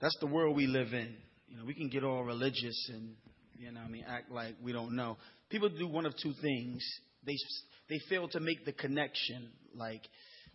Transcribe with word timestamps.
that's 0.00 0.16
the 0.20 0.26
world 0.26 0.56
we 0.56 0.66
live 0.66 0.92
in. 0.92 1.14
You 1.48 1.58
know, 1.58 1.64
we 1.64 1.74
can 1.74 1.88
get 1.88 2.04
all 2.04 2.24
religious 2.24 2.90
and, 2.92 3.14
you 3.58 3.70
know, 3.72 3.80
I 3.80 3.88
mean, 3.88 4.04
act 4.08 4.30
like 4.30 4.54
we 4.62 4.72
don't 4.72 4.94
know. 4.94 5.16
People 5.50 5.68
do 5.68 5.86
one 5.86 6.06
of 6.06 6.14
two 6.16 6.32
things. 6.40 6.84
They 7.26 7.36
they 7.88 8.00
fail 8.08 8.28
to 8.28 8.40
make 8.40 8.64
the 8.64 8.72
connection. 8.72 9.50
Like, 9.74 10.02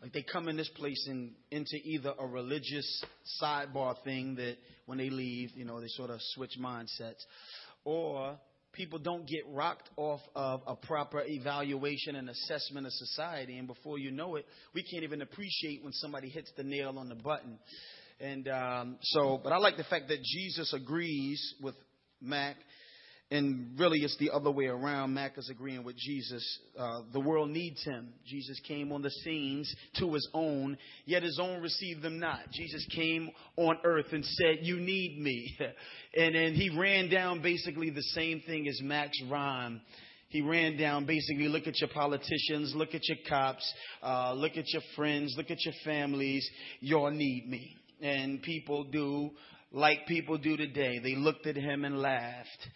like 0.02 0.14
they 0.14 0.24
come 0.24 0.48
in 0.48 0.58
this 0.58 0.70
place 0.70 1.06
and 1.08 1.32
into 1.52 1.76
either 1.84 2.14
a 2.18 2.26
religious 2.26 3.04
sidebar 3.42 3.96
thing 4.04 4.36
that 4.36 4.56
when 4.86 4.98
they 4.98 5.10
leave, 5.10 5.52
you 5.56 5.66
know, 5.66 5.80
they 5.80 5.88
sort 5.90 6.10
of 6.10 6.20
switch 6.34 6.58
mindsets, 6.60 7.22
or 7.84 8.38
people 8.74 9.00
don't 9.00 9.28
get 9.28 9.42
rocked 9.52 9.90
off 9.98 10.22
of 10.36 10.62
a 10.68 10.76
proper 10.76 11.22
evaluation 11.26 12.16
and 12.16 12.30
assessment 12.30 12.86
of 12.86 12.94
society. 12.94 13.58
And 13.58 13.68
before 13.68 13.98
you 14.00 14.12
know 14.12 14.36
it, 14.36 14.46
we 14.74 14.84
can't 14.84 15.04
even 15.04 15.22
appreciate 15.22 15.84
when 15.84 15.94
somebody 15.94 16.30
hits 16.30 16.52
the 16.58 16.64
nail 16.64 16.98
on 16.98 17.10
the 17.10 17.16
button. 17.16 17.60
And 18.20 18.48
um, 18.48 18.98
so, 19.02 19.40
but 19.44 19.52
I 19.52 19.58
like 19.58 19.78
the 19.78 19.84
fact 19.84 20.08
that 20.08 20.22
Jesus 20.24 20.74
agrees 20.74 21.56
with 21.62 21.76
Mac 22.22 22.56
and 23.32 23.80
really, 23.80 24.00
it's 24.00 24.18
the 24.18 24.30
other 24.30 24.52
way 24.52 24.66
around. 24.66 25.16
Mac 25.16 25.38
is 25.38 25.50
agreeing 25.50 25.84
with 25.84 25.98
Jesus. 25.98 26.60
Uh, 26.78 27.02
the 27.12 27.20
world 27.20 27.50
needs 27.50 27.84
him. 27.84 28.14
Jesus 28.24 28.60
came 28.68 28.92
on 28.92 29.02
the 29.02 29.10
scenes 29.10 29.74
to 29.98 30.14
his 30.14 30.30
own, 30.36 30.78
yet 31.06 31.24
his 31.24 31.40
own 31.42 31.60
received 31.60 32.04
them 32.04 32.20
not. 32.20 32.40
Jesus 32.52 32.86
came 32.96 33.32
on 33.58 33.80
earth 33.84 34.06
and 34.12 34.24
said, 34.24 34.60
You 34.62 34.78
need 34.78 35.20
me. 35.20 35.58
and 36.16 36.36
then 36.36 36.54
he 36.54 36.70
ran 36.78 37.10
down 37.10 37.42
basically 37.42 37.90
the 37.90 38.04
same 38.04 38.42
thing 38.46 38.68
as 38.68 38.80
Mac's 38.84 39.20
rhyme. 39.30 39.82
He 40.30 40.42
ran 40.42 40.78
down 40.78 41.06
basically 41.06 41.48
look 41.48 41.66
at 41.66 41.80
your 41.80 41.90
politicians, 41.90 42.74
look 42.76 42.94
at 42.94 43.08
your 43.08 43.18
cops, 43.28 43.74
uh, 44.04 44.34
look 44.34 44.56
at 44.56 44.72
your 44.72 44.82
friends, 44.96 45.34
look 45.36 45.50
at 45.50 45.64
your 45.66 45.74
families. 45.84 46.48
Y'all 46.80 47.12
need 47.12 47.50
me. 47.50 47.76
And 48.02 48.42
people 48.42 48.86
do 48.86 49.32
like 49.72 50.06
people 50.08 50.38
do 50.38 50.58
today. 50.58 51.00
They 51.04 51.16
looked 51.16 51.48
at 51.48 51.56
him 51.56 51.86
and 51.86 52.00
laughed 52.00 52.68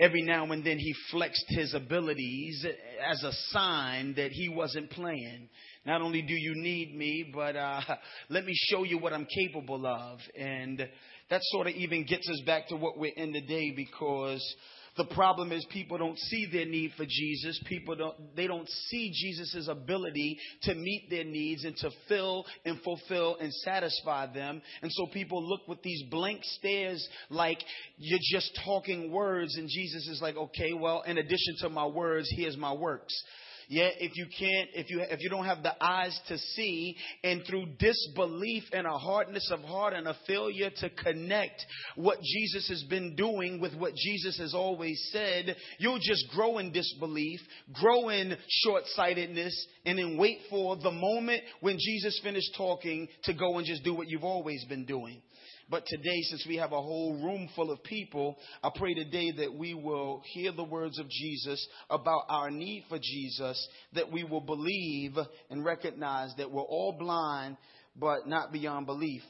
every 0.00 0.22
now 0.22 0.50
and 0.50 0.64
then 0.64 0.78
he 0.78 0.94
flexed 1.10 1.44
his 1.48 1.74
abilities 1.74 2.64
as 3.06 3.22
a 3.22 3.32
sign 3.50 4.14
that 4.16 4.30
he 4.32 4.48
wasn't 4.48 4.90
playing. 4.90 5.48
Not 5.84 6.00
only 6.00 6.22
do 6.22 6.34
you 6.34 6.54
need 6.56 6.96
me, 6.96 7.30
but 7.32 7.54
uh, 7.54 7.80
let 8.30 8.44
me 8.44 8.52
show 8.70 8.82
you 8.84 8.98
what 8.98 9.12
I'm 9.12 9.26
capable 9.26 9.86
of. 9.86 10.18
And 10.36 10.88
that 11.28 11.40
sort 11.44 11.66
of 11.66 11.74
even 11.74 12.04
gets 12.04 12.28
us 12.28 12.40
back 12.46 12.68
to 12.68 12.76
what 12.76 12.98
we're 12.98 13.12
in 13.14 13.32
today 13.32 13.72
because 13.76 14.42
the 14.96 15.04
problem 15.04 15.52
is 15.52 15.64
people 15.70 15.98
don't 15.98 16.18
see 16.18 16.46
their 16.50 16.66
need 16.66 16.92
for 16.96 17.04
Jesus. 17.06 17.60
People 17.66 17.96
don't, 17.96 18.36
they 18.36 18.46
don't 18.46 18.68
see 18.88 19.12
Jesus' 19.12 19.68
ability 19.68 20.38
to 20.62 20.74
meet 20.74 21.08
their 21.10 21.24
needs 21.24 21.64
and 21.64 21.76
to 21.78 21.90
fill 22.08 22.44
and 22.64 22.80
fulfill 22.82 23.36
and 23.40 23.52
satisfy 23.52 24.32
them. 24.32 24.60
And 24.82 24.90
so 24.92 25.06
people 25.06 25.46
look 25.46 25.66
with 25.68 25.82
these 25.82 26.02
blank 26.10 26.40
stares 26.42 27.06
like 27.28 27.58
you're 27.98 28.18
just 28.32 28.58
talking 28.64 29.10
words 29.10 29.56
and 29.56 29.68
Jesus 29.68 30.08
is 30.08 30.20
like, 30.20 30.36
okay, 30.36 30.72
well, 30.72 31.02
in 31.02 31.18
addition 31.18 31.56
to 31.60 31.68
my 31.68 31.86
words, 31.86 32.28
here's 32.36 32.56
my 32.56 32.72
works. 32.72 33.14
Yet 33.70 33.94
if 34.00 34.16
you 34.16 34.26
can't, 34.26 34.68
if 34.74 34.90
you, 34.90 35.00
if 35.00 35.20
you 35.22 35.30
don't 35.30 35.44
have 35.44 35.62
the 35.62 35.72
eyes 35.80 36.18
to 36.26 36.36
see 36.36 36.96
and 37.22 37.40
through 37.46 37.66
disbelief 37.78 38.64
and 38.72 38.84
a 38.84 38.98
hardness 38.98 39.48
of 39.52 39.60
heart 39.60 39.94
and 39.94 40.08
a 40.08 40.16
failure 40.26 40.70
to 40.78 40.90
connect 40.90 41.64
what 41.94 42.18
Jesus 42.20 42.68
has 42.68 42.82
been 42.90 43.14
doing 43.14 43.60
with 43.60 43.72
what 43.76 43.94
Jesus 43.94 44.38
has 44.38 44.54
always 44.54 45.00
said, 45.12 45.54
you'll 45.78 46.00
just 46.00 46.28
grow 46.34 46.58
in 46.58 46.72
disbelief, 46.72 47.38
grow 47.72 48.08
in 48.08 48.36
short-sightedness, 48.48 49.66
and 49.86 50.00
then 50.00 50.18
wait 50.18 50.38
for 50.50 50.74
the 50.74 50.90
moment 50.90 51.42
when 51.60 51.78
Jesus 51.78 52.20
finished 52.24 52.52
talking 52.56 53.06
to 53.22 53.32
go 53.32 53.56
and 53.58 53.66
just 53.68 53.84
do 53.84 53.94
what 53.94 54.08
you've 54.08 54.24
always 54.24 54.64
been 54.64 54.84
doing. 54.84 55.22
But 55.70 55.86
today, 55.86 56.20
since 56.22 56.44
we 56.48 56.56
have 56.56 56.72
a 56.72 56.82
whole 56.82 57.14
room 57.22 57.48
full 57.54 57.70
of 57.70 57.82
people, 57.84 58.36
I 58.60 58.70
pray 58.74 58.92
today 58.92 59.30
that 59.38 59.54
we 59.54 59.72
will 59.72 60.20
hear 60.32 60.50
the 60.50 60.64
words 60.64 60.98
of 60.98 61.08
Jesus 61.08 61.64
about 61.88 62.24
our 62.28 62.50
need 62.50 62.86
for 62.88 62.98
Jesus, 62.98 63.68
that 63.92 64.10
we 64.10 64.24
will 64.24 64.40
believe 64.40 65.16
and 65.48 65.64
recognize 65.64 66.34
that 66.38 66.50
we're 66.50 66.62
all 66.62 66.96
blind, 66.98 67.56
but 67.94 68.26
not 68.26 68.52
beyond 68.52 68.86
belief. 68.86 69.22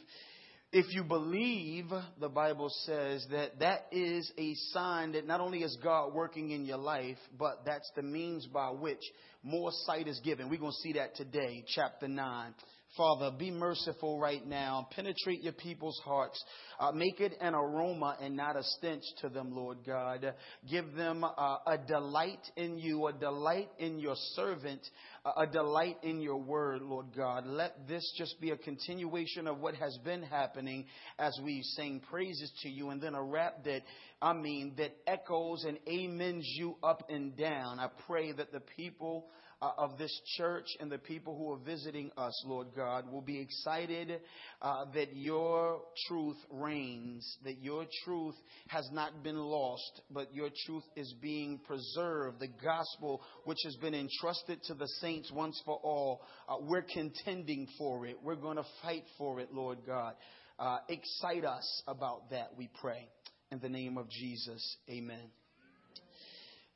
If 0.73 0.87
you 0.95 1.05
believe, 1.05 1.87
the 2.19 2.29
Bible 2.29 2.71
says 2.87 3.27
that 3.33 3.59
that 3.59 3.87
is 3.93 4.33
a 4.39 4.55
sign 4.73 5.13
that 5.13 5.27
not 5.27 5.41
only 5.41 5.59
is 5.59 5.77
God 5.83 6.15
working 6.15 6.53
in 6.53 6.65
your 6.65 6.79
life, 6.79 7.19
but 7.39 7.67
that's 7.67 7.91
the 7.97 8.03
means 8.03 8.47
by 8.47 8.71
which 8.71 9.03
more 9.43 9.73
sight 9.85 10.09
is 10.09 10.21
given. 10.21 10.49
We're 10.49 10.61
going 10.61 10.73
to 10.73 10.79
see 10.79 10.93
that 10.95 11.17
today, 11.17 11.65
chapter 11.75 12.09
9. 12.09 12.55
Father, 12.97 13.31
be 13.39 13.53
merciful 13.53 14.19
right 14.19 14.45
now. 14.45 14.89
Penetrate 14.91 15.43
your 15.43 15.53
people's 15.53 16.01
hearts. 16.05 16.43
Uh, 16.81 16.91
make 16.91 17.21
it 17.21 17.35
an 17.41 17.55
aroma 17.55 18.17
and 18.21 18.37
not 18.37 18.57
a 18.57 18.65
stench 18.65 19.05
to 19.21 19.29
them, 19.29 19.55
Lord 19.55 19.79
God. 19.87 20.35
Give 20.69 20.93
them 20.95 21.23
uh, 21.23 21.57
a 21.67 21.79
delight 21.87 22.45
in 22.57 22.79
you, 22.79 23.07
a 23.07 23.13
delight 23.13 23.69
in 23.79 24.01
your 24.01 24.17
servant, 24.35 24.81
a 25.25 25.47
delight 25.47 25.99
in 26.03 26.21
your 26.21 26.39
word, 26.39 26.83
Lord 26.83 27.07
God. 27.17 27.47
Let 27.47 27.87
this 27.87 28.03
just 28.19 28.41
be 28.41 28.51
a 28.51 28.57
continuation 28.57 29.47
of 29.47 29.61
what 29.61 29.77
has 29.77 29.97
been 30.05 30.25
happening 30.25 30.87
as 31.17 31.39
we 31.45 31.63
sing 31.77 32.01
praises 32.11 32.51
to 32.63 32.69
you 32.69 32.91
and 32.91 33.01
then 33.01 33.15
a 33.15 33.23
rap 33.23 33.63
that, 33.65 33.83
I 34.21 34.33
mean, 34.33 34.75
that 34.79 34.97
echoes 35.07 35.65
and 35.65 35.79
amens 35.87 36.45
you 36.57 36.77
up 36.83 37.05
and 37.09 37.37
down. 37.37 37.79
I 37.79 37.89
pray 38.09 38.33
that 38.33 38.51
the 38.51 38.61
people 38.77 39.27
uh, 39.63 39.73
of 39.77 39.99
this 39.99 40.13
church 40.37 40.67
and 40.81 40.91
the 40.91 40.99
people 40.99 41.37
who 41.37 41.53
are 41.53 41.59
visiting 41.59 42.11
us, 42.17 42.45
Lord 42.47 42.69
God, 42.75 43.11
will 43.11 43.21
be 43.21 43.39
excited 43.39 44.21
uh, 44.63 44.87
that 44.95 45.17
your 45.17 45.83
truth 46.09 46.39
reigns, 46.51 47.39
that 47.45 47.63
your 47.63 47.85
truth 48.05 48.35
has 48.69 48.89
not 48.93 49.23
been 49.23 49.39
lost, 49.39 50.03
but 50.11 50.35
your 50.35 50.49
truth 50.67 50.85
is 50.97 51.15
being 51.21 51.61
preserved. 51.67 52.41
The 52.41 52.49
gospel, 52.63 53.23
which 53.45 53.59
has 53.65 53.77
been 53.77 53.95
entrusted 53.95 54.63
to 54.65 54.75
the 54.75 54.89
saints 55.01 55.31
once 55.33 55.61
for 55.65 55.79
all, 55.83 56.23
uh, 56.49 56.57
we're 56.61 56.83
contending 56.83 57.67
for 57.77 58.07
it. 58.07 58.17
We're 58.23 58.37
going 58.37 58.57
to 58.57 58.67
fight 58.83 59.05
for 59.19 59.41
it, 59.41 59.53
Lord 59.53 59.79
God. 59.87 60.15
Uh, 60.59 60.79
excite 60.89 61.45
us 61.45 61.83
about 61.87 62.31
that, 62.31 62.51
we 62.57 62.71
pray. 62.81 63.09
In 63.51 63.59
the 63.61 63.69
name 63.69 63.99
of 63.99 64.09
Jesus, 64.09 64.77
amen 64.89 65.40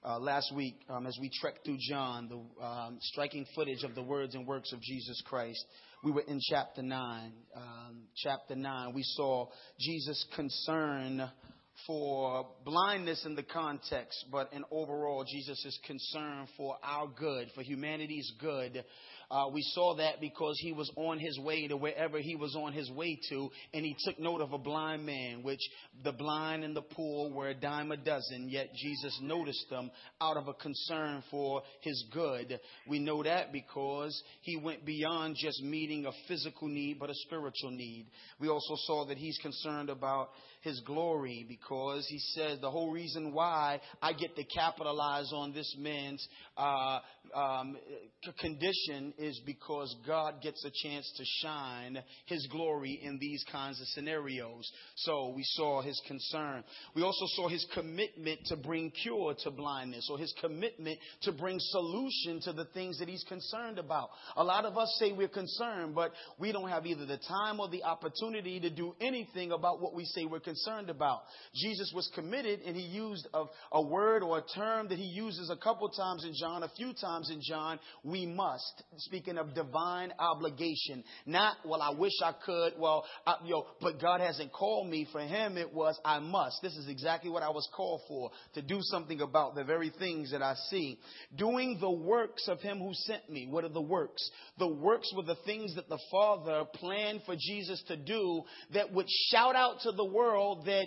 uh, 0.05 0.19
last 0.19 0.55
week 0.55 0.77
um, 0.89 1.07
as 1.07 1.17
we 1.21 1.31
trekked 1.41 1.65
through 1.65 1.79
John, 1.89 2.29
the 2.29 2.65
um, 2.65 2.99
striking 3.01 3.47
footage 3.55 3.85
of 3.85 3.95
the 3.95 4.03
words 4.03 4.35
and 4.35 4.47
works 4.47 4.73
of 4.73 4.81
Jesus 4.81 5.23
Christ. 5.27 5.65
We 6.03 6.13
were 6.13 6.23
in 6.23 6.41
chapter 6.51 6.83
9. 6.83 7.33
Um, 7.57 8.03
chapter 8.17 8.55
9, 8.55 8.93
we 8.95 9.03
saw 9.03 9.49
Jesus' 9.81 10.27
concern 10.37 11.31
for 11.87 12.47
blindness 12.65 13.25
in 13.25 13.35
the 13.35 13.43
context, 13.43 14.27
but 14.31 14.53
in 14.53 14.65
overall, 14.71 15.25
Jesus' 15.25 15.79
concern 15.87 16.47
for 16.57 16.77
our 16.83 17.07
good, 17.07 17.49
for 17.55 17.63
humanity's 17.63 18.31
good, 18.39 18.85
uh, 19.35 19.49
we 19.49 19.63
saw 19.75 19.97
that 19.97 20.21
because 20.21 20.57
he 20.61 20.73
was 20.73 20.89
on 20.95 21.19
his 21.19 21.37
way 21.41 21.67
to 21.67 21.77
wherever 21.77 22.19
he 22.21 22.37
was 22.37 22.55
on 22.55 22.73
his 22.73 22.89
way 22.93 23.19
to, 23.31 23.51
and 23.73 23.85
he 23.85 23.97
took 24.05 24.17
note 24.21 24.41
of 24.41 24.53
a 24.53 24.59
blind 24.59 25.05
man, 25.05 25.43
which 25.43 25.59
the 26.05 26.13
blind 26.13 26.63
and 26.63 26.77
the 26.77 26.83
poor 26.83 27.29
were 27.33 27.49
a 27.49 27.55
dime 27.55 27.91
a 27.91 27.97
dozen, 27.97 28.49
yet 28.49 28.73
Jesus 28.77 29.19
noticed 29.21 29.69
them 29.71 29.91
out 30.21 30.37
of 30.37 30.47
a 30.47 30.55
concern 30.55 31.25
for 31.33 31.63
his 31.81 32.05
good. 32.13 32.61
We 32.89 33.01
know 33.01 33.25
that 33.25 33.53
because 33.53 34.23
he 34.43 34.57
went 34.57 34.87
beyond 34.87 35.35
just 35.37 35.61
meeting 35.65 36.07
a 36.07 36.13
physical 36.29 36.69
need, 36.69 37.01
but 37.01 37.11
a 37.11 37.15
spiritual 37.27 37.73
need. 37.73 38.07
We 38.39 38.49
also 38.49 38.75
saw 38.87 39.07
that 39.07 39.19
he's 39.19 39.39
concerned 39.39 39.91
about 39.91 40.29
his 40.65 40.81
glory 40.81 41.45
because 41.47 42.07
he 42.09 42.19
says 42.19 42.59
the 42.61 42.71
whole 42.71 42.91
reason 42.91 43.35
why 43.35 43.81
I 44.01 44.15
get 44.15 44.35
to 44.35 44.45
capitalize 44.45 45.31
on 45.35 45.53
this 45.53 45.77
man's 45.79 46.27
uh, 46.57 47.01
um, 47.35 47.77
condition 48.41 49.13
is 49.19 49.41
because 49.45 49.95
God 50.07 50.41
gets 50.43 50.65
a 50.65 50.71
chance 50.83 51.13
to 51.19 51.25
shine 51.43 51.99
his 52.25 52.47
glory 52.51 52.99
in 53.03 53.19
these 53.19 53.45
kinds 53.53 53.79
of 53.79 53.87
scenarios. 53.89 54.71
So 54.97 55.35
we 55.37 55.43
saw 55.45 55.83
his 55.83 56.01
concern. 56.07 56.65
We 56.97 57.03
also 57.03 57.27
saw 57.37 57.49
his 57.49 57.67
commitment 57.75 58.41
to 58.47 58.57
bring 58.57 58.91
cure 58.91 59.35
to 59.45 59.51
blindness 59.51 60.09
or 60.11 60.17
his 60.17 60.35
commitment 60.41 60.99
to 61.23 61.33
bring 61.33 61.59
solution 61.61 62.41
to 62.45 62.55
the 62.55 62.65
things 62.73 62.99
that 63.01 63.09
he's 63.09 63.25
concerned 63.29 63.79
about. 63.79 64.09
A 64.37 64.45
lot 64.45 64.65
of 64.65 64.79
us 64.79 64.97
say 64.99 65.13
we're 65.13 65.29
concerned, 65.29 65.95
but 65.95 66.13
we 66.39 66.53
don't 66.53 66.71
have 66.71 66.87
either 66.87 67.05
the 67.05 67.19
time 67.19 67.61
or 67.61 67.69
the 67.69 67.85
opportunity 67.85 68.61
to 68.61 68.71
do 68.71 68.95
anything 69.03 69.53
about 69.53 69.83
what 69.83 69.95
we 69.95 70.07
say 70.07 70.25
we're 70.25 70.41
concerned 70.41 70.54
about. 70.89 71.23
Jesus 71.55 71.93
was 71.95 72.11
committed 72.15 72.61
and 72.67 72.77
he 72.77 72.83
used 72.83 73.27
a, 73.33 73.45
a 73.73 73.83
word 73.83 74.23
or 74.23 74.39
a 74.39 74.43
term 74.55 74.89
that 74.89 74.99
he 74.99 75.05
uses 75.05 75.51
a 75.51 75.57
couple 75.57 75.89
times 75.89 76.25
in 76.25 76.33
John, 76.39 76.63
a 76.63 76.71
few 76.77 76.93
times 76.93 77.31
in 77.31 77.41
John, 77.43 77.79
we 78.03 78.27
must. 78.27 78.83
speaking 78.99 79.39
of 79.39 79.55
divine 79.55 80.13
obligation. 80.19 81.05
Not, 81.27 81.57
well, 81.65 81.83
I 81.83 81.91
wish 81.91 82.13
I 82.23 82.33
could. 82.45 82.75
Well, 82.79 83.05
I, 83.27 83.37
but 83.81 84.01
God 84.01 84.21
hasn't 84.21 84.53
called 84.53 84.89
me. 84.89 85.07
For 85.13 85.21
him, 85.21 85.57
it 85.57 85.73
was, 85.73 85.99
I 86.05 86.19
must. 86.19 86.61
This 86.63 86.77
is 86.77 86.89
exactly 86.89 87.31
what 87.31 87.43
I 87.43 87.51
was 87.51 87.69
called 87.75 88.03
for, 88.09 88.31
to 88.55 88.63
do 88.63 88.79
something 88.81 89.21
about 89.21 89.55
the 89.55 89.65
very 89.65 89.91
things 89.99 90.31
that 90.33 90.43
I 90.43 90.55
see. 90.71 90.99
Doing 91.37 91.79
the 91.81 91.91
works 91.91 92.49
of 92.49 92.61
him 92.61 92.79
who 92.79 92.93
sent 92.95 93.29
me. 93.31 93.47
What 93.49 93.65
are 93.65 93.69
the 93.69 93.81
works? 93.81 94.29
The 94.59 94.69
works 94.69 95.13
were 95.17 95.23
the 95.23 95.37
things 95.47 95.75
that 95.77 95.89
the 95.89 95.99
Father 96.11 96.65
planned 96.75 97.23
for 97.27 97.37
Jesus 97.39 97.83
to 97.89 97.97
do 97.97 98.43
that 98.73 98.93
would 98.93 99.07
shout 99.31 99.57
out 99.57 99.81
to 99.83 99.93
the 99.93 100.05
world 100.05 100.44
that 100.67 100.87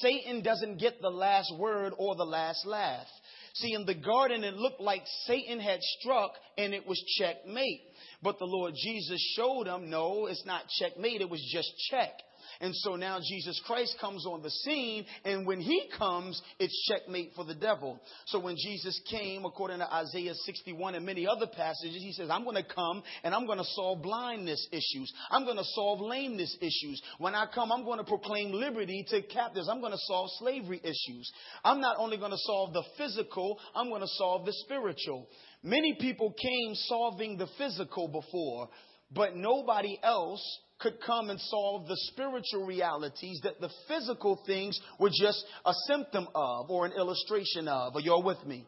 Satan 0.00 0.42
doesn't 0.42 0.78
get 0.78 1.00
the 1.00 1.10
last 1.10 1.52
word 1.58 1.92
or 1.96 2.16
the 2.16 2.24
last 2.24 2.66
laugh. 2.66 3.06
See, 3.54 3.72
in 3.72 3.86
the 3.86 3.94
garden, 3.94 4.44
it 4.44 4.54
looked 4.54 4.80
like 4.80 5.02
Satan 5.24 5.60
had 5.60 5.80
struck 5.98 6.32
and 6.58 6.74
it 6.74 6.86
was 6.86 7.02
checkmate. 7.18 7.80
But 8.22 8.38
the 8.38 8.44
Lord 8.44 8.74
Jesus 8.76 9.34
showed 9.36 9.66
him, 9.66 9.88
no, 9.88 10.26
it's 10.26 10.44
not 10.44 10.68
checkmate, 10.78 11.20
it 11.20 11.30
was 11.30 11.42
just 11.52 11.72
check. 11.90 12.12
And 12.60 12.74
so 12.74 12.96
now 12.96 13.18
Jesus 13.18 13.60
Christ 13.66 13.96
comes 14.00 14.26
on 14.26 14.42
the 14.42 14.50
scene, 14.50 15.04
and 15.24 15.46
when 15.46 15.60
he 15.60 15.88
comes, 15.98 16.40
it's 16.58 16.88
checkmate 16.88 17.32
for 17.34 17.44
the 17.44 17.54
devil. 17.54 18.00
So 18.26 18.40
when 18.40 18.56
Jesus 18.56 19.00
came, 19.10 19.44
according 19.44 19.78
to 19.78 19.92
Isaiah 19.92 20.34
61 20.34 20.94
and 20.94 21.04
many 21.04 21.26
other 21.26 21.46
passages, 21.46 22.02
he 22.02 22.12
says, 22.12 22.30
I'm 22.30 22.44
going 22.44 22.56
to 22.56 22.74
come 22.74 23.02
and 23.22 23.34
I'm 23.34 23.46
going 23.46 23.58
to 23.58 23.64
solve 23.64 24.02
blindness 24.02 24.66
issues. 24.72 25.12
I'm 25.30 25.44
going 25.44 25.56
to 25.56 25.64
solve 25.74 26.00
lameness 26.00 26.56
issues. 26.60 27.00
When 27.18 27.34
I 27.34 27.46
come, 27.52 27.72
I'm 27.72 27.84
going 27.84 27.98
to 27.98 28.04
proclaim 28.04 28.52
liberty 28.52 29.04
to 29.10 29.22
captives. 29.22 29.68
I'm 29.68 29.80
going 29.80 29.92
to 29.92 29.98
solve 30.06 30.28
slavery 30.38 30.80
issues. 30.82 31.30
I'm 31.64 31.80
not 31.80 31.96
only 31.98 32.16
going 32.16 32.30
to 32.32 32.38
solve 32.38 32.72
the 32.72 32.84
physical, 32.96 33.58
I'm 33.74 33.88
going 33.88 34.02
to 34.02 34.08
solve 34.08 34.46
the 34.46 34.52
spiritual. 34.52 35.28
Many 35.62 35.96
people 36.00 36.32
came 36.32 36.74
solving 36.74 37.36
the 37.38 37.48
physical 37.58 38.08
before, 38.08 38.68
but 39.10 39.36
nobody 39.36 39.98
else 40.02 40.42
could 40.78 40.98
come 41.04 41.30
and 41.30 41.40
solve 41.40 41.88
the 41.88 41.96
spiritual 42.12 42.66
realities 42.66 43.40
that 43.42 43.60
the 43.60 43.70
physical 43.88 44.40
things 44.46 44.78
were 44.98 45.10
just 45.10 45.44
a 45.64 45.72
symptom 45.86 46.28
of 46.34 46.70
or 46.70 46.86
an 46.86 46.92
illustration 46.92 47.66
of. 47.68 47.96
Are 47.96 48.00
you 48.00 48.12
all 48.12 48.22
with 48.22 48.44
me? 48.46 48.66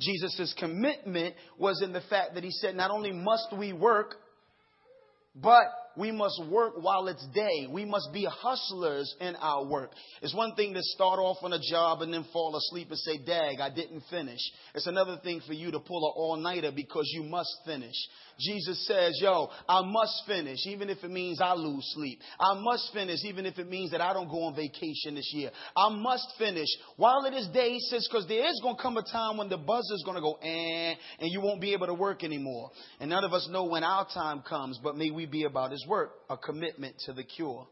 Jesus' 0.00 0.54
commitment 0.58 1.34
was 1.58 1.82
in 1.82 1.92
the 1.92 2.00
fact 2.08 2.34
that 2.34 2.44
he 2.44 2.50
said, 2.50 2.74
not 2.74 2.90
only 2.90 3.12
must 3.12 3.48
we 3.56 3.72
work, 3.72 4.16
but 5.34 5.64
we 5.96 6.12
must 6.12 6.42
work 6.48 6.74
while 6.80 7.08
it's 7.08 7.26
day. 7.28 7.66
We 7.70 7.84
must 7.84 8.10
be 8.12 8.26
hustlers 8.28 9.14
in 9.20 9.36
our 9.36 9.66
work. 9.66 9.92
It's 10.22 10.34
one 10.34 10.54
thing 10.54 10.74
to 10.74 10.82
start 10.82 11.18
off 11.18 11.38
on 11.42 11.52
a 11.52 11.60
job 11.70 12.02
and 12.02 12.12
then 12.12 12.24
fall 12.32 12.56
asleep 12.56 12.88
and 12.90 12.98
say, 12.98 13.18
Dag, 13.18 13.60
I 13.60 13.70
didn't 13.70 14.02
finish. 14.10 14.40
It's 14.74 14.86
another 14.86 15.18
thing 15.22 15.40
for 15.46 15.52
you 15.52 15.70
to 15.72 15.80
pull 15.80 16.06
an 16.06 16.12
all 16.16 16.36
nighter 16.36 16.72
because 16.74 17.04
you 17.12 17.24
must 17.24 17.54
finish. 17.64 17.94
Jesus 18.38 18.86
says, 18.86 19.18
Yo, 19.20 19.48
I 19.68 19.82
must 19.84 20.22
finish, 20.26 20.58
even 20.66 20.88
if 20.88 21.04
it 21.04 21.10
means 21.10 21.40
I 21.40 21.54
lose 21.54 21.84
sleep. 21.94 22.20
I 22.38 22.54
must 22.60 22.90
finish, 22.92 23.20
even 23.24 23.44
if 23.44 23.58
it 23.58 23.68
means 23.68 23.90
that 23.90 24.00
I 24.00 24.12
don't 24.12 24.28
go 24.28 24.44
on 24.44 24.54
vacation 24.54 25.14
this 25.14 25.30
year. 25.34 25.50
I 25.76 25.90
must 25.90 26.26
finish 26.38 26.68
while 26.96 27.24
it 27.24 27.34
is 27.34 27.48
day, 27.48 27.72
he 27.72 27.80
says, 27.80 28.08
because 28.10 28.26
there 28.28 28.48
is 28.48 28.60
going 28.62 28.76
to 28.76 28.82
come 28.82 28.96
a 28.96 29.02
time 29.02 29.36
when 29.36 29.48
the 29.48 29.56
buzzer 29.56 29.94
is 29.94 30.02
going 30.04 30.16
to 30.16 30.20
go, 30.20 30.38
eh, 30.42 30.94
and 31.18 31.30
you 31.30 31.40
won't 31.40 31.60
be 31.60 31.72
able 31.72 31.86
to 31.86 31.94
work 31.94 32.24
anymore. 32.24 32.70
And 33.00 33.10
none 33.10 33.24
of 33.24 33.32
us 33.32 33.48
know 33.50 33.64
when 33.64 33.84
our 33.84 34.06
time 34.12 34.42
comes, 34.48 34.78
but 34.82 34.96
may 34.96 35.10
we 35.10 35.26
be 35.26 35.44
about 35.44 35.72
his 35.72 35.79
work, 35.88 36.12
a 36.28 36.36
commitment 36.36 36.96
to 37.06 37.12
the 37.12 37.24
cure. 37.24 37.66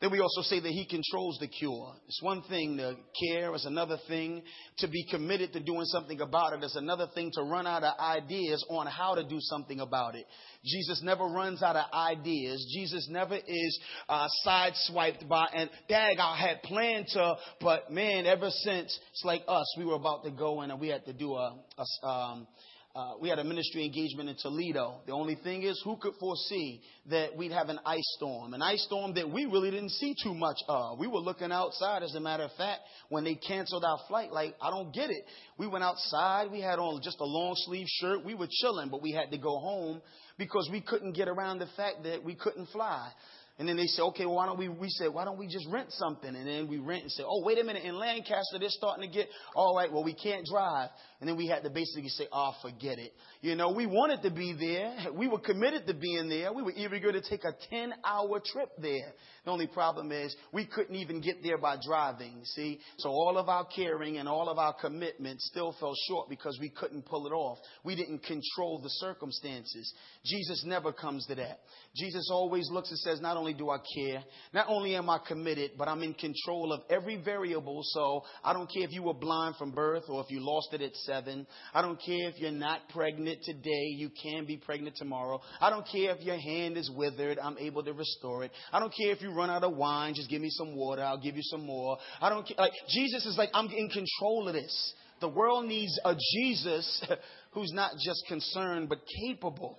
Then 0.00 0.12
we 0.12 0.20
also 0.20 0.42
say 0.42 0.60
that 0.60 0.70
he 0.70 0.86
controls 0.86 1.38
the 1.40 1.48
cure. 1.48 1.92
It's 2.06 2.22
one 2.22 2.42
thing 2.42 2.76
to 2.76 2.94
care, 3.26 3.52
it's 3.52 3.66
another 3.66 3.98
thing 4.06 4.42
to 4.78 4.86
be 4.86 5.04
committed 5.10 5.52
to 5.54 5.60
doing 5.60 5.86
something 5.86 6.20
about 6.20 6.52
it. 6.52 6.62
It's 6.62 6.76
another 6.76 7.08
thing 7.16 7.32
to 7.34 7.42
run 7.42 7.66
out 7.66 7.82
of 7.82 7.98
ideas 7.98 8.64
on 8.70 8.86
how 8.86 9.16
to 9.16 9.24
do 9.24 9.38
something 9.40 9.80
about 9.80 10.14
it. 10.14 10.24
Jesus 10.64 11.02
never 11.02 11.24
runs 11.24 11.64
out 11.64 11.74
of 11.74 11.92
ideas. 11.92 12.64
Jesus 12.72 13.08
never 13.10 13.34
is 13.44 13.80
uh, 14.08 14.28
sideswiped 14.46 15.26
by, 15.28 15.48
and 15.52 15.68
dag, 15.88 16.18
I 16.20 16.36
had 16.36 16.62
planned 16.62 17.06
to, 17.14 17.34
but 17.60 17.90
man, 17.90 18.24
ever 18.24 18.50
since, 18.50 18.96
it's 19.10 19.24
like 19.24 19.42
us, 19.48 19.74
we 19.76 19.84
were 19.84 19.96
about 19.96 20.22
to 20.24 20.30
go 20.30 20.62
in 20.62 20.70
and 20.70 20.80
we 20.80 20.88
had 20.88 21.04
to 21.06 21.12
do 21.12 21.34
a, 21.34 21.56
a 21.76 22.06
um, 22.06 22.46
uh, 22.96 23.12
we 23.20 23.28
had 23.28 23.38
a 23.38 23.44
ministry 23.44 23.84
engagement 23.84 24.28
in 24.28 24.36
Toledo. 24.36 25.00
The 25.06 25.12
only 25.12 25.36
thing 25.36 25.62
is, 25.62 25.80
who 25.84 25.96
could 25.96 26.14
foresee 26.18 26.80
that 27.10 27.36
we'd 27.36 27.52
have 27.52 27.68
an 27.68 27.78
ice 27.84 28.14
storm? 28.16 28.54
An 28.54 28.62
ice 28.62 28.82
storm 28.84 29.14
that 29.14 29.30
we 29.30 29.44
really 29.44 29.70
didn't 29.70 29.90
see 29.90 30.14
too 30.20 30.34
much 30.34 30.56
of. 30.68 30.98
We 30.98 31.06
were 31.06 31.20
looking 31.20 31.52
outside, 31.52 32.02
as 32.02 32.14
a 32.14 32.20
matter 32.20 32.44
of 32.44 32.52
fact, 32.56 32.80
when 33.08 33.24
they 33.24 33.34
canceled 33.34 33.84
our 33.84 33.98
flight. 34.08 34.32
Like, 34.32 34.54
I 34.60 34.70
don't 34.70 34.92
get 34.92 35.10
it. 35.10 35.24
We 35.58 35.66
went 35.66 35.84
outside. 35.84 36.50
We 36.50 36.60
had 36.60 36.78
on 36.78 37.00
just 37.02 37.20
a 37.20 37.24
long 37.24 37.54
sleeve 37.56 37.86
shirt. 37.88 38.24
We 38.24 38.34
were 38.34 38.48
chilling, 38.50 38.88
but 38.88 39.02
we 39.02 39.12
had 39.12 39.30
to 39.30 39.38
go 39.38 39.58
home 39.58 40.00
because 40.38 40.68
we 40.72 40.80
couldn't 40.80 41.12
get 41.12 41.28
around 41.28 41.58
the 41.58 41.68
fact 41.76 42.04
that 42.04 42.24
we 42.24 42.34
couldn't 42.34 42.68
fly. 42.70 43.10
And 43.58 43.68
then 43.68 43.76
they 43.76 43.86
said, 43.86 44.02
okay, 44.02 44.24
well, 44.24 44.36
why 44.36 44.46
don't 44.46 44.58
we, 44.58 44.68
we 44.68 44.88
said, 44.88 45.12
why 45.12 45.24
don't 45.24 45.36
we 45.36 45.48
just 45.48 45.66
rent 45.68 45.90
something? 45.90 46.32
And 46.32 46.46
then 46.46 46.68
we 46.68 46.78
rent 46.78 47.02
and 47.02 47.10
say, 47.10 47.24
oh, 47.26 47.42
wait 47.44 47.58
a 47.58 47.64
minute, 47.64 47.82
in 47.82 47.98
Lancaster, 47.98 48.56
they're 48.60 48.68
starting 48.68 49.10
to 49.10 49.12
get, 49.12 49.26
all 49.56 49.74
right, 49.74 49.92
well, 49.92 50.04
we 50.04 50.14
can't 50.14 50.46
drive. 50.46 50.90
And 51.20 51.28
then 51.28 51.36
we 51.36 51.48
had 51.48 51.64
to 51.64 51.70
basically 51.70 52.10
say, 52.10 52.28
oh, 52.32 52.52
forget 52.62 52.98
it. 52.98 53.12
You 53.40 53.56
know, 53.56 53.72
we 53.72 53.86
wanted 53.86 54.22
to 54.22 54.30
be 54.30 54.54
there. 54.58 55.12
We 55.12 55.26
were 55.26 55.40
committed 55.40 55.84
to 55.88 55.94
being 55.94 56.28
there. 56.28 56.52
We 56.52 56.62
were 56.62 57.00
going 57.00 57.14
to 57.14 57.28
take 57.28 57.42
a 57.42 57.54
10 57.70 57.92
hour 58.04 58.40
trip 58.44 58.70
there. 58.78 59.12
The 59.44 59.50
only 59.50 59.66
problem 59.66 60.12
is 60.12 60.36
we 60.52 60.64
couldn't 60.64 60.94
even 60.94 61.20
get 61.20 61.42
there 61.42 61.58
by 61.58 61.76
driving, 61.84 62.44
see? 62.44 62.78
So 62.98 63.08
all 63.08 63.36
of 63.36 63.48
our 63.48 63.64
caring 63.64 64.18
and 64.18 64.28
all 64.28 64.48
of 64.48 64.58
our 64.58 64.74
commitment 64.74 65.40
still 65.40 65.74
fell 65.80 65.94
short 66.06 66.28
because 66.28 66.56
we 66.60 66.68
couldn't 66.68 67.06
pull 67.06 67.26
it 67.26 67.32
off. 67.32 67.58
We 67.82 67.96
didn't 67.96 68.22
control 68.22 68.80
the 68.80 68.90
circumstances. 68.90 69.92
Jesus 70.24 70.62
never 70.66 70.92
comes 70.92 71.26
to 71.26 71.34
that. 71.34 71.60
Jesus 71.96 72.28
always 72.30 72.68
looks 72.70 72.90
and 72.90 72.98
says, 73.00 73.20
not 73.20 73.36
only 73.36 73.54
do 73.54 73.70
I 73.70 73.78
care, 73.96 74.22
not 74.52 74.66
only 74.68 74.94
am 74.94 75.10
I 75.10 75.18
committed, 75.26 75.72
but 75.76 75.88
I'm 75.88 76.02
in 76.02 76.14
control 76.14 76.72
of 76.72 76.82
every 76.90 77.16
variable. 77.16 77.80
So 77.82 78.22
I 78.44 78.52
don't 78.52 78.70
care 78.70 78.84
if 78.84 78.92
you 78.92 79.02
were 79.02 79.14
blind 79.14 79.56
from 79.56 79.72
birth 79.72 80.04
or 80.08 80.22
if 80.22 80.30
you 80.30 80.40
lost 80.40 80.68
it 80.74 80.82
at 80.82 80.94
seven. 81.08 81.46
I 81.72 81.82
don't 81.82 82.00
care 82.00 82.28
if 82.28 82.38
you're 82.38 82.50
not 82.50 82.88
pregnant 82.90 83.38
today. 83.42 83.86
You 83.96 84.10
can 84.22 84.44
be 84.44 84.56
pregnant 84.56 84.96
tomorrow. 84.96 85.40
I 85.60 85.70
don't 85.70 85.86
care 85.90 86.14
if 86.14 86.20
your 86.20 86.38
hand 86.38 86.76
is 86.76 86.90
withered. 86.94 87.38
I'm 87.38 87.58
able 87.58 87.82
to 87.82 87.92
restore 87.92 88.44
it. 88.44 88.52
I 88.72 88.78
don't 88.78 88.92
care 88.94 89.10
if 89.10 89.22
you 89.22 89.30
run 89.30 89.50
out 89.50 89.64
of 89.64 89.76
wine, 89.76 90.14
just 90.14 90.30
give 90.30 90.42
me 90.42 90.50
some 90.50 90.76
water. 90.76 91.02
I'll 91.02 91.20
give 91.20 91.36
you 91.36 91.42
some 91.42 91.64
more. 91.64 91.98
I 92.20 92.28
don't 92.28 92.46
care. 92.46 92.56
Like, 92.58 92.72
Jesus 92.88 93.24
is 93.26 93.36
like, 93.38 93.50
I'm 93.54 93.66
in 93.66 93.88
control 93.88 94.48
of 94.48 94.54
this. 94.54 94.94
The 95.20 95.28
world 95.28 95.66
needs 95.66 95.98
a 96.04 96.14
Jesus 96.14 97.04
who's 97.52 97.72
not 97.72 97.92
just 98.04 98.24
concerned, 98.28 98.88
but 98.88 98.98
capable. 99.26 99.78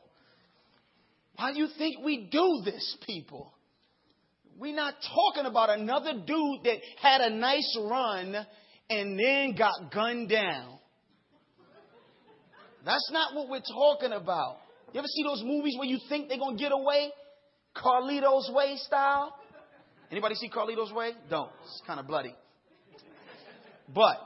Why 1.36 1.54
do 1.54 1.60
you 1.60 1.68
think 1.78 2.04
we 2.04 2.28
do 2.30 2.62
this, 2.66 2.98
people? 3.06 3.54
We're 4.58 4.76
not 4.76 4.96
talking 5.16 5.46
about 5.50 5.70
another 5.70 6.12
dude 6.14 6.64
that 6.66 6.80
had 7.02 7.22
a 7.22 7.30
nice 7.30 7.78
run 7.80 8.36
and 8.90 9.18
then 9.18 9.56
got 9.58 9.94
gunned 9.94 10.30
down. 10.30 10.79
That's 12.86 13.10
not 13.12 13.36
what 13.36 13.50
we're 13.50 13.62
talking 13.62 14.14
about. 14.14 14.58
You 14.94 15.00
ever 15.00 15.08
see 15.08 15.24
those 15.24 15.44
movies 15.44 15.76
where 15.78 15.88
you 15.88 16.00
think 16.10 16.30
they're 16.30 16.38
going 16.38 16.58
to 16.58 16.64
get 16.64 16.72
away? 16.72 17.12
Carlito's 17.76 18.50
Way 18.54 18.78
style? 18.78 19.36
Anybody 20.12 20.36
see 20.36 20.50
Carlito's 20.50 20.92
Way? 20.92 21.12
Don't. 21.30 21.52
It's 21.64 21.82
kind 21.86 22.00
of 22.00 22.08
bloody. 22.08 22.34
But, 23.94 24.18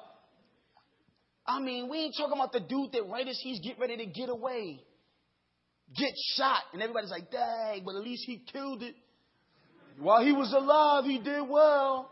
I 1.45 1.59
mean, 1.59 1.89
we 1.89 1.99
ain't 1.99 2.15
talking 2.17 2.33
about 2.33 2.51
the 2.51 2.59
dude 2.59 2.91
that 2.93 3.03
right 3.09 3.27
as 3.27 3.39
he's 3.41 3.59
getting 3.59 3.81
ready 3.81 3.97
to 3.97 4.05
get 4.05 4.29
away, 4.29 4.79
get 5.97 6.13
shot, 6.35 6.63
and 6.73 6.81
everybody's 6.81 7.11
like, 7.11 7.31
dang, 7.31 7.83
but 7.85 7.95
at 7.95 8.03
least 8.03 8.23
he 8.25 8.43
killed 8.51 8.83
it. 8.83 8.95
While 9.99 10.23
he 10.23 10.31
was 10.31 10.51
alive, 10.53 11.05
he 11.05 11.19
did 11.19 11.47
well. 11.47 12.09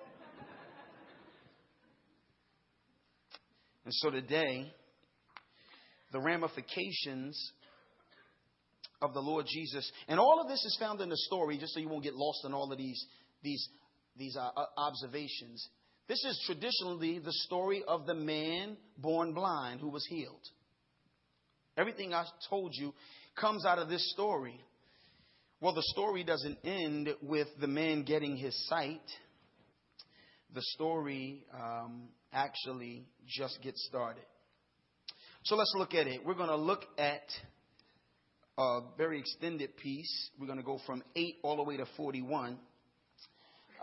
And 3.84 3.94
so 3.94 4.12
today, 4.12 4.72
the 6.12 6.20
ramifications 6.20 7.52
of 9.02 9.14
the 9.14 9.22
Lord 9.22 9.46
Jesus, 9.48 9.90
and 10.08 10.20
all 10.20 10.40
of 10.42 10.48
this 10.48 10.64
is 10.64 10.78
found 10.80 11.02
in 11.02 11.10
the 11.10 11.18
story, 11.18 11.58
just 11.58 11.74
so 11.74 11.80
you 11.80 11.90
won't 11.90 12.04
get 12.04 12.16
lost 12.16 12.46
in 12.46 12.54
all 12.54 12.72
of 12.72 12.78
these 12.78 13.06
these, 13.44 13.68
these 14.18 14.36
uh, 14.38 14.50
uh, 14.56 14.66
observations. 14.78 15.68
This 16.08 16.24
is 16.26 16.42
traditionally 16.46 17.20
the 17.20 17.32
story 17.32 17.84
of 17.88 18.06
the 18.06 18.14
man 18.14 18.78
born 18.98 19.34
blind 19.34 19.80
who 19.80 19.90
was 19.90 20.06
healed. 20.08 20.46
Everything 21.78 22.14
I 22.14 22.26
told 22.50 22.74
you 22.76 22.94
comes 23.40 23.66
out 23.66 23.80
of 23.80 23.88
this 23.88 24.12
story. 24.12 24.60
Well, 25.62 25.74
the 25.74 25.84
story 25.84 26.24
doesn't 26.24 26.58
end 26.66 27.10
with 27.22 27.48
the 27.60 27.68
man 27.68 28.04
getting 28.04 28.36
his 28.36 28.56
sight. 28.68 29.02
The 30.54 30.62
story 30.74 31.46
um, 31.54 32.10
actually 32.34 33.06
just 33.26 33.62
gets 33.62 33.86
started. 33.88 34.26
So 35.44 35.56
let's 35.56 35.74
look 35.76 35.96
at 35.96 36.06
it. 36.06 36.24
We're 36.24 36.36
going 36.36 36.50
to 36.50 36.56
look 36.56 36.86
at 37.00 37.24
a 38.60 38.82
very 38.96 39.20
extended 39.20 39.76
piece. 39.76 40.30
We're 40.40 40.46
going 40.46 40.60
to 40.60 40.64
go 40.64 40.80
from 40.86 41.02
8 41.16 41.38
all 41.42 41.56
the 41.56 41.64
way 41.64 41.78
to 41.78 41.86
41. 41.98 42.60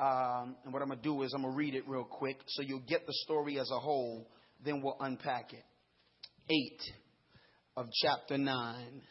Um, 0.00 0.56
and 0.64 0.72
what 0.72 0.82
I'm 0.82 0.88
going 0.88 1.00
to 1.00 1.02
do 1.02 1.20
is 1.24 1.32
I'm 1.34 1.42
going 1.42 1.52
to 1.52 1.58
read 1.58 1.74
it 1.74 1.82
real 1.88 2.04
quick 2.04 2.36
so 2.46 2.62
you'll 2.62 2.84
get 2.86 3.08
the 3.08 3.12
story 3.24 3.58
as 3.58 3.68
a 3.72 3.78
whole. 3.80 4.28
Then 4.64 4.82
we'll 4.82 4.96
unpack 5.00 5.52
it. 5.52 5.64
8 6.48 6.80
of 7.76 7.86
chapter 8.02 8.38
9. 8.38 9.02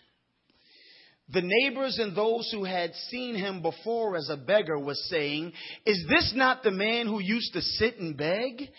The 1.33 1.41
neighbors 1.43 1.99
and 1.99 2.15
those 2.15 2.49
who 2.53 2.63
had 2.63 2.93
seen 3.09 3.35
him 3.35 3.61
before 3.61 4.15
as 4.15 4.29
a 4.29 4.37
beggar 4.37 4.79
was 4.79 5.05
saying, 5.09 5.51
Is 5.85 6.05
this 6.07 6.31
not 6.33 6.63
the 6.63 6.71
man 6.71 7.07
who 7.07 7.19
used 7.19 7.51
to 7.53 7.61
sit 7.61 7.99
and 7.99 8.15
beg? 8.15 8.69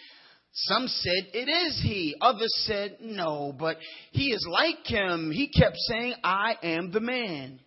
Some 0.62 0.88
said, 0.88 1.30
It 1.34 1.48
is 1.48 1.80
he. 1.82 2.16
Others 2.20 2.52
said, 2.66 2.96
No, 3.00 3.54
but 3.56 3.76
he 4.10 4.32
is 4.32 4.44
like 4.50 4.84
him. 4.84 5.30
He 5.30 5.48
kept 5.48 5.76
saying, 5.76 6.14
I 6.24 6.56
am 6.62 6.90
the 6.90 7.00
man. 7.00 7.60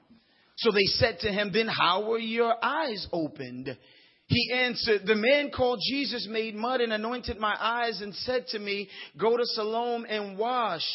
So 0.57 0.71
they 0.71 0.85
said 0.85 1.19
to 1.21 1.31
him, 1.31 1.51
Then 1.53 1.69
how 1.69 2.05
were 2.05 2.19
your 2.19 2.53
eyes 2.61 3.07
opened? 3.13 3.77
He 4.27 4.53
answered, 4.53 5.01
The 5.05 5.15
man 5.15 5.51
called 5.55 5.79
Jesus 5.89 6.27
made 6.29 6.53
mud 6.53 6.81
and 6.81 6.91
anointed 6.91 7.39
my 7.39 7.55
eyes 7.57 8.01
and 8.01 8.13
said 8.13 8.47
to 8.47 8.59
me, 8.59 8.89
Go 9.17 9.37
to 9.37 9.45
Siloam 9.45 10.05
and 10.07 10.37
wash. 10.37 10.85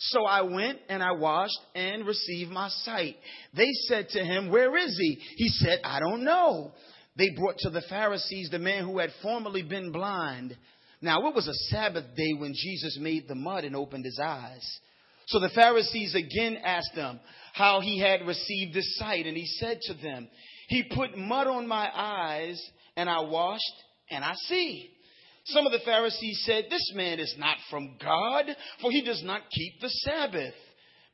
So 0.00 0.24
I 0.24 0.42
went 0.42 0.78
and 0.88 1.02
I 1.02 1.12
washed 1.12 1.58
and 1.74 2.06
received 2.06 2.50
my 2.50 2.68
sight. 2.68 3.16
They 3.56 3.70
said 3.88 4.10
to 4.10 4.24
him, 4.24 4.50
Where 4.50 4.76
is 4.76 4.96
he? 4.98 5.18
He 5.36 5.48
said, 5.48 5.80
I 5.82 5.98
don't 5.98 6.24
know. 6.24 6.72
They 7.16 7.30
brought 7.36 7.56
to 7.60 7.70
the 7.70 7.82
Pharisees 7.88 8.50
the 8.50 8.58
man 8.58 8.84
who 8.84 8.98
had 8.98 9.10
formerly 9.22 9.62
been 9.62 9.90
blind. 9.92 10.56
Now 11.00 11.28
it 11.28 11.34
was 11.34 11.46
a 11.46 11.54
Sabbath 11.54 12.04
day 12.16 12.32
when 12.36 12.54
Jesus 12.54 12.98
made 13.00 13.28
the 13.28 13.34
mud 13.34 13.64
and 13.64 13.76
opened 13.76 14.04
his 14.04 14.18
eyes. 14.22 14.80
So 15.28 15.38
the 15.38 15.50
Pharisees 15.50 16.14
again 16.14 16.56
asked 16.64 16.94
him 16.94 17.20
how 17.52 17.80
he 17.80 17.98
had 18.00 18.26
received 18.26 18.74
his 18.74 18.96
sight. 18.98 19.26
And 19.26 19.36
he 19.36 19.46
said 19.46 19.78
to 19.82 19.94
them, 19.94 20.28
He 20.68 20.84
put 20.94 21.16
mud 21.16 21.46
on 21.46 21.68
my 21.68 21.88
eyes 21.94 22.60
and 22.96 23.08
I 23.08 23.20
washed 23.20 23.62
and 24.10 24.24
I 24.24 24.34
see. 24.46 24.90
Some 25.44 25.66
of 25.66 25.72
the 25.72 25.84
Pharisees 25.84 26.42
said, 26.44 26.64
This 26.68 26.92
man 26.94 27.20
is 27.20 27.34
not 27.38 27.56
from 27.70 27.96
God, 28.02 28.46
for 28.80 28.90
he 28.90 29.02
does 29.02 29.22
not 29.22 29.42
keep 29.50 29.80
the 29.80 29.88
Sabbath. 29.88 30.54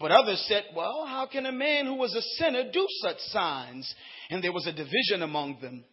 But 0.00 0.10
others 0.10 0.44
said, 0.48 0.64
Well, 0.74 1.06
how 1.06 1.26
can 1.26 1.46
a 1.46 1.52
man 1.52 1.86
who 1.86 1.94
was 1.94 2.14
a 2.14 2.22
sinner 2.36 2.70
do 2.72 2.86
such 3.02 3.18
signs? 3.30 3.92
And 4.30 4.42
there 4.42 4.52
was 4.52 4.66
a 4.66 4.72
division 4.72 5.22
among 5.22 5.60
them. 5.60 5.84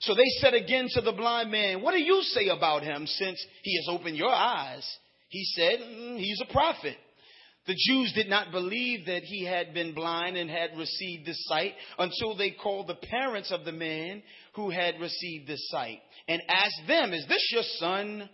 So 0.00 0.14
they 0.14 0.28
said 0.40 0.54
again 0.54 0.88
to 0.94 1.00
the 1.00 1.12
blind 1.12 1.50
man, 1.50 1.82
What 1.82 1.92
do 1.92 2.00
you 2.00 2.22
say 2.22 2.48
about 2.48 2.82
him 2.82 3.06
since 3.06 3.44
he 3.62 3.76
has 3.76 3.88
opened 3.88 4.16
your 4.16 4.32
eyes? 4.32 4.86
He 5.28 5.44
said, 5.56 5.80
mm, 5.80 6.18
He's 6.18 6.40
a 6.40 6.52
prophet. 6.52 6.96
The 7.66 7.76
Jews 7.86 8.12
did 8.14 8.30
not 8.30 8.50
believe 8.50 9.04
that 9.06 9.24
he 9.24 9.44
had 9.44 9.74
been 9.74 9.92
blind 9.92 10.38
and 10.38 10.48
had 10.48 10.70
received 10.78 11.26
this 11.26 11.44
sight 11.48 11.74
until 11.98 12.34
they 12.34 12.50
called 12.52 12.86
the 12.86 12.94
parents 12.94 13.52
of 13.52 13.66
the 13.66 13.72
man 13.72 14.22
who 14.54 14.70
had 14.70 14.98
received 14.98 15.46
this 15.46 15.68
sight 15.68 15.98
and 16.28 16.40
asked 16.48 16.86
them, 16.86 17.12
Is 17.12 17.26
this 17.28 17.46
your 17.52 17.64
son 17.76 18.28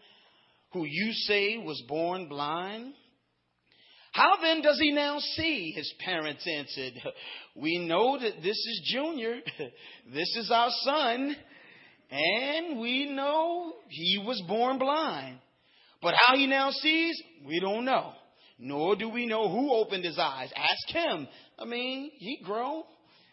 who 0.72 0.84
you 0.84 1.12
say 1.12 1.58
was 1.58 1.82
born 1.88 2.28
blind? 2.28 2.94
How 4.12 4.36
then 4.40 4.62
does 4.62 4.78
he 4.78 4.92
now 4.92 5.18
see? 5.18 5.72
His 5.74 5.92
parents 5.98 6.46
answered, 6.46 6.92
We 7.56 7.78
know 7.78 8.16
that 8.16 8.36
this 8.40 8.56
is 8.56 8.90
Junior. 8.92 9.40
This 10.12 10.36
is 10.36 10.52
our 10.52 10.70
son. 10.82 11.34
And 12.16 12.80
we 12.80 13.10
know 13.10 13.72
he 13.88 14.22
was 14.24 14.42
born 14.46 14.78
blind. 14.78 15.38
But 16.00 16.14
how 16.14 16.36
he 16.36 16.46
now 16.46 16.70
sees, 16.70 17.20
we 17.46 17.60
don't 17.60 17.84
know 17.84 18.12
nor 18.58 18.96
do 18.96 19.08
we 19.08 19.26
know 19.26 19.48
who 19.48 19.72
opened 19.72 20.04
his 20.04 20.18
eyes. 20.18 20.50
Ask 20.56 20.88
him. 20.94 21.28
I 21.58 21.64
mean, 21.64 22.10
he 22.18 22.40
grown. 22.44 22.84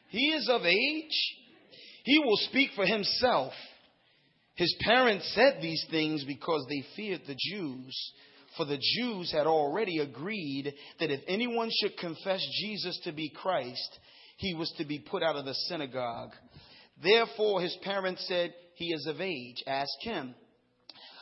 He 0.09 0.29
is 0.29 0.50
of 0.50 0.65
age. 0.65 1.35
He 2.03 2.19
will 2.19 2.38
speak 2.50 2.71
for 2.75 2.85
himself. 2.85 3.53
His 4.55 4.75
parents 4.81 5.31
said 5.33 5.59
these 5.61 5.85
things 5.89 6.23
because 6.25 6.65
they 6.67 6.83
feared 6.95 7.21
the 7.27 7.38
Jews. 7.51 8.13
For 8.57 8.65
the 8.65 8.79
Jews 8.97 9.31
had 9.31 9.47
already 9.47 10.00
agreed 10.00 10.73
that 11.00 11.11
if 11.11 11.21
anyone 11.27 11.69
should 11.71 11.97
confess 11.97 12.41
Jesus 12.59 13.00
to 13.05 13.13
be 13.13 13.29
Christ, 13.29 14.00
he 14.38 14.53
was 14.53 14.73
to 14.77 14.85
be 14.85 15.00
put 15.00 15.23
out 15.23 15.38
of 15.38 15.45
the 15.45 15.53
synagogue. 15.53 16.31
Therefore, 17.01 17.61
his 17.61 17.75
parents 17.83 18.25
said, 18.27 18.53
He 18.81 18.93
is 18.93 19.05
of 19.05 19.21
age. 19.21 19.63
Ask 19.67 19.91
him. 20.01 20.33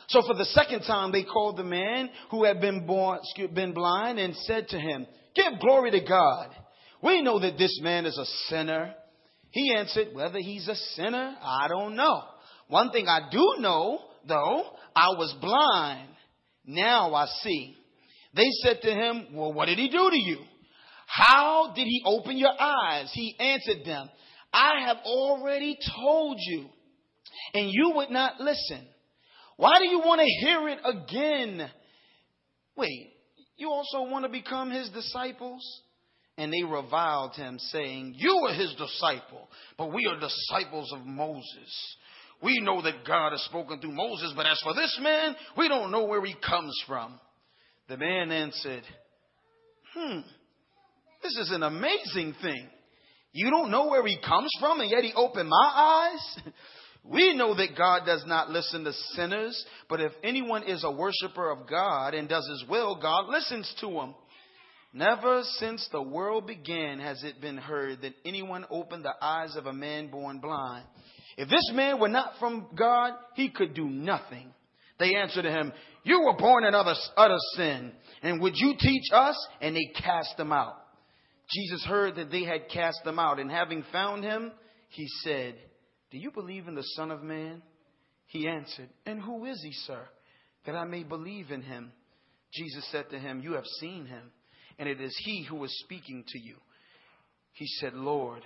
So 0.08 0.22
for 0.26 0.34
the 0.34 0.46
second 0.46 0.80
time, 0.86 1.12
they 1.12 1.24
called 1.24 1.58
the 1.58 1.62
man 1.62 2.08
who 2.30 2.44
had 2.44 2.58
been 2.58 2.86
born, 2.86 3.18
been 3.52 3.74
blind 3.74 4.18
and 4.18 4.34
said 4.34 4.68
to 4.68 4.78
him, 4.78 5.06
give 5.36 5.60
glory 5.60 5.90
to 5.90 6.00
God. 6.00 6.48
We 7.02 7.20
know 7.20 7.38
that 7.38 7.58
this 7.58 7.78
man 7.82 8.06
is 8.06 8.16
a 8.16 8.24
sinner. 8.48 8.94
He 9.50 9.74
answered, 9.76 10.08
whether 10.14 10.38
he's 10.38 10.68
a 10.68 10.74
sinner, 10.74 11.36
I 11.42 11.68
don't 11.68 11.96
know. 11.96 12.22
One 12.68 12.92
thing 12.92 13.06
I 13.08 13.28
do 13.30 13.56
know, 13.58 13.98
though, 14.26 14.64
I 14.96 15.08
was 15.10 15.36
blind. 15.38 16.08
Now 16.64 17.12
I 17.12 17.26
see. 17.42 17.76
They 18.34 18.48
said 18.62 18.80
to 18.82 18.90
him, 18.90 19.26
well, 19.34 19.52
what 19.52 19.66
did 19.66 19.76
he 19.76 19.90
do 19.90 20.08
to 20.10 20.18
you? 20.18 20.38
How 21.06 21.72
did 21.76 21.84
he 21.84 22.00
open 22.06 22.38
your 22.38 22.58
eyes? 22.58 23.10
He 23.12 23.36
answered 23.38 23.84
them, 23.84 24.08
I 24.50 24.86
have 24.86 24.98
already 25.04 25.76
told 25.94 26.38
you, 26.38 26.70
and 27.54 27.70
you 27.70 27.92
would 27.96 28.10
not 28.10 28.40
listen. 28.40 28.86
Why 29.56 29.78
do 29.78 29.86
you 29.86 29.98
want 29.98 30.20
to 30.20 30.46
hear 30.46 30.68
it 30.68 30.78
again? 30.84 31.70
Wait, 32.76 33.12
you 33.56 33.70
also 33.70 34.10
want 34.10 34.24
to 34.24 34.30
become 34.30 34.70
his 34.70 34.88
disciples? 34.90 35.62
And 36.38 36.50
they 36.50 36.62
reviled 36.62 37.34
him, 37.34 37.58
saying, 37.58 38.14
You 38.16 38.46
are 38.48 38.54
his 38.54 38.74
disciple, 38.78 39.48
but 39.76 39.92
we 39.92 40.06
are 40.06 40.18
disciples 40.18 40.90
of 40.92 41.04
Moses. 41.04 41.96
We 42.42 42.60
know 42.60 42.80
that 42.80 43.04
God 43.06 43.32
has 43.32 43.42
spoken 43.42 43.80
through 43.80 43.92
Moses, 43.92 44.32
but 44.34 44.46
as 44.46 44.58
for 44.62 44.72
this 44.72 44.98
man, 45.02 45.36
we 45.58 45.68
don't 45.68 45.90
know 45.90 46.04
where 46.04 46.24
he 46.24 46.34
comes 46.34 46.74
from. 46.86 47.20
The 47.88 47.98
man 47.98 48.32
answered, 48.32 48.84
Hmm, 49.94 50.20
this 51.22 51.36
is 51.36 51.50
an 51.50 51.62
amazing 51.62 52.34
thing. 52.40 52.66
You 53.32 53.50
don't 53.50 53.70
know 53.70 53.88
where 53.88 54.06
he 54.06 54.18
comes 54.26 54.50
from, 54.58 54.80
and 54.80 54.90
yet 54.90 55.04
he 55.04 55.12
opened 55.14 55.50
my 55.50 55.70
eyes? 55.74 56.38
We 57.02 57.34
know 57.34 57.54
that 57.54 57.76
God 57.76 58.02
does 58.04 58.24
not 58.26 58.50
listen 58.50 58.84
to 58.84 58.92
sinners, 59.14 59.64
but 59.88 60.00
if 60.00 60.12
anyone 60.22 60.64
is 60.64 60.84
a 60.84 60.90
worshiper 60.90 61.50
of 61.50 61.66
God 61.68 62.14
and 62.14 62.28
does 62.28 62.46
his 62.48 62.68
will, 62.68 63.00
God 63.00 63.28
listens 63.28 63.72
to 63.80 63.88
him. 63.88 64.14
Never 64.92 65.42
since 65.58 65.88
the 65.92 66.02
world 66.02 66.46
began 66.46 66.98
has 66.98 67.22
it 67.22 67.40
been 67.40 67.56
heard 67.56 68.02
that 68.02 68.14
anyone 68.24 68.66
opened 68.70 69.04
the 69.04 69.14
eyes 69.22 69.56
of 69.56 69.66
a 69.66 69.72
man 69.72 70.10
born 70.10 70.40
blind. 70.40 70.84
If 71.36 71.48
this 71.48 71.70
man 71.72 72.00
were 72.00 72.08
not 72.08 72.34
from 72.38 72.66
God, 72.76 73.12
he 73.34 73.50
could 73.50 73.72
do 73.72 73.88
nothing. 73.88 74.52
They 74.98 75.14
answered 75.14 75.46
him, 75.46 75.72
You 76.04 76.22
were 76.22 76.36
born 76.36 76.64
in 76.64 76.74
utter, 76.74 76.94
utter 77.16 77.38
sin, 77.54 77.92
and 78.22 78.40
would 78.42 78.54
you 78.56 78.74
teach 78.78 79.04
us? 79.14 79.36
And 79.60 79.74
they 79.74 79.92
cast 80.02 80.38
him 80.38 80.52
out. 80.52 80.74
Jesus 81.50 81.84
heard 81.86 82.16
that 82.16 82.30
they 82.30 82.44
had 82.44 82.68
cast 82.68 82.98
them 83.04 83.18
out, 83.18 83.40
and 83.40 83.50
having 83.50 83.84
found 83.90 84.22
him, 84.22 84.52
he 84.90 85.06
said, 85.22 85.54
do 86.10 86.18
you 86.18 86.30
believe 86.30 86.68
in 86.68 86.74
the 86.74 86.82
Son 86.96 87.10
of 87.10 87.22
Man? 87.22 87.62
He 88.26 88.48
answered, 88.48 88.88
And 89.06 89.20
who 89.20 89.44
is 89.44 89.60
he, 89.62 89.72
sir, 89.72 90.00
that 90.66 90.74
I 90.74 90.84
may 90.84 91.02
believe 91.02 91.50
in 91.50 91.62
him? 91.62 91.92
Jesus 92.52 92.86
said 92.90 93.10
to 93.10 93.18
him, 93.18 93.40
You 93.42 93.52
have 93.52 93.66
seen 93.80 94.06
him, 94.06 94.30
and 94.78 94.88
it 94.88 95.00
is 95.00 95.16
he 95.24 95.44
who 95.44 95.62
is 95.64 95.80
speaking 95.84 96.24
to 96.26 96.38
you. 96.38 96.56
He 97.52 97.66
said, 97.78 97.94
Lord, 97.94 98.42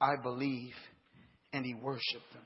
I 0.00 0.16
believe. 0.22 0.74
And 1.52 1.64
he 1.64 1.74
worshiped 1.74 2.32
him. 2.32 2.42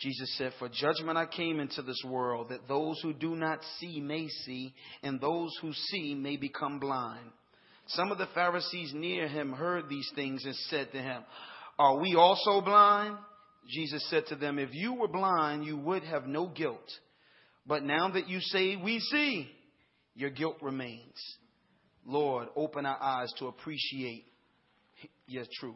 Jesus 0.00 0.36
said, 0.36 0.52
For 0.58 0.68
judgment 0.68 1.18
I 1.18 1.26
came 1.26 1.60
into 1.60 1.82
this 1.82 2.02
world, 2.06 2.48
that 2.50 2.68
those 2.68 3.00
who 3.02 3.12
do 3.12 3.36
not 3.36 3.58
see 3.78 4.00
may 4.00 4.28
see, 4.28 4.74
and 5.02 5.20
those 5.20 5.50
who 5.60 5.72
see 5.72 6.14
may 6.14 6.36
become 6.36 6.78
blind. 6.78 7.30
Some 7.88 8.10
of 8.10 8.18
the 8.18 8.28
Pharisees 8.34 8.92
near 8.94 9.28
him 9.28 9.52
heard 9.52 9.88
these 9.88 10.10
things 10.14 10.44
and 10.44 10.54
said 10.54 10.92
to 10.92 11.02
him, 11.02 11.22
are 11.82 11.98
we 11.98 12.14
also 12.14 12.60
blind? 12.60 13.16
Jesus 13.68 14.08
said 14.08 14.26
to 14.28 14.36
them, 14.36 14.60
If 14.60 14.68
you 14.72 14.94
were 14.94 15.08
blind, 15.08 15.64
you 15.64 15.76
would 15.76 16.04
have 16.04 16.28
no 16.28 16.46
guilt. 16.46 16.88
But 17.66 17.82
now 17.82 18.08
that 18.10 18.28
you 18.28 18.38
say 18.38 18.76
we 18.76 19.00
see, 19.00 19.50
your 20.14 20.30
guilt 20.30 20.58
remains. 20.62 21.16
Lord, 22.06 22.46
open 22.54 22.86
our 22.86 23.02
eyes 23.02 23.32
to 23.40 23.48
appreciate 23.48 24.24
your 25.26 25.42
truth. 25.58 25.74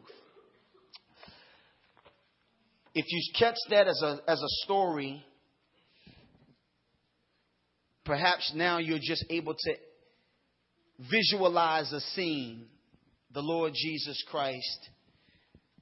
If 2.95 3.05
you 3.09 3.33
catch 3.37 3.57
that 3.69 3.89
as 3.89 4.01
a, 4.01 4.19
as 4.29 4.41
a 4.41 4.63
story, 4.63 5.21
perhaps 8.05 8.53
now 8.55 8.77
you're 8.77 8.97
just 9.01 9.25
able 9.29 9.55
to 9.55 9.73
visualize 11.11 11.91
a 11.91 11.99
scene. 11.99 12.67
The 13.33 13.41
Lord 13.41 13.73
Jesus 13.75 14.23
Christ 14.31 14.89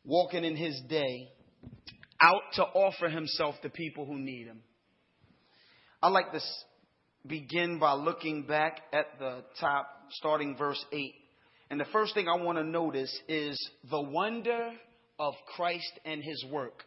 walking 0.05 0.43
in 0.43 0.55
his 0.55 0.81
day 0.87 1.29
out 2.21 2.41
to 2.53 2.63
offer 2.63 3.09
himself 3.09 3.55
to 3.61 3.69
people 3.69 4.05
who 4.05 4.17
need 4.17 4.47
him. 4.47 4.61
I 6.01 6.09
like 6.09 6.31
to 6.31 6.39
begin 7.25 7.79
by 7.79 7.93
looking 7.93 8.43
back 8.43 8.79
at 8.93 9.19
the 9.19 9.43
top, 9.59 9.87
starting 10.11 10.55
verse 10.55 10.83
8. 10.91 11.13
And 11.69 11.79
the 11.79 11.85
first 11.91 12.13
thing 12.13 12.27
I 12.27 12.41
want 12.41 12.57
to 12.57 12.63
notice 12.63 13.11
is 13.27 13.57
the 13.89 14.01
wonder 14.01 14.71
of 15.19 15.33
Christ 15.55 15.99
and 16.05 16.23
his 16.23 16.45
work. 16.51 16.83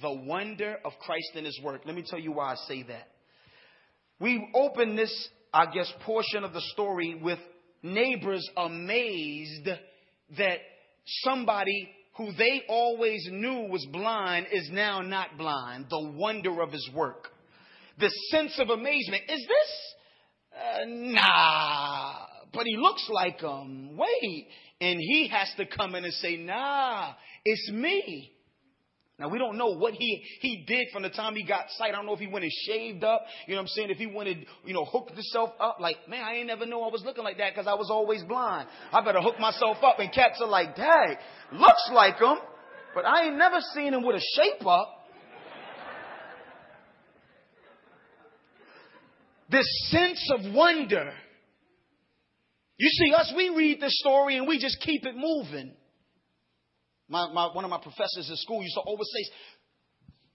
The 0.00 0.12
wonder 0.12 0.76
of 0.84 0.92
Christ 1.00 1.30
and 1.34 1.46
his 1.46 1.58
work. 1.62 1.82
Let 1.84 1.94
me 1.94 2.04
tell 2.06 2.18
you 2.18 2.32
why 2.32 2.52
I 2.52 2.54
say 2.68 2.82
that. 2.84 3.08
We 4.20 4.48
open 4.54 4.96
this, 4.96 5.28
I 5.52 5.66
guess, 5.66 5.92
portion 6.04 6.44
of 6.44 6.52
the 6.52 6.62
story 6.72 7.18
with 7.20 7.38
neighbors 7.82 8.46
amazed 8.56 9.68
that 10.36 10.58
somebody 11.24 11.90
who 12.16 12.32
they 12.32 12.62
always 12.68 13.26
knew 13.30 13.68
was 13.68 13.86
blind 13.90 14.46
is 14.52 14.68
now 14.70 15.00
not 15.00 15.38
blind. 15.38 15.86
The 15.88 16.10
wonder 16.14 16.60
of 16.62 16.70
his 16.70 16.88
work. 16.94 17.28
The 17.98 18.10
sense 18.30 18.58
of 18.58 18.68
amazement. 18.68 19.22
Is 19.28 19.40
this? 19.40 19.94
Uh, 20.54 20.84
nah. 20.86 22.14
But 22.52 22.64
he 22.66 22.76
looks 22.76 23.08
like 23.10 23.40
him. 23.40 23.96
Wait. 23.96 24.48
And 24.80 24.98
he 24.98 25.28
has 25.28 25.48
to 25.56 25.64
come 25.64 25.94
in 25.94 26.04
and 26.04 26.12
say, 26.14 26.36
nah, 26.36 27.12
it's 27.44 27.70
me. 27.70 28.32
Now 29.22 29.28
we 29.28 29.38
don't 29.38 29.56
know 29.56 29.68
what 29.68 29.94
he 29.94 30.24
he 30.40 30.64
did 30.66 30.88
from 30.92 31.04
the 31.04 31.08
time 31.08 31.36
he 31.36 31.44
got 31.44 31.66
sight. 31.78 31.90
I 31.90 31.92
don't 31.92 32.06
know 32.06 32.14
if 32.14 32.18
he 32.18 32.26
went 32.26 32.42
and 32.44 32.52
shaved 32.66 33.04
up. 33.04 33.22
You 33.46 33.54
know 33.54 33.60
what 33.60 33.62
I'm 33.62 33.68
saying? 33.68 33.90
If 33.90 33.98
he 33.98 34.06
went 34.06 34.28
and 34.28 34.44
you 34.64 34.74
know 34.74 34.84
hooked 34.84 35.12
himself 35.12 35.50
up, 35.60 35.78
like 35.78 35.96
man, 36.08 36.24
I 36.24 36.38
ain't 36.38 36.48
never 36.48 36.66
know 36.66 36.82
I 36.82 36.90
was 36.90 37.04
looking 37.04 37.22
like 37.22 37.38
that 37.38 37.52
because 37.54 37.68
I 37.68 37.74
was 37.74 37.88
always 37.88 38.24
blind. 38.24 38.66
I 38.92 39.00
better 39.04 39.20
hook 39.20 39.38
myself 39.38 39.76
up. 39.84 40.00
And 40.00 40.12
cats 40.12 40.40
are 40.40 40.48
like, 40.48 40.74
dang, 40.74 41.14
looks 41.52 41.90
like 41.92 42.18
him, 42.18 42.36
but 42.96 43.04
I 43.04 43.26
ain't 43.26 43.36
never 43.36 43.58
seen 43.76 43.94
him 43.94 44.04
with 44.04 44.16
a 44.16 44.22
shape 44.34 44.66
up. 44.66 44.88
This 49.48 49.66
sense 49.90 50.32
of 50.34 50.52
wonder. 50.52 51.12
You 52.76 52.88
see, 52.88 53.14
us, 53.14 53.32
we 53.36 53.50
read 53.50 53.80
the 53.80 53.90
story 53.90 54.36
and 54.36 54.48
we 54.48 54.58
just 54.58 54.80
keep 54.80 55.06
it 55.06 55.14
moving. 55.14 55.76
My, 57.12 57.30
my, 57.30 57.48
one 57.52 57.62
of 57.62 57.70
my 57.70 57.78
professors 57.78 58.30
at 58.30 58.38
school 58.38 58.62
used 58.62 58.74
to 58.74 58.80
always 58.80 59.06
say, 59.12 59.30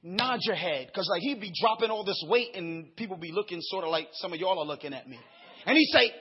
nod 0.03 0.37
your 0.43 0.55
head. 0.55 0.85
Because 0.87 1.09
like 1.09 1.21
he'd 1.21 1.41
be 1.41 1.51
dropping 1.59 1.89
all 1.89 2.05
this 2.05 2.23
weight 2.29 2.55
and 2.55 2.95
people 2.95 3.17
be 3.17 3.31
looking 3.31 3.57
sort 3.61 3.83
of 3.83 3.89
like 3.89 4.09
some 4.13 4.31
of 4.31 4.39
y'all 4.39 4.59
are 4.59 4.65
looking 4.65 4.93
at 4.93 5.09
me. 5.09 5.17
And 5.65 5.75
he'd 5.75 5.89
say, 5.91 6.11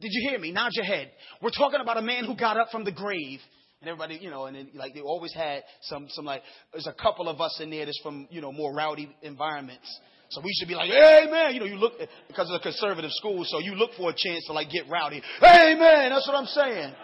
did 0.00 0.08
you 0.12 0.30
hear 0.30 0.38
me? 0.38 0.50
Nod 0.50 0.70
your 0.72 0.86
head. 0.86 1.10
We're 1.42 1.50
talking 1.50 1.80
about 1.82 1.98
a 1.98 2.02
man 2.02 2.24
who 2.24 2.34
got 2.34 2.56
up 2.56 2.70
from 2.72 2.84
the 2.84 2.92
grave. 2.92 3.40
And 3.82 3.88
everybody, 3.90 4.18
you 4.20 4.30
know, 4.30 4.46
and 4.46 4.56
then, 4.56 4.70
like 4.74 4.94
they 4.94 5.02
always 5.02 5.34
had 5.34 5.62
some, 5.82 6.06
some 6.08 6.24
like, 6.24 6.42
there's 6.72 6.86
a 6.86 6.94
couple 6.94 7.28
of 7.28 7.42
us 7.42 7.60
in 7.62 7.68
there 7.68 7.84
that's 7.84 8.00
from, 8.02 8.28
you 8.30 8.40
know, 8.40 8.50
more 8.50 8.74
rowdy 8.74 9.14
environments. 9.20 10.00
So 10.30 10.40
we 10.40 10.52
should 10.58 10.68
be 10.68 10.74
like, 10.74 10.90
Amen. 10.90 11.52
You 11.52 11.60
know, 11.60 11.66
you 11.66 11.76
look, 11.76 11.92
because 12.28 12.50
of 12.50 12.54
the 12.54 12.60
conservative 12.60 13.10
school, 13.12 13.44
so 13.44 13.58
you 13.58 13.74
look 13.74 13.90
for 13.98 14.08
a 14.08 14.14
chance 14.16 14.46
to 14.46 14.54
like 14.54 14.70
get 14.70 14.88
rowdy. 14.90 15.22
Amen. 15.42 16.10
That's 16.10 16.26
what 16.26 16.34
I'm 16.34 16.46
saying 16.46 16.94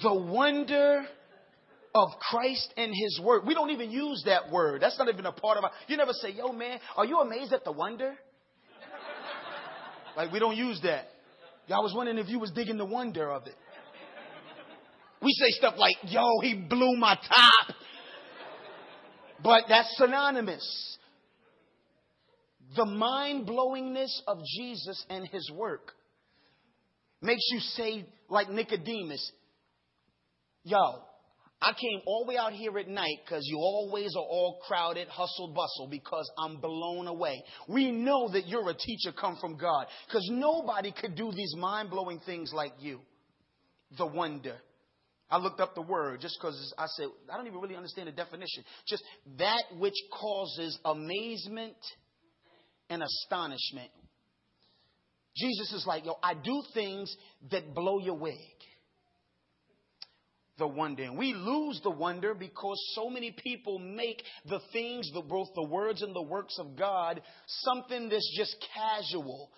the 0.00 0.14
wonder 0.14 1.04
of 1.94 2.08
Christ 2.30 2.72
and 2.76 2.92
His 2.94 3.20
Word. 3.22 3.42
We 3.46 3.54
don't 3.54 3.70
even 3.70 3.90
use 3.90 4.22
that 4.26 4.50
word. 4.50 4.80
That's 4.80 4.98
not 4.98 5.08
even 5.08 5.26
a 5.26 5.32
part 5.32 5.58
of 5.58 5.64
our. 5.64 5.70
You 5.88 5.96
never 5.96 6.12
say, 6.12 6.30
"Yo, 6.30 6.52
man, 6.52 6.80
are 6.96 7.04
you 7.04 7.20
amazed 7.20 7.52
at 7.52 7.64
the 7.64 7.72
wonder?" 7.72 8.16
like 10.16 10.32
we 10.32 10.38
don't 10.38 10.56
use 10.56 10.80
that. 10.82 11.08
I 11.68 11.80
was 11.80 11.94
wondering 11.94 12.18
if 12.18 12.28
you 12.28 12.38
was 12.38 12.50
digging 12.50 12.76
the 12.76 12.84
wonder 12.84 13.30
of 13.30 13.46
it. 13.46 13.56
We 15.20 15.30
say 15.32 15.50
stuff 15.50 15.74
like, 15.76 15.96
"Yo, 16.04 16.24
he 16.42 16.54
blew 16.54 16.96
my 16.96 17.14
top," 17.14 17.76
but 19.42 19.64
that's 19.68 19.96
synonymous. 19.96 20.98
The 22.74 22.86
mind 22.86 23.46
blowingness 23.46 24.22
of 24.26 24.38
Jesus 24.56 25.04
and 25.10 25.26
His 25.28 25.50
work 25.50 25.92
makes 27.20 27.42
you 27.50 27.60
say, 27.60 28.06
like 28.28 28.48
Nicodemus, 28.48 29.30
Yo, 30.64 31.02
I 31.60 31.72
came 31.72 32.00
all 32.06 32.24
the 32.24 32.30
way 32.30 32.36
out 32.36 32.52
here 32.52 32.76
at 32.78 32.88
night 32.88 33.18
because 33.24 33.44
you 33.46 33.56
always 33.58 34.14
are 34.16 34.22
all 34.22 34.60
crowded, 34.66 35.08
hustle, 35.08 35.52
bustle, 35.54 35.88
because 35.88 36.28
I'm 36.38 36.60
blown 36.60 37.06
away. 37.06 37.42
We 37.68 37.90
know 37.90 38.28
that 38.32 38.48
you're 38.48 38.68
a 38.68 38.74
teacher 38.74 39.12
come 39.12 39.36
from 39.40 39.56
God 39.56 39.86
because 40.06 40.28
nobody 40.30 40.92
could 40.92 41.14
do 41.14 41.30
these 41.32 41.54
mind 41.56 41.90
blowing 41.90 42.20
things 42.26 42.52
like 42.52 42.72
you. 42.80 43.00
The 43.96 44.06
wonder. 44.06 44.56
I 45.30 45.38
looked 45.38 45.60
up 45.60 45.74
the 45.74 45.82
word 45.82 46.20
just 46.20 46.36
because 46.40 46.74
I 46.76 46.86
said, 46.86 47.06
I 47.32 47.36
don't 47.36 47.46
even 47.46 47.60
really 47.60 47.76
understand 47.76 48.08
the 48.08 48.12
definition. 48.12 48.64
Just 48.86 49.02
that 49.38 49.62
which 49.78 49.94
causes 50.12 50.78
amazement 50.84 51.76
and 52.90 53.02
astonishment. 53.02 53.90
Jesus 55.36 55.72
is 55.72 55.86
like, 55.86 56.04
yo, 56.04 56.16
I 56.22 56.34
do 56.34 56.62
things 56.74 57.16
that 57.50 57.74
blow 57.74 57.98
your 57.98 58.16
wig 58.16 58.36
the 60.58 60.66
wonder. 60.66 61.04
And 61.04 61.18
we 61.18 61.34
lose 61.34 61.80
the 61.82 61.90
wonder 61.90 62.34
because 62.34 62.78
so 62.94 63.08
many 63.08 63.34
people 63.42 63.78
make 63.78 64.22
the 64.46 64.60
things, 64.72 65.10
the, 65.12 65.22
both 65.22 65.48
the 65.54 65.66
words 65.66 66.02
and 66.02 66.14
the 66.14 66.22
works 66.22 66.58
of 66.58 66.76
God, 66.76 67.22
something 67.46 68.08
that's 68.08 68.36
just 68.36 68.56
casual. 68.74 69.50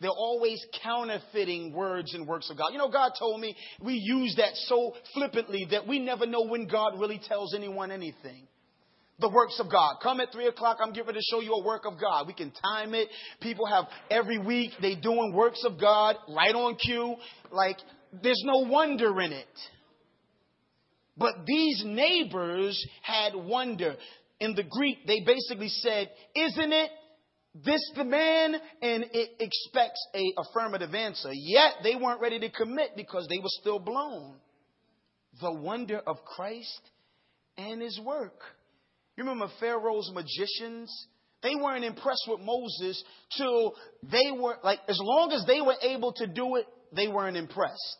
They're 0.00 0.10
always 0.10 0.64
counterfeiting 0.82 1.72
words 1.72 2.14
and 2.14 2.26
works 2.26 2.50
of 2.50 2.56
God. 2.56 2.68
You 2.72 2.78
know, 2.78 2.90
God 2.90 3.12
told 3.18 3.40
me 3.40 3.56
we 3.80 3.94
use 3.94 4.36
that 4.36 4.54
so 4.54 4.94
flippantly 5.12 5.66
that 5.72 5.88
we 5.88 5.98
never 5.98 6.24
know 6.26 6.46
when 6.46 6.68
God 6.68 7.00
really 7.00 7.20
tells 7.26 7.54
anyone 7.54 7.90
anything. 7.90 8.46
The 9.20 9.28
works 9.28 9.58
of 9.58 9.68
God. 9.68 9.96
Come 10.00 10.20
at 10.20 10.30
three 10.30 10.46
o'clock. 10.46 10.78
I'm 10.80 10.92
giving 10.92 11.14
to 11.14 11.20
show 11.28 11.40
you 11.40 11.52
a 11.52 11.64
work 11.64 11.82
of 11.84 12.00
God. 12.00 12.28
We 12.28 12.34
can 12.34 12.52
time 12.52 12.94
it. 12.94 13.08
People 13.40 13.66
have 13.66 13.86
every 14.08 14.38
week 14.38 14.70
they 14.80 14.94
doing 14.94 15.32
works 15.34 15.64
of 15.64 15.80
God 15.80 16.14
right 16.28 16.54
on 16.54 16.76
cue. 16.76 17.16
Like 17.50 17.78
there's 18.22 18.42
no 18.44 18.58
wonder 18.58 19.20
in 19.20 19.32
it. 19.32 19.46
But 21.18 21.46
these 21.46 21.82
neighbors 21.84 22.86
had 23.02 23.34
wonder. 23.34 23.96
In 24.40 24.54
the 24.54 24.62
Greek, 24.62 24.98
they 25.06 25.20
basically 25.26 25.68
said, 25.68 26.10
Isn't 26.34 26.72
it 26.72 26.90
this 27.54 27.90
the 27.96 28.04
man? 28.04 28.54
And 28.80 29.04
it 29.12 29.30
expects 29.40 30.06
a 30.14 30.32
affirmative 30.38 30.94
answer. 30.94 31.30
Yet 31.32 31.72
they 31.82 31.96
weren't 31.96 32.20
ready 32.20 32.38
to 32.38 32.50
commit 32.50 32.90
because 32.96 33.26
they 33.28 33.38
were 33.38 33.50
still 33.60 33.80
blown. 33.80 34.36
The 35.40 35.52
wonder 35.52 35.98
of 35.98 36.24
Christ 36.24 36.80
and 37.56 37.82
his 37.82 38.00
work. 38.04 38.40
You 39.16 39.24
remember 39.24 39.52
Pharaoh's 39.58 40.12
magicians? 40.14 40.92
They 41.42 41.54
weren't 41.56 41.84
impressed 41.84 42.26
with 42.28 42.40
Moses 42.40 43.02
till 43.36 43.74
they 44.02 44.30
were 44.32 44.56
like, 44.62 44.80
as 44.88 44.98
long 45.02 45.32
as 45.32 45.44
they 45.46 45.60
were 45.60 45.76
able 45.82 46.12
to 46.14 46.26
do 46.26 46.56
it, 46.56 46.66
they 46.94 47.08
weren't 47.08 47.36
impressed. 47.36 47.96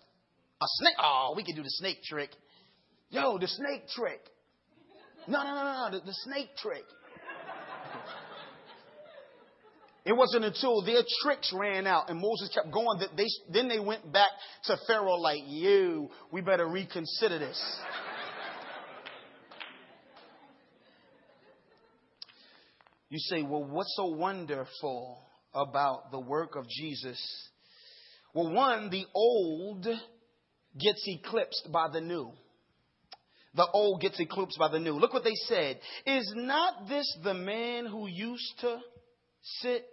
A 0.60 0.66
snake, 0.66 0.94
oh, 1.00 1.34
we 1.36 1.44
can 1.44 1.54
do 1.54 1.62
the 1.62 1.70
snake 1.70 1.98
trick. 2.02 2.30
Yo, 3.10 3.38
the 3.38 3.48
snake 3.48 3.88
trick. 3.94 4.20
No, 5.26 5.42
no, 5.42 5.54
no, 5.54 5.90
no, 5.90 5.98
the, 5.98 6.04
the 6.04 6.14
snake 6.24 6.50
trick. 6.56 6.84
It 10.04 10.16
wasn't 10.16 10.46
until 10.46 10.82
their 10.82 11.02
tricks 11.22 11.52
ran 11.54 11.86
out 11.86 12.08
and 12.08 12.18
Moses 12.18 12.50
kept 12.54 12.70
going 12.70 13.00
that 13.00 13.14
they 13.14 13.26
then 13.52 13.68
they 13.68 13.78
went 13.78 14.10
back 14.10 14.30
to 14.64 14.78
Pharaoh 14.86 15.16
like, 15.16 15.42
"You, 15.46 16.08
we 16.32 16.40
better 16.40 16.66
reconsider 16.66 17.38
this." 17.38 17.80
You 23.10 23.18
say, 23.18 23.42
"Well, 23.42 23.64
what's 23.64 23.94
so 23.96 24.06
wonderful 24.06 25.26
about 25.52 26.10
the 26.10 26.20
work 26.20 26.56
of 26.56 26.66
Jesus?" 26.68 27.20
Well, 28.32 28.50
one, 28.50 28.88
the 28.88 29.04
old 29.14 29.84
gets 29.84 31.02
eclipsed 31.06 31.68
by 31.70 31.88
the 31.92 32.00
new 32.00 32.32
the 33.54 33.66
old 33.72 34.00
gets 34.00 34.20
eclipsed 34.20 34.58
by 34.58 34.68
the 34.68 34.78
new. 34.78 34.92
Look 34.92 35.12
what 35.12 35.24
they 35.24 35.34
said. 35.46 35.80
Is 36.06 36.32
not 36.36 36.88
this 36.88 37.18
the 37.24 37.34
man 37.34 37.86
who 37.86 38.06
used 38.06 38.60
to 38.60 38.78
sit? 39.60 39.84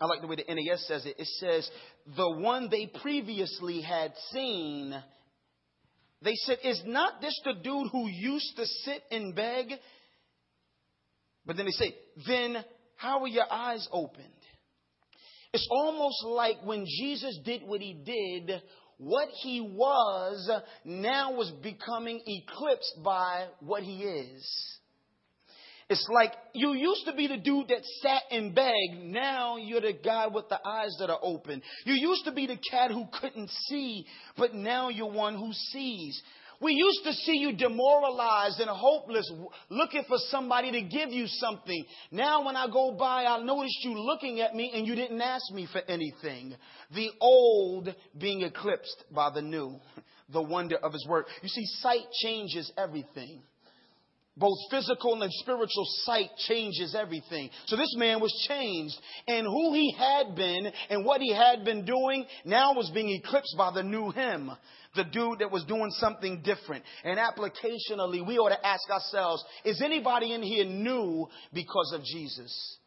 I 0.00 0.06
like 0.06 0.20
the 0.20 0.26
way 0.26 0.36
the 0.36 0.54
NAS 0.54 0.86
says 0.86 1.06
it. 1.06 1.16
It 1.18 1.28
says, 1.38 1.70
the 2.16 2.30
one 2.30 2.68
they 2.70 2.86
previously 3.00 3.80
had 3.82 4.12
seen. 4.32 4.94
They 6.22 6.34
said, 6.34 6.58
Is 6.64 6.82
not 6.84 7.20
this 7.20 7.38
the 7.44 7.54
dude 7.54 7.88
who 7.90 8.08
used 8.08 8.56
to 8.56 8.66
sit 8.66 9.02
and 9.10 9.34
beg? 9.34 9.68
But 11.46 11.56
then 11.56 11.66
they 11.66 11.72
say, 11.72 11.94
Then 12.26 12.64
how 12.96 13.20
were 13.20 13.28
your 13.28 13.50
eyes 13.50 13.88
opened? 13.92 14.26
It's 15.52 15.68
almost 15.70 16.24
like 16.24 16.64
when 16.64 16.86
Jesus 16.86 17.38
did 17.44 17.62
what 17.62 17.80
he 17.80 17.92
did, 17.92 18.62
what 19.02 19.28
he 19.42 19.60
was 19.60 20.48
now 20.84 21.32
was 21.32 21.50
becoming 21.62 22.22
eclipsed 22.24 22.98
by 23.04 23.46
what 23.60 23.82
he 23.82 24.04
is. 24.04 24.78
It's 25.88 26.08
like 26.08 26.32
you 26.54 26.72
used 26.72 27.04
to 27.06 27.12
be 27.12 27.26
the 27.26 27.36
dude 27.36 27.68
that 27.68 27.84
sat 28.00 28.22
and 28.30 28.54
begged. 28.54 29.02
Now 29.02 29.56
you're 29.56 29.80
the 29.80 29.92
guy 29.92 30.28
with 30.28 30.48
the 30.48 30.58
eyes 30.64 30.96
that 31.00 31.10
are 31.10 31.18
open. 31.20 31.60
You 31.84 31.94
used 31.94 32.24
to 32.26 32.32
be 32.32 32.46
the 32.46 32.56
cat 32.70 32.92
who 32.92 33.04
couldn't 33.20 33.50
see, 33.68 34.06
but 34.38 34.54
now 34.54 34.88
you're 34.88 35.10
one 35.10 35.34
who 35.34 35.52
sees. 35.52 36.22
We 36.62 36.74
used 36.74 37.02
to 37.04 37.12
see 37.12 37.38
you 37.38 37.56
demoralized 37.56 38.60
and 38.60 38.70
hopeless, 38.70 39.30
looking 39.68 40.04
for 40.06 40.16
somebody 40.28 40.70
to 40.70 40.82
give 40.82 41.10
you 41.10 41.26
something. 41.26 41.84
Now, 42.12 42.44
when 42.46 42.54
I 42.54 42.68
go 42.68 42.92
by, 42.92 43.24
I 43.24 43.42
notice 43.42 43.76
you 43.82 43.98
looking 43.98 44.40
at 44.40 44.54
me 44.54 44.70
and 44.72 44.86
you 44.86 44.94
didn't 44.94 45.20
ask 45.20 45.50
me 45.52 45.66
for 45.70 45.80
anything. 45.88 46.54
The 46.94 47.10
old 47.20 47.92
being 48.16 48.42
eclipsed 48.42 49.04
by 49.10 49.30
the 49.34 49.42
new, 49.42 49.80
the 50.32 50.42
wonder 50.42 50.76
of 50.76 50.92
his 50.92 51.04
work. 51.08 51.26
You 51.42 51.48
see, 51.48 51.64
sight 51.80 52.06
changes 52.22 52.70
everything. 52.78 53.42
both 54.36 54.56
physical 54.70 55.22
and 55.22 55.30
spiritual 55.32 55.84
sight 56.04 56.30
changes 56.48 56.96
everything. 56.98 57.50
So 57.66 57.76
this 57.76 57.94
man 57.96 58.20
was 58.20 58.32
changed, 58.48 58.98
and 59.28 59.46
who 59.46 59.74
he 59.74 59.94
had 59.98 60.34
been 60.34 60.70
and 60.90 61.04
what 61.04 61.20
he 61.20 61.34
had 61.34 61.64
been 61.64 61.84
doing 61.84 62.24
now 62.44 62.72
was 62.74 62.90
being 62.94 63.10
eclipsed 63.10 63.54
by 63.58 63.72
the 63.72 63.82
new 63.82 64.10
him. 64.10 64.50
The 64.94 65.04
dude 65.04 65.38
that 65.38 65.50
was 65.50 65.64
doing 65.64 65.90
something 65.92 66.42
different. 66.42 66.84
And 67.02 67.18
applicationally, 67.18 68.26
we 68.26 68.36
ought 68.38 68.50
to 68.50 68.66
ask 68.66 68.90
ourselves, 68.90 69.42
is 69.64 69.80
anybody 69.82 70.34
in 70.34 70.42
here 70.42 70.66
new 70.66 71.28
because 71.52 71.92
of 71.94 72.04
Jesus? 72.04 72.78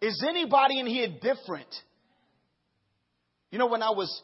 Is 0.00 0.24
anybody 0.28 0.80
in 0.80 0.86
here 0.86 1.08
different? 1.20 1.72
You 3.50 3.58
know, 3.58 3.68
when 3.68 3.82
I 3.82 3.90
was 3.90 4.22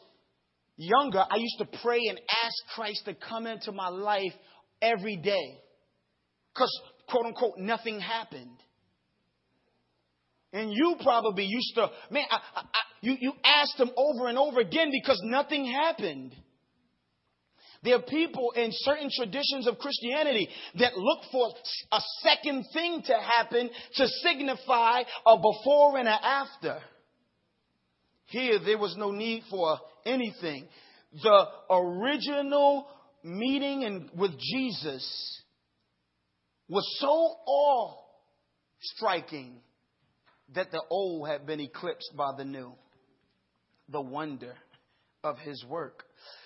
younger, 0.75 1.19
I 1.19 1.37
used 1.37 1.57
to 1.59 1.79
pray 1.81 1.99
and 2.09 2.19
ask 2.43 2.75
Christ 2.75 3.05
to 3.05 3.15
come 3.15 3.47
into 3.47 3.71
my 3.71 3.87
life 3.87 4.33
every 4.81 5.15
day. 5.15 5.59
Because, 6.53 6.71
quote 7.09 7.25
unquote, 7.25 7.57
nothing 7.57 7.99
happened. 7.99 8.57
And 10.53 10.71
you 10.71 10.95
probably 11.03 11.45
used 11.45 11.75
to, 11.75 11.89
man, 12.11 12.25
I, 12.29 12.39
I, 12.55 12.63
you, 13.01 13.17
you 13.19 13.33
asked 13.43 13.77
him 13.77 13.91
over 13.97 14.27
and 14.27 14.37
over 14.37 14.59
again 14.59 14.89
because 14.91 15.21
nothing 15.23 15.65
happened. 15.65 16.33
There 17.85 17.95
are 17.95 18.01
people 18.01 18.51
in 18.55 18.71
certain 18.71 19.11
traditions 19.15 19.67
of 19.67 19.77
Christianity 19.77 20.49
that 20.79 20.97
look 20.97 21.19
for 21.31 21.53
a 21.91 21.99
second 22.23 22.65
thing 22.73 23.03
to 23.05 23.13
happen 23.13 23.69
to 23.97 24.07
signify 24.23 25.03
a 25.25 25.37
before 25.37 25.99
and 25.99 26.07
an 26.07 26.19
after. 26.19 26.79
Here, 28.25 28.57
there 28.57 28.79
was 28.79 28.95
no 28.97 29.11
need 29.11 29.43
for 29.51 29.77
anything. 30.03 30.67
The 31.21 31.45
original 31.69 32.87
meeting 33.23 33.83
in, 33.83 34.09
with 34.17 34.31
Jesus 34.31 35.43
was 36.67 36.83
so 36.99 37.07
awe 37.07 37.93
striking 38.81 39.57
that 40.55 40.71
the 40.71 40.81
old 40.89 41.27
had 41.27 41.45
been 41.45 41.59
eclipsed 41.59 42.13
by 42.17 42.31
the 42.35 42.45
new. 42.45 42.73
The 43.89 44.01
wonder 44.01 44.55
of 45.25 45.39
his 45.39 45.65
work. 45.67 46.03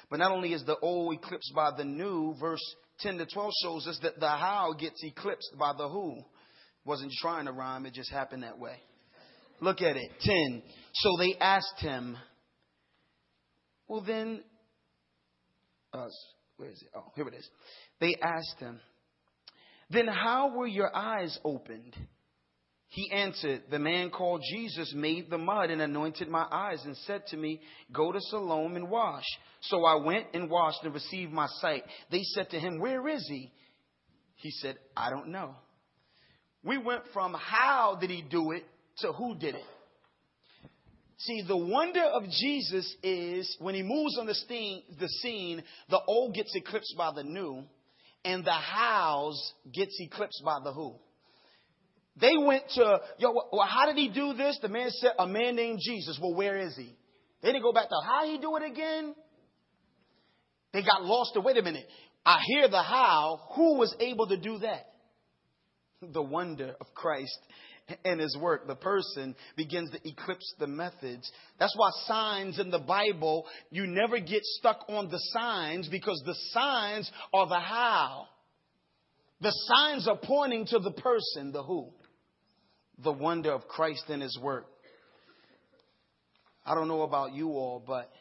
But 0.10 0.20
not 0.20 0.32
only 0.32 0.54
is 0.54 0.64
the 0.66 0.78
old 0.80 1.14
eclipsed 1.14 1.52
by 1.54 1.72
the 1.78 1.84
new, 1.84 2.34
verse 2.40 2.64
10 3.02 3.18
to 3.20 3.26
12 3.26 3.52
shows 3.64 3.88
us 3.88 4.00
that 4.02 4.20
the 4.20 4.30
how 4.30 4.74
gets 4.80 5.04
eclipsed 5.04 5.52
by 5.60 5.74
the 5.78 5.88
who. 5.88 6.16
Wasn't 6.86 7.12
trying 7.22 7.46
to 7.46 7.52
rhyme, 7.52 7.86
it 7.86 7.94
just 7.94 8.12
happened 8.12 8.44
that 8.44 8.58
way. 8.58 8.78
Look 9.60 9.82
at 9.82 9.98
it. 9.98 10.10
10. 10.22 10.64
So 10.94 11.10
they 11.20 11.36
asked 11.40 11.80
him, 11.80 12.18
well 13.88 14.02
then, 14.02 14.44
uh, 15.94 16.08
where 16.58 16.70
is 16.70 16.82
it? 16.82 16.90
Oh, 16.96 17.12
here 17.16 17.28
it 17.28 17.34
is. 17.34 17.48
They 18.00 18.16
asked 18.22 18.60
him, 18.60 18.80
then 19.90 20.08
how 20.08 20.56
were 20.56 20.68
your 20.68 20.96
eyes 20.96 21.38
opened? 21.44 21.96
He 22.90 23.12
answered, 23.12 23.64
The 23.70 23.80
man 23.80 24.10
called 24.10 24.42
Jesus 24.52 24.94
made 24.96 25.30
the 25.30 25.38
mud 25.38 25.70
and 25.70 25.82
anointed 25.82 26.28
my 26.28 26.46
eyes 26.52 26.84
and 26.86 26.98
said 26.98 27.26
to 27.28 27.38
me, 27.38 27.62
Go 27.94 28.12
to 28.12 28.20
Siloam 28.20 28.76
and 28.76 28.90
wash. 28.90 29.26
So 29.62 29.86
I 29.86 29.96
went 29.96 30.28
and 30.34 30.50
washed 30.50 30.84
and 30.84 30.94
received 30.94 31.32
my 31.32 31.48
sight. 31.62 31.84
They 32.12 32.24
said 32.24 32.50
to 32.50 32.60
him, 32.60 32.80
Where 32.80 33.08
is 33.08 33.26
he? 33.28 33.52
He 34.38 34.52
said, 34.52 34.78
I 34.98 35.12
don't 35.12 35.28
know. 35.28 35.56
We 36.64 36.78
went 36.78 37.04
from 37.14 37.36
how 37.36 37.98
did 38.02 38.10
he 38.10 38.24
do 38.24 38.52
it 38.52 38.66
to 39.00 39.12
who 39.12 39.36
did 39.36 39.56
it. 39.56 39.66
See, 41.20 41.44
the 41.48 41.58
wonder 41.58 42.04
of 42.04 42.24
Jesus 42.24 42.96
is 43.04 43.56
when 43.60 43.76
he 43.76 43.84
moves 43.84 44.18
on 44.18 44.26
the 44.26 44.34
scene, 44.34 44.84
the 45.00 45.10
scene, 45.22 45.62
the 45.90 46.00
old 46.08 46.34
gets 46.34 46.56
eclipsed 46.56 46.96
by 46.98 47.12
the 47.14 47.24
new 47.24 47.66
and 48.26 48.44
the 48.44 48.52
hows 48.52 49.54
gets 49.74 49.96
eclipsed 50.00 50.42
by 50.44 50.60
the 50.64 50.72
who. 50.74 50.96
They 52.20 52.38
went 52.38 52.64
to, 52.76 53.00
yo, 53.18 53.34
well, 53.52 53.68
how 53.68 53.86
did 53.86 53.96
he 53.96 54.10
do 54.10 54.34
this? 54.34 54.60
The 54.62 54.70
man 54.70 54.90
said, 54.92 55.12
a 55.18 55.28
man 55.28 55.56
named 55.56 55.80
Jesus. 55.82 56.20
Well, 56.22 56.36
where 56.36 56.58
is 56.58 56.76
he? 56.76 56.96
They 57.42 57.52
didn't 57.52 57.64
go 57.64 57.72
back 57.72 57.90
to 57.90 57.96
how 58.06 58.26
he 58.26 58.38
do 58.38 58.56
it 58.58 58.64
again. 58.64 59.16
They 60.74 60.82
got 60.82 61.04
lost 61.04 61.34
to, 61.34 61.42
wait 61.42 61.58
a 61.58 61.62
minute. 61.62 61.88
I 62.26 62.40
hear 62.46 62.68
the 62.68 62.82
how. 62.82 63.40
Who 63.56 63.78
was 63.78 63.96
able 64.00 64.28
to 64.28 64.38
do 64.38 64.60
that? 64.60 64.88
The 66.02 66.22
wonder 66.22 66.76
of 66.80 66.88
Christ 66.94 67.40
and 68.04 68.20
his 68.20 68.38
work. 68.38 68.68
The 68.68 68.76
person 68.76 69.36
begins 69.56 69.90
to 69.92 70.08
eclipse 70.08 70.54
the 70.60 70.68
methods. 70.68 71.32
That's 71.60 71.74
why 71.76 71.90
signs 72.06 72.60
in 72.60 72.70
the 72.70 72.80
Bible, 72.80 73.46
you 73.72 73.88
never 73.88 74.20
get 74.20 74.44
stuck 74.44 74.86
on 74.90 75.10
the 75.10 75.20
signs 75.34 75.88
because 75.88 76.22
the 76.26 76.36
signs 76.52 77.10
are 77.34 77.48
the 77.48 77.60
how. 77.60 78.26
The 79.42 79.52
signs 79.52 80.08
are 80.08 80.20
pointing 80.22 80.66
to 80.68 80.80
the 80.80 80.92
person, 80.92 81.52
the 81.52 81.64
who. 81.64 81.92
The 83.04 83.12
wonder 83.12 83.52
of 83.52 83.68
Christ 83.68 84.06
and 84.10 84.22
his 84.22 84.38
work. 84.42 84.66
I 86.66 86.76
don't 86.76 86.88
know 86.88 87.04
about 87.04 87.34
you 87.34 87.50
all, 87.50 87.84
but 87.86 88.12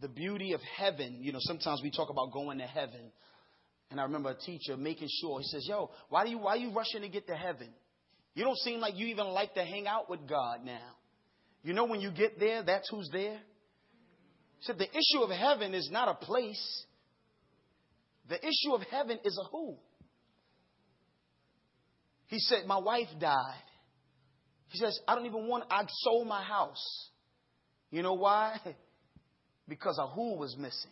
the 0.00 0.08
beauty 0.08 0.52
of 0.52 0.60
heaven, 0.76 1.18
you 1.20 1.32
know, 1.32 1.38
sometimes 1.40 1.80
we 1.82 1.90
talk 1.90 2.10
about 2.10 2.32
going 2.32 2.58
to 2.58 2.66
heaven. 2.66 3.10
And 3.90 3.98
I 3.98 4.04
remember 4.04 4.30
a 4.30 4.36
teacher 4.36 4.76
making 4.76 5.08
sure, 5.20 5.40
he 5.40 5.46
says, 5.46 5.66
Yo, 5.68 5.90
why 6.08 6.24
do 6.24 6.30
you 6.30 6.38
why 6.38 6.52
are 6.52 6.56
you 6.58 6.72
rushing 6.72 7.00
to 7.00 7.08
get 7.08 7.26
to 7.28 7.34
heaven? 7.34 7.68
You 8.34 8.44
don't 8.44 8.58
seem 8.58 8.80
like 8.80 8.96
you 8.96 9.06
even 9.06 9.26
like 9.28 9.54
to 9.54 9.64
hang 9.64 9.86
out 9.86 10.08
with 10.08 10.28
God 10.28 10.64
now. 10.64 10.96
You 11.62 11.72
know, 11.72 11.86
when 11.86 12.00
you 12.00 12.10
get 12.10 12.38
there, 12.38 12.62
that's 12.62 12.88
who's 12.90 13.08
there. 13.12 13.38
He 14.58 14.62
said, 14.62 14.78
The 14.78 14.88
issue 14.88 15.22
of 15.22 15.30
heaven 15.30 15.74
is 15.74 15.88
not 15.90 16.08
a 16.08 16.14
place, 16.24 16.84
the 18.28 18.36
issue 18.36 18.74
of 18.74 18.82
heaven 18.82 19.18
is 19.24 19.40
a 19.42 19.48
who. 19.48 19.76
He 22.26 22.38
said, 22.38 22.66
My 22.66 22.78
wife 22.78 23.08
died. 23.18 23.62
He 24.68 24.78
says, 24.78 24.98
I 25.08 25.14
don't 25.14 25.26
even 25.26 25.46
want, 25.46 25.64
I 25.70 25.84
sold 25.88 26.26
my 26.26 26.42
house. 26.42 27.10
You 27.90 28.02
know 28.02 28.14
why? 28.14 28.58
Because 29.68 29.98
a 29.98 30.06
who 30.06 30.38
was 30.38 30.56
missing. 30.56 30.90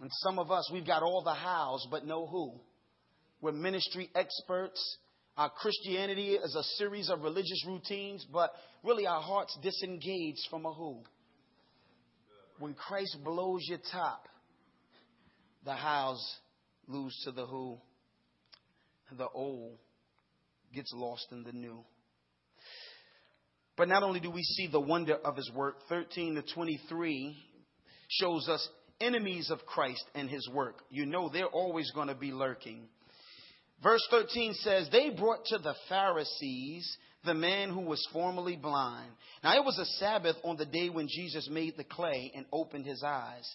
And 0.00 0.10
some 0.24 0.40
of 0.40 0.50
us, 0.50 0.68
we've 0.72 0.84
got 0.84 1.04
all 1.04 1.22
the 1.22 1.34
hows, 1.34 1.86
but 1.88 2.04
no 2.04 2.26
who. 2.26 2.54
We're 3.40 3.52
ministry 3.52 4.10
experts. 4.12 4.98
Our 5.36 5.50
Christianity 5.50 6.32
is 6.32 6.56
a 6.56 6.64
series 6.78 7.10
of 7.10 7.22
religious 7.22 7.64
routines, 7.64 8.26
but 8.32 8.50
really 8.82 9.06
our 9.06 9.20
hearts 9.20 9.56
disengage 9.62 10.38
from 10.50 10.66
a 10.66 10.72
who. 10.72 11.02
When 12.58 12.74
Christ 12.74 13.18
blows 13.24 13.60
your 13.68 13.78
top, 13.92 14.26
the 15.64 15.74
hows 15.74 16.20
lose 16.88 17.16
to 17.24 17.30
the 17.30 17.46
who. 17.46 17.78
The 19.16 19.28
old 19.28 19.78
gets 20.74 20.92
lost 20.94 21.26
in 21.32 21.44
the 21.44 21.52
new. 21.52 21.84
But 23.76 23.88
not 23.88 24.02
only 24.02 24.20
do 24.20 24.30
we 24.30 24.42
see 24.42 24.68
the 24.68 24.80
wonder 24.80 25.16
of 25.16 25.36
his 25.36 25.50
work, 25.54 25.76
13 25.88 26.36
to 26.36 26.42
23 26.54 27.36
shows 28.08 28.48
us 28.48 28.68
enemies 29.00 29.50
of 29.50 29.66
Christ 29.66 30.04
and 30.14 30.28
his 30.28 30.48
work. 30.52 30.82
You 30.90 31.06
know 31.06 31.28
they're 31.28 31.46
always 31.46 31.90
going 31.90 32.08
to 32.08 32.14
be 32.14 32.30
lurking. 32.30 32.88
Verse 33.82 34.06
13 34.10 34.54
says, 34.54 34.88
They 34.90 35.10
brought 35.10 35.44
to 35.46 35.58
the 35.58 35.74
Pharisees 35.88 36.96
the 37.24 37.34
man 37.34 37.70
who 37.70 37.80
was 37.80 38.06
formerly 38.12 38.56
blind. 38.56 39.10
Now 39.42 39.56
it 39.56 39.64
was 39.64 39.78
a 39.78 39.98
Sabbath 39.98 40.36
on 40.44 40.56
the 40.56 40.66
day 40.66 40.88
when 40.88 41.08
Jesus 41.08 41.48
made 41.50 41.76
the 41.76 41.84
clay 41.84 42.32
and 42.34 42.46
opened 42.52 42.86
his 42.86 43.02
eyes. 43.04 43.48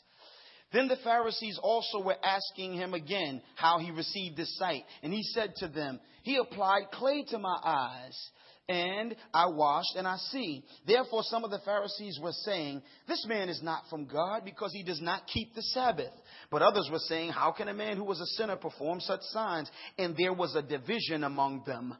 Then 0.71 0.87
the 0.87 0.97
Pharisees 1.03 1.59
also 1.61 2.03
were 2.03 2.17
asking 2.23 2.73
him 2.73 2.93
again 2.93 3.41
how 3.55 3.79
he 3.79 3.91
received 3.91 4.37
his 4.37 4.55
sight. 4.57 4.83
And 5.01 5.11
he 5.11 5.23
said 5.23 5.55
to 5.57 5.67
them, 5.67 5.99
He 6.23 6.37
applied 6.37 6.91
clay 6.91 7.23
to 7.29 7.39
my 7.39 7.57
eyes 7.63 8.29
and 8.69 9.15
I 9.33 9.47
washed 9.47 9.95
and 9.97 10.07
I 10.07 10.17
see. 10.17 10.63
Therefore, 10.85 11.23
some 11.23 11.43
of 11.43 11.49
the 11.49 11.59
Pharisees 11.65 12.19
were 12.21 12.33
saying, 12.43 12.83
This 13.07 13.25
man 13.27 13.49
is 13.49 13.63
not 13.63 13.83
from 13.89 14.05
God 14.05 14.45
because 14.45 14.71
he 14.71 14.83
does 14.83 15.01
not 15.01 15.25
keep 15.25 15.55
the 15.55 15.63
Sabbath. 15.63 16.13
But 16.51 16.61
others 16.61 16.87
were 16.91 16.99
saying, 16.99 17.31
How 17.31 17.51
can 17.51 17.67
a 17.67 17.73
man 17.73 17.97
who 17.97 18.03
was 18.03 18.21
a 18.21 18.27
sinner 18.27 18.55
perform 18.55 18.99
such 18.99 19.21
signs? 19.33 19.71
And 19.97 20.15
there 20.15 20.33
was 20.33 20.55
a 20.55 20.61
division 20.61 21.23
among 21.23 21.63
them, 21.65 21.97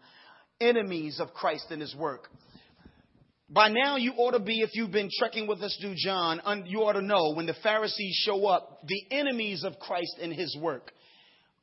enemies 0.62 1.19
of 1.19 1.34
Christ 1.34 1.65
and 1.71 1.82
his 1.82 1.95
work. 1.95 2.29
By 3.52 3.70
now, 3.70 3.96
you 3.96 4.14
ought 4.18 4.32
to 4.32 4.40
be, 4.40 4.62
if 4.62 4.70
you've 4.74 4.92
been 4.92 5.10
trekking 5.18 5.48
with 5.48 5.62
us 5.64 5.76
through 5.82 5.96
John, 5.98 6.40
you 6.68 6.82
ought 6.82 6.94
to 6.94 7.02
know 7.02 7.34
when 7.34 7.48
the 7.48 7.56
Pharisees 7.64 8.16
show 8.24 8.46
up, 8.46 8.80
the 8.86 9.04
enemies 9.10 9.64
of 9.64 9.80
Christ 9.80 10.18
and 10.22 10.32
his 10.32 10.56
work 10.62 10.92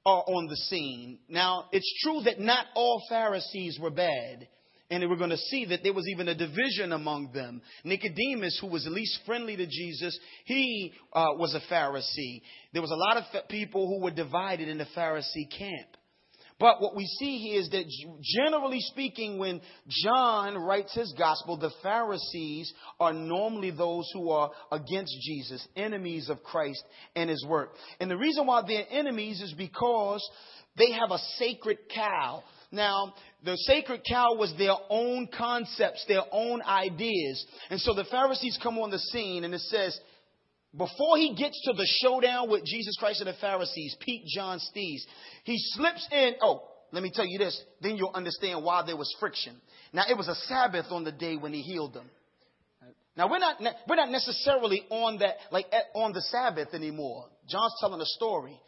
are 0.05 0.25
on 0.27 0.49
the 0.49 0.57
scene. 0.57 1.18
Now, 1.29 1.66
it's 1.70 1.92
true 2.03 2.22
that 2.25 2.40
not 2.40 2.66
all 2.75 3.03
Pharisees 3.09 3.79
were 3.81 3.90
bad. 3.90 4.49
And 4.88 5.09
we're 5.09 5.16
going 5.16 5.31
to 5.31 5.37
see 5.37 5.64
that 5.66 5.83
there 5.83 5.92
was 5.92 6.07
even 6.09 6.29
a 6.29 6.35
division 6.35 6.92
among 6.92 7.33
them. 7.33 7.61
Nicodemus, 7.83 8.59
who 8.61 8.68
was 8.68 8.87
at 8.87 8.92
least 8.92 9.18
friendly 9.27 9.57
to 9.57 9.66
Jesus, 9.66 10.16
he 10.44 10.92
uh, 11.12 11.27
was 11.37 11.55
a 11.55 11.72
Pharisee. 11.72 12.40
There 12.72 12.83
was 12.83 12.92
a 12.92 12.94
lot 12.94 13.16
of 13.16 13.49
people 13.49 13.88
who 13.88 14.01
were 14.05 14.12
divided 14.12 14.68
in 14.68 14.79
the 14.79 14.87
Pharisee 14.96 15.51
camp. 15.57 15.88
But 16.58 16.80
what 16.80 16.96
we 16.96 17.04
see 17.18 17.38
here 17.38 17.60
is 17.60 17.68
that 17.70 17.84
generally 18.22 18.80
speaking, 18.80 19.38
when 19.38 19.60
John 19.88 20.56
writes 20.56 20.94
his 20.94 21.14
gospel, 21.18 21.58
the 21.58 21.72
Pharisees 21.82 22.72
are 22.98 23.12
normally 23.12 23.70
those 23.70 24.08
who 24.14 24.30
are 24.30 24.50
against 24.72 25.14
Jesus, 25.20 25.66
enemies 25.76 26.30
of 26.30 26.42
Christ 26.42 26.82
and 27.14 27.28
his 27.28 27.44
work. 27.46 27.74
And 28.00 28.10
the 28.10 28.16
reason 28.16 28.46
why 28.46 28.62
they're 28.66 28.86
enemies 28.90 29.42
is 29.42 29.52
because 29.52 30.26
they 30.78 30.92
have 30.92 31.10
a 31.10 31.18
sacred 31.36 31.76
cow. 31.94 32.42
Now, 32.72 33.14
the 33.44 33.56
sacred 33.58 34.00
cow 34.08 34.34
was 34.34 34.54
their 34.56 34.74
own 34.88 35.28
concepts, 35.36 36.04
their 36.08 36.24
own 36.32 36.62
ideas. 36.62 37.46
And 37.68 37.80
so 37.80 37.92
the 37.92 38.04
Pharisees 38.04 38.58
come 38.62 38.78
on 38.78 38.90
the 38.90 38.98
scene 38.98 39.44
and 39.44 39.54
it 39.54 39.60
says, 39.60 39.98
before 40.76 41.16
he 41.16 41.35
gets 41.35 41.61
to 41.64 41.72
the 41.72 41.88
showdown 42.02 42.50
with 42.50 42.64
Jesus 42.64 42.96
Christ 42.98 43.20
and 43.20 43.29
the 43.29 43.38
Pharisees, 43.40 43.96
Pete 44.00 44.24
John 44.26 44.59
Stees, 44.59 45.02
he 45.44 45.57
slips 45.74 46.07
in. 46.11 46.35
Oh, 46.40 46.62
let 46.92 47.02
me 47.02 47.11
tell 47.12 47.26
you 47.26 47.38
this, 47.38 47.61
then 47.81 47.96
you'll 47.96 48.12
understand 48.14 48.64
why 48.64 48.83
there 48.85 48.96
was 48.96 49.14
friction. 49.18 49.57
Now, 49.92 50.05
it 50.09 50.16
was 50.16 50.29
a 50.29 50.35
Sabbath 50.35 50.87
on 50.90 51.05
the 51.05 51.12
day 51.12 51.37
when 51.37 51.52
he 51.52 51.62
healed 51.62 51.94
them. 51.94 52.09
Now, 53.16 53.31
we're 53.31 53.38
not, 53.38 53.57
we're 53.88 53.96
not 53.96 54.11
necessarily 54.11 54.83
on 54.90 55.18
that, 55.20 55.37
like 55.50 55.66
on 55.94 56.12
the 56.12 56.20
Sabbath 56.20 56.74
anymore. 56.74 57.26
John's 57.48 57.74
telling 57.81 58.00
a 58.00 58.07
story. 58.07 58.61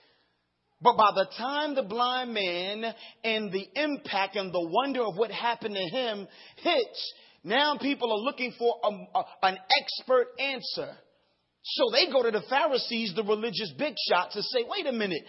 But 0.81 0.97
by 0.97 1.11
the 1.15 1.27
time 1.37 1.75
the 1.75 1.83
blind 1.83 2.33
man 2.33 2.95
and 3.25 3.53
the 3.53 3.67
impact 3.75 4.37
and 4.37 4.53
the 4.53 4.67
wonder 4.67 5.03
of 5.03 5.17
what 5.17 5.31
happened 5.31 5.75
to 5.75 5.97
him 5.97 6.27
hits, 6.57 7.13
now 7.45 7.77
people 7.79 8.11
are 8.13 8.19
looking 8.19 8.55
for 8.59 8.77
a, 8.85 8.89
a, 9.19 9.25
an 9.43 9.59
expert 9.81 10.29
answer. 10.39 10.97
So 11.63 11.85
they 11.93 12.11
go 12.11 12.23
to 12.23 12.31
the 12.31 12.45
Pharisees, 12.49 13.13
the 13.15 13.25
religious 13.25 13.73
big 13.79 13.95
shots, 14.09 14.37
and 14.37 14.45
say, 14.45 14.65
wait 14.67 14.87
a 14.87 14.93
minute, 14.93 15.23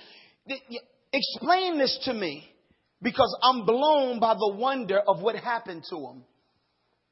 explain 1.11 1.77
this 1.77 1.99
to 2.05 2.13
me 2.13 2.47
because 3.01 3.35
I'm 3.41 3.65
blown 3.65 4.19
by 4.19 4.33
the 4.33 4.53
wonder 4.55 4.99
of 4.99 5.21
what 5.21 5.35
happened 5.35 5.83
to 5.89 5.95
him. 5.95 6.23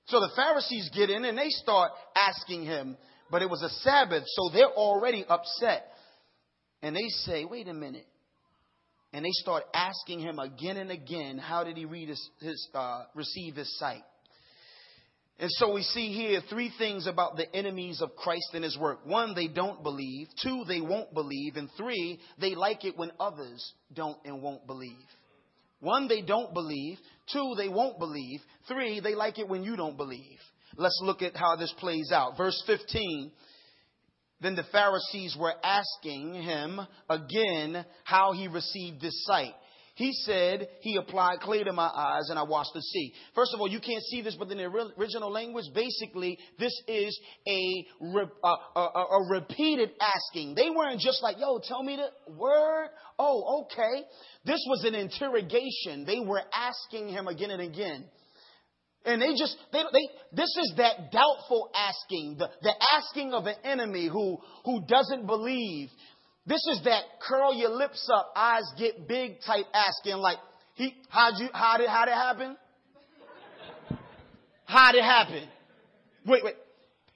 So 0.05 0.19
the 0.19 0.31
Pharisees 0.35 0.89
get 0.95 1.09
in 1.09 1.25
and 1.25 1.37
they 1.37 1.49
start 1.49 1.91
asking 2.15 2.63
him, 2.63 2.97
but 3.29 3.41
it 3.41 3.49
was 3.49 3.61
a 3.61 3.69
Sabbath, 3.69 4.23
so 4.25 4.49
they're 4.53 4.65
already 4.71 5.25
upset. 5.27 5.87
And 6.81 6.95
they 6.95 7.07
say, 7.09 7.43
wait 7.43 7.67
a 7.67 7.73
minute. 7.73 8.07
And 9.11 9.25
they 9.25 9.31
start 9.31 9.63
asking 9.73 10.19
him 10.19 10.39
again 10.39 10.77
and 10.77 10.91
again, 10.91 11.37
how 11.37 11.63
did 11.63 11.75
he 11.75 11.85
read 11.85 12.09
his, 12.09 12.29
his 12.39 12.69
uh, 12.73 13.03
receive 13.15 13.55
his 13.55 13.77
sight? 13.79 14.03
And 15.39 15.51
so 15.51 15.71
we 15.71 15.83
see 15.83 16.11
here 16.13 16.41
three 16.49 16.71
things 16.79 17.05
about 17.05 17.35
the 17.37 17.53
enemies 17.55 18.01
of 18.01 18.15
Christ 18.15 18.49
and 18.53 18.63
his 18.63 18.77
work. 18.77 19.05
One, 19.05 19.35
they 19.35 19.47
don't 19.47 19.83
believe. 19.83 20.27
Two, 20.41 20.63
they 20.67 20.81
won't 20.81 21.13
believe. 21.13 21.57
And 21.57 21.69
three, 21.77 22.19
they 22.39 22.55
like 22.55 22.85
it 22.85 22.97
when 22.97 23.11
others 23.19 23.73
don't 23.93 24.17
and 24.25 24.41
won't 24.41 24.65
believe. 24.65 25.05
One, 25.79 26.07
they 26.07 26.23
don't 26.23 26.55
believe. 26.55 26.97
Two, 27.31 27.53
they 27.55 27.67
won't 27.69 27.99
believe. 27.99 28.39
Three, 28.67 28.99
they 28.99 29.13
like 29.13 29.37
it 29.37 29.47
when 29.47 29.63
you 29.63 29.75
don't 29.75 29.95
believe. 29.95 30.39
Let's 30.75 30.99
look 31.03 31.21
at 31.21 31.35
how 31.35 31.55
this 31.55 31.73
plays 31.77 32.11
out. 32.11 32.35
Verse 32.35 32.61
15. 32.65 33.31
Then 34.41 34.55
the 34.55 34.65
Pharisees 34.71 35.35
were 35.39 35.53
asking 35.63 36.33
him 36.33 36.79
again 37.09 37.85
how 38.03 38.33
he 38.33 38.47
received 38.47 39.01
this 39.01 39.23
sight. 39.25 39.53
He 39.97 40.13
said 40.13 40.67
he 40.81 40.95
applied 40.95 41.39
clay 41.39 41.63
to 41.63 41.73
my 41.73 41.87
eyes 41.87 42.29
and 42.29 42.37
I 42.37 42.43
washed 42.43 42.69
the 42.75 42.83
sea. 42.83 43.13
First 43.33 43.55
of 43.55 43.59
all, 43.59 43.67
you 43.67 43.79
can't 43.79 44.03
see 44.03 44.21
this, 44.21 44.35
but 44.35 44.51
in 44.51 44.59
the 44.59 44.65
original 44.95 45.31
language, 45.31 45.65
basically, 45.73 46.37
this 46.59 46.71
is 46.87 47.19
a, 47.47 47.87
a, 48.43 48.55
a, 48.75 48.79
a 48.79 49.27
repeated 49.31 49.89
asking. 49.99 50.53
They 50.53 50.69
weren't 50.69 50.99
just 50.99 51.23
like, 51.23 51.37
yo, 51.39 51.59
tell 51.67 51.81
me 51.81 51.97
the 51.97 52.31
word. 52.31 52.89
Oh, 53.17 53.63
okay. 53.63 54.03
This 54.45 54.63
was 54.69 54.83
an 54.85 54.93
interrogation. 54.93 56.05
They 56.05 56.19
were 56.19 56.43
asking 56.53 57.09
him 57.09 57.27
again 57.27 57.49
and 57.49 57.63
again. 57.63 58.05
And 59.03 59.19
they 59.19 59.29
just, 59.29 59.57
they, 59.71 59.81
they, 59.93 60.09
this 60.31 60.55
is 60.57 60.73
that 60.77 61.11
doubtful 61.11 61.71
asking, 61.73 62.35
the, 62.37 62.49
the 62.61 62.73
asking 62.93 63.33
of 63.33 63.47
an 63.47 63.55
enemy 63.63 64.07
who, 64.07 64.37
who 64.63 64.85
doesn't 64.85 65.25
believe. 65.25 65.89
This 66.47 66.65
is 66.71 66.81
that 66.85 67.03
curl 67.19 67.53
your 67.53 67.71
lips 67.71 68.09
up, 68.13 68.31
eyes 68.33 68.63
get 68.79 69.05
big 69.05 69.41
type 69.45 69.65
asking, 69.73 70.15
like, 70.15 70.37
he, 70.75 70.95
how'd 71.09 71.33
you, 71.39 71.49
how 71.51 71.77
did, 71.77 71.89
how 71.89 72.05
did 72.05 72.11
it 72.11 72.15
happen? 72.15 72.57
How'd 74.63 74.95
it 74.95 75.03
happen? 75.03 75.47
Wait, 76.25 76.43
wait. 76.45 76.55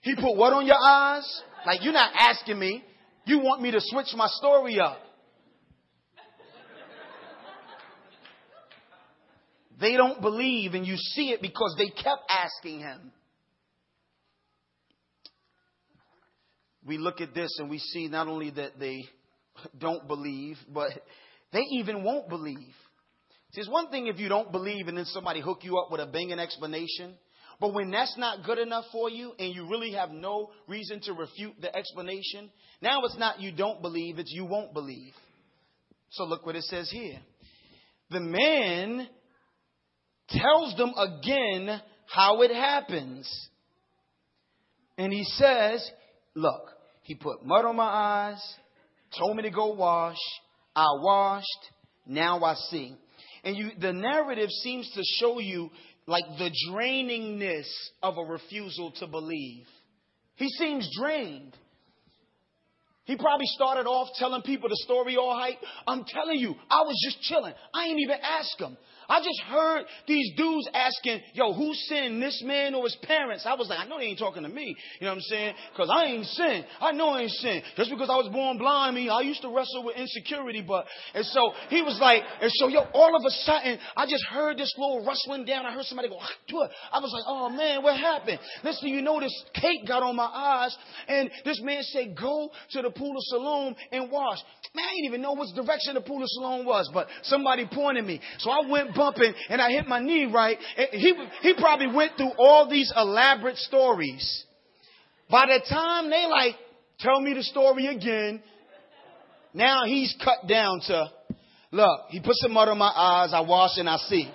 He 0.02 0.16
put 0.16 0.36
what 0.36 0.52
on 0.52 0.66
your 0.66 0.78
eyes? 0.84 1.42
Like, 1.66 1.82
you're 1.82 1.94
not 1.94 2.12
asking 2.18 2.60
me. 2.60 2.84
You 3.26 3.40
want 3.40 3.62
me 3.62 3.72
to 3.72 3.80
switch 3.80 4.08
my 4.16 4.28
story 4.28 4.80
up. 4.80 4.98
They 9.80 9.96
don't 9.96 10.22
believe, 10.22 10.74
and 10.74 10.86
you 10.86 10.98
see 10.98 11.30
it 11.30 11.42
because 11.42 11.76
they 11.78 11.88
kept 11.88 12.30
asking 12.30 12.80
him. 12.80 13.12
We 16.86 16.98
look 16.98 17.22
at 17.22 17.34
this 17.34 17.58
and 17.60 17.70
we 17.70 17.80
see 17.80 18.08
not 18.08 18.28
only 18.28 18.50
that 18.52 18.80
they 18.80 19.04
don't 19.78 20.08
believe, 20.08 20.58
but 20.74 20.92
they 21.54 21.64
even 21.72 22.04
won't 22.04 22.30
believe. 22.30 22.74
See, 23.52 23.60
it's 23.60 23.70
one 23.70 23.90
thing 23.90 24.08
if 24.08 24.20
you 24.20 24.30
don't 24.30 24.52
believe 24.52 24.88
and 24.88 24.98
then 24.98 25.06
somebody 25.06 25.42
hook 25.42 25.60
you 25.64 25.78
up 25.78 25.92
with 25.92 26.02
a 26.02 26.06
banging 26.06 26.40
explanation. 26.40 27.16
But 27.60 27.74
when 27.74 27.92
that's 27.92 28.18
not 28.18 28.44
good 28.44 28.58
enough 28.58 28.86
for 28.92 29.10
you 29.10 29.34
and 29.38 29.54
you 29.54 29.70
really 29.70 29.92
have 29.92 30.10
no 30.12 30.52
reason 30.68 31.00
to 31.02 31.14
refute 31.14 31.54
the 31.62 31.76
explanation, 31.76 32.50
now 32.82 33.02
it's 33.04 33.18
not 33.18 33.40
you 33.40 33.52
don't 33.52 33.82
believe, 33.82 34.20
it's 34.20 34.32
you 34.32 34.46
won't 34.46 34.74
believe. 34.74 35.14
So 36.12 36.24
look 36.24 36.46
what 36.46 36.56
it 36.56 36.64
says 36.64 36.90
here. 36.90 37.20
The 38.10 38.20
man 38.20 39.08
tells 40.30 40.76
them 40.76 40.94
again 40.98 41.82
how 42.08 42.42
it 42.42 42.52
happens. 42.52 43.30
And 44.98 45.14
he 45.14 45.24
says, 45.24 45.88
Look, 46.36 46.62
he 47.04 47.16
put 47.16 47.46
mud 47.46 47.66
on 47.66 47.76
my 47.76 47.84
eyes, 47.84 48.56
told 49.18 49.38
me 49.38 49.44
to 49.44 49.52
go 49.52 49.74
wash. 49.74 50.18
I 50.76 50.88
washed. 51.02 51.46
Now 52.06 52.44
I 52.44 52.56
see. 52.70 52.96
And 53.44 53.56
you, 53.56 53.72
the 53.80 53.94
narrative 53.94 54.50
seems 54.50 54.90
to 54.92 55.02
show 55.20 55.40
you 55.40 55.70
like 56.08 56.26
the 56.38 56.52
drainingness 56.70 57.68
of 58.02 58.18
a 58.18 58.24
refusal 58.24 58.92
to 59.00 59.08
believe. 59.08 59.66
He 60.36 60.48
seems 60.50 60.90
drained. 61.00 61.56
He 63.06 63.18
probably 63.18 63.48
started 63.48 63.88
off 63.88 64.10
telling 64.18 64.42
people 64.44 64.70
the 64.70 64.78
story 64.78 65.18
all 65.18 65.36
hype. 65.36 65.58
I'm 65.88 66.06
telling 66.06 66.40
you, 66.40 66.56
I 66.70 66.82
was 66.82 66.96
just 67.04 67.22
chilling. 67.24 67.54
I 67.74 67.86
ain't 67.86 68.00
even 68.00 68.18
ask 68.22 68.60
him. 68.60 68.78
I 69.12 69.20
just 69.20 69.42
heard 69.50 69.84
these 70.08 70.32
dudes 70.38 70.70
asking, 70.74 71.20
yo, 71.34 71.52
who 71.52 71.74
sinned, 71.74 72.24
this 72.24 72.42
man 72.46 72.74
or 72.74 72.86
his 72.86 72.96
parents? 73.04 73.46
I 73.46 73.56
was 73.56 73.68
like, 73.68 73.80
I 73.80 73.86
know 73.86 74.00
they 74.00 74.06
ain't 74.06 74.20
talking 74.20 74.44
to 74.44 74.50
me. 74.50 74.74
You 75.00 75.06
know 75.06 75.12
what 75.12 75.16
I'm 75.16 75.22
saying? 75.24 75.56
Because 75.74 75.92
I 75.94 76.06
ain't 76.06 76.26
sin. 76.28 76.64
I 76.80 76.94
know 76.94 77.10
I 77.10 77.24
ain't 77.24 77.32
sin. 77.32 77.62
Just 77.76 77.90
because 77.90 78.10
I 78.10 78.16
was 78.16 78.30
born 78.32 78.58
blind, 78.58 78.96
I 78.96 78.96
mean, 78.96 79.10
I 79.10 79.20
used 79.20 79.42
to 79.42 79.50
wrestle 79.50 79.84
with 79.84 79.98
insecurity, 79.98 80.62
but, 80.62 80.86
and 81.14 81.26
so 81.26 81.52
he 81.68 81.82
was 81.82 82.00
like, 82.00 82.24
and 82.42 82.50
so, 82.56 82.70
yo, 82.70 82.88
all 82.94 83.14
of 83.14 83.22
a 83.28 83.32
sudden, 83.44 83.80
I 83.98 84.06
just 84.06 84.24
heard 84.32 84.58
this 84.58 84.74
little 84.78 85.04
rustling 85.06 85.44
down. 85.44 85.66
I 85.66 85.74
heard 85.74 85.84
somebody 85.84 86.08
go. 86.08 86.16
I 86.18 87.00
was 87.00 87.12
like, 87.12 87.24
oh 87.28 87.50
man, 87.50 87.84
what 87.84 88.00
happened? 88.00 88.40
Listen, 88.64 88.88
you 88.90 89.02
know, 89.02 89.20
this 89.20 89.34
cake 89.54 89.86
got 89.88 90.04
on 90.04 90.16
my 90.16 90.24
eyes, 90.24 90.78
and 91.10 91.30
this 91.44 91.60
man 91.62 91.84
said, 91.84 92.16
go 92.16 92.50
to 92.72 92.82
the 92.82 92.92
pool 92.92 93.12
of 93.12 93.24
Siloam 93.24 93.76
and 93.92 94.10
wash. 94.10 94.40
Man, 94.74 94.86
I 94.86 94.94
didn't 94.96 95.06
even 95.08 95.22
know 95.22 95.34
which 95.34 95.54
direction 95.54 95.96
the 95.96 96.02
pool 96.02 96.24
of 96.24 96.30
Siloam 96.30 96.66
was, 96.66 96.90
but 96.94 97.08
somebody 97.24 97.68
pointed 97.70 98.06
me. 98.06 98.22
So 98.40 98.52
I 98.52 98.62
went 98.70 98.96
bumping 99.02 99.34
and 99.50 99.60
I 99.60 99.72
hit 99.72 99.88
my 99.88 100.00
knee 100.00 100.26
right. 100.32 100.58
He, 100.92 101.14
he 101.42 101.54
probably 101.58 101.88
went 101.88 102.18
through 102.18 102.32
all 102.38 102.70
these 102.70 102.94
elaborate 102.96 103.58
stories. 103.58 104.46
By 105.30 105.46
the 105.48 105.62
time 105.68 106.10
they 106.10 106.26
like, 106.30 106.56
tell 107.00 107.20
me 107.20 107.34
the 107.34 107.44
story 107.44 107.88
again, 107.88 108.44
now 109.54 109.86
he's 109.86 110.16
cut 110.24 110.48
down 110.48 110.82
to, 110.88 111.12
look, 111.72 112.00
he 112.10 112.20
put 112.20 112.36
some 112.36 112.54
mud 112.54 112.70
on 112.70 112.78
my 112.78 112.92
eyes, 112.94 113.32
I 113.34 113.42
wash 113.42 113.72
and 113.78 113.90
I 113.90 113.98
see. 113.98 114.32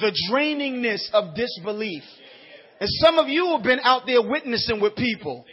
The 0.00 0.12
drainingness 0.30 1.10
of 1.12 1.36
disbelief. 1.36 2.02
And 2.80 2.88
some 3.04 3.18
of 3.18 3.28
you 3.28 3.52
have 3.54 3.62
been 3.62 3.80
out 3.84 4.02
there 4.06 4.22
witnessing 4.22 4.80
with 4.80 4.96
people 4.96 5.44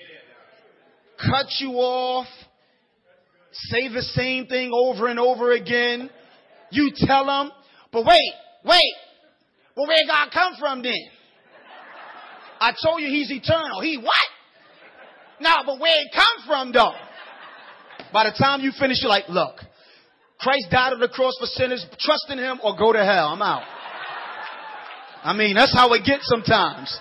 cut 1.21 1.47
you 1.59 1.73
off, 1.73 2.27
say 3.51 3.87
the 3.89 4.01
same 4.01 4.47
thing 4.47 4.71
over 4.73 5.07
and 5.07 5.19
over 5.19 5.51
again. 5.51 6.09
You 6.71 6.91
tell 6.95 7.25
them, 7.25 7.51
but 7.91 8.05
wait, 8.05 8.33
wait, 8.65 8.93
well 9.75 9.87
where 9.87 10.05
God 10.07 10.29
come 10.33 10.53
from 10.59 10.81
then? 10.83 10.93
I 12.59 12.73
told 12.83 13.01
you 13.01 13.07
he's 13.07 13.31
eternal. 13.31 13.81
He 13.81 13.97
what? 13.97 14.15
No, 15.39 15.63
but 15.65 15.79
where 15.79 15.99
it 16.01 16.07
come 16.13 16.45
from 16.47 16.71
though? 16.71 16.93
By 18.13 18.25
the 18.25 18.35
time 18.37 18.61
you 18.61 18.71
finish, 18.77 19.01
you're 19.01 19.09
like, 19.09 19.29
look, 19.29 19.55
Christ 20.39 20.67
died 20.69 20.93
on 20.93 20.99
the 20.99 21.07
cross 21.07 21.33
for 21.39 21.45
sinners. 21.45 21.85
Trust 21.99 22.25
in 22.29 22.37
him 22.37 22.59
or 22.63 22.75
go 22.77 22.93
to 22.93 23.03
hell. 23.03 23.29
I'm 23.29 23.41
out. 23.41 23.63
I 25.23 25.33
mean, 25.33 25.55
that's 25.55 25.73
how 25.73 25.93
it 25.93 26.03
gets 26.03 26.27
sometimes. 26.27 26.99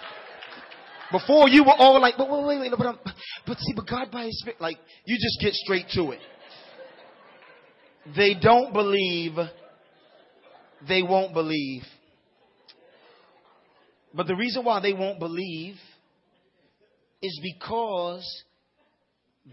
Before 1.11 1.48
you 1.48 1.64
were 1.64 1.74
all 1.76 2.00
like, 2.00 2.14
but 2.16 2.30
wait, 2.30 2.46
wait, 2.46 2.61
wait, 2.61 2.72
but, 2.76 2.87
I'm, 2.87 2.98
but 3.46 3.59
see, 3.59 3.72
but 3.74 3.87
God 3.88 4.11
by 4.12 4.26
His 4.26 4.38
Spirit, 4.40 4.61
like, 4.61 4.76
you 5.04 5.16
just 5.16 5.40
get 5.40 5.54
straight 5.54 5.87
to 5.94 6.12
it. 6.12 6.20
they 8.14 8.35
don't 8.40 8.72
believe, 8.72 9.33
they 10.88 11.02
won't 11.02 11.34
believe. 11.34 11.82
But 14.14 14.26
the 14.26 14.36
reason 14.36 14.64
why 14.64 14.80
they 14.80 14.92
won't 14.92 15.18
believe 15.18 15.76
is 17.22 17.40
because 17.42 18.24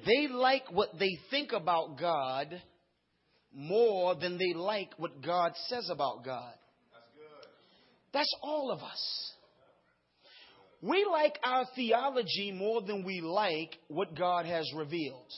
they 0.06 0.28
like 0.28 0.72
what 0.72 0.98
they 1.00 1.18
think 1.30 1.52
about 1.52 2.00
God 2.00 2.62
more 3.54 4.16
than 4.16 4.38
they 4.38 4.54
like 4.54 4.92
what 4.98 5.22
God 5.24 5.54
says 5.68 5.90
about 5.92 6.24
God. 6.24 6.54
That's 8.14 8.34
all 8.42 8.72
of 8.72 8.80
us. 8.80 9.32
We 10.82 11.06
like 11.10 11.38
our 11.44 11.66
theology 11.76 12.52
more 12.54 12.82
than 12.82 13.04
we 13.04 13.22
like 13.22 13.78
what 13.88 14.16
God 14.16 14.46
has 14.46 14.72
revealed. 14.76 15.32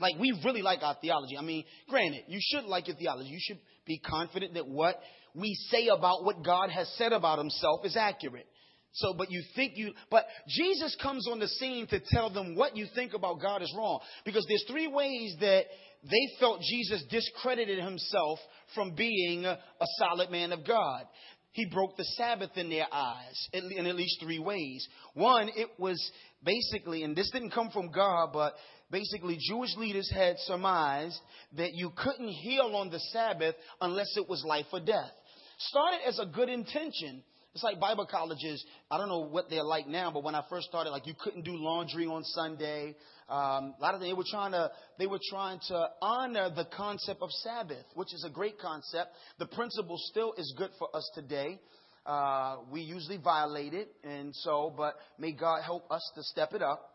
Like, 0.00 0.14
we 0.18 0.40
really 0.44 0.62
like 0.62 0.80
our 0.82 0.96
theology. 1.00 1.36
I 1.36 1.42
mean, 1.42 1.64
granted, 1.88 2.22
you 2.28 2.38
should 2.40 2.64
like 2.64 2.86
your 2.86 2.96
theology. 2.96 3.30
You 3.30 3.40
should 3.40 3.58
be 3.88 3.98
confident 3.98 4.54
that 4.54 4.68
what 4.68 5.00
we 5.34 5.54
say 5.70 5.88
about 5.88 6.24
what 6.24 6.44
God 6.44 6.70
has 6.70 6.88
said 6.96 7.12
about 7.12 7.38
himself 7.38 7.84
is 7.84 7.96
accurate. 7.96 8.46
So, 8.92 9.14
but 9.16 9.30
you 9.30 9.42
think 9.54 9.72
you, 9.76 9.92
but 10.10 10.24
Jesus 10.48 10.96
comes 11.02 11.28
on 11.28 11.38
the 11.38 11.48
scene 11.48 11.86
to 11.88 12.00
tell 12.08 12.30
them 12.30 12.54
what 12.54 12.76
you 12.76 12.86
think 12.94 13.14
about 13.14 13.40
God 13.40 13.62
is 13.62 13.72
wrong. 13.76 14.00
Because 14.24 14.44
there's 14.48 14.64
three 14.68 14.88
ways 14.88 15.36
that 15.40 15.64
they 16.04 16.36
felt 16.40 16.60
Jesus 16.62 17.04
discredited 17.10 17.82
himself 17.82 18.38
from 18.74 18.94
being 18.94 19.44
a 19.44 19.58
solid 19.98 20.30
man 20.30 20.52
of 20.52 20.66
God. 20.66 21.04
He 21.52 21.66
broke 21.66 21.96
the 21.96 22.04
Sabbath 22.04 22.50
in 22.56 22.70
their 22.70 22.86
eyes 22.92 23.48
in 23.52 23.86
at 23.86 23.96
least 23.96 24.20
three 24.22 24.38
ways. 24.38 24.86
One, 25.14 25.50
it 25.56 25.68
was 25.78 25.98
basically, 26.44 27.02
and 27.02 27.16
this 27.16 27.30
didn't 27.30 27.50
come 27.50 27.70
from 27.70 27.90
God, 27.90 28.30
but 28.32 28.54
basically 28.90 29.38
Jewish 29.40 29.76
leaders 29.76 30.10
had 30.12 30.36
surmised 30.40 31.18
that 31.56 31.74
you 31.74 31.92
couldn't 31.96 32.28
heal 32.28 32.72
on 32.74 32.90
the 32.90 33.00
Sabbath 33.12 33.54
unless 33.80 34.16
it 34.16 34.28
was 34.28 34.44
life 34.44 34.66
or 34.72 34.80
death. 34.80 35.10
Started 35.58 36.00
as 36.06 36.18
a 36.18 36.26
good 36.26 36.48
intention. 36.48 37.22
It's 37.54 37.64
like 37.64 37.80
Bible 37.80 38.06
colleges. 38.06 38.64
I 38.90 38.98
don't 38.98 39.08
know 39.08 39.20
what 39.20 39.50
they're 39.50 39.64
like 39.64 39.88
now, 39.88 40.12
but 40.12 40.22
when 40.22 40.34
I 40.34 40.44
first 40.48 40.68
started, 40.68 40.90
like 40.90 41.06
you 41.06 41.14
couldn't 41.18 41.44
do 41.44 41.56
laundry 41.56 42.06
on 42.06 42.22
Sunday. 42.22 42.94
Um, 43.28 43.74
a 43.78 43.82
lot 43.82 43.94
of 43.94 44.00
them, 44.00 44.08
they 44.08 44.14
were 44.14 44.24
trying 44.30 44.52
to 44.52 44.70
they 44.98 45.06
were 45.06 45.18
trying 45.28 45.58
to 45.68 45.88
honor 46.00 46.50
the 46.54 46.66
concept 46.66 47.20
of 47.20 47.30
Sabbath, 47.32 47.84
which 47.94 48.14
is 48.14 48.24
a 48.24 48.30
great 48.30 48.58
concept. 48.60 49.10
The 49.38 49.46
principle 49.46 49.96
still 50.10 50.34
is 50.38 50.54
good 50.56 50.70
for 50.78 50.94
us 50.94 51.10
today. 51.14 51.58
Uh, 52.06 52.58
we 52.70 52.80
usually 52.80 53.18
violate 53.18 53.74
it, 53.74 53.92
and 54.04 54.34
so, 54.36 54.72
but 54.76 54.94
may 55.18 55.32
God 55.32 55.62
help 55.62 55.90
us 55.90 56.08
to 56.14 56.22
step 56.22 56.52
it 56.54 56.62
up. 56.62 56.88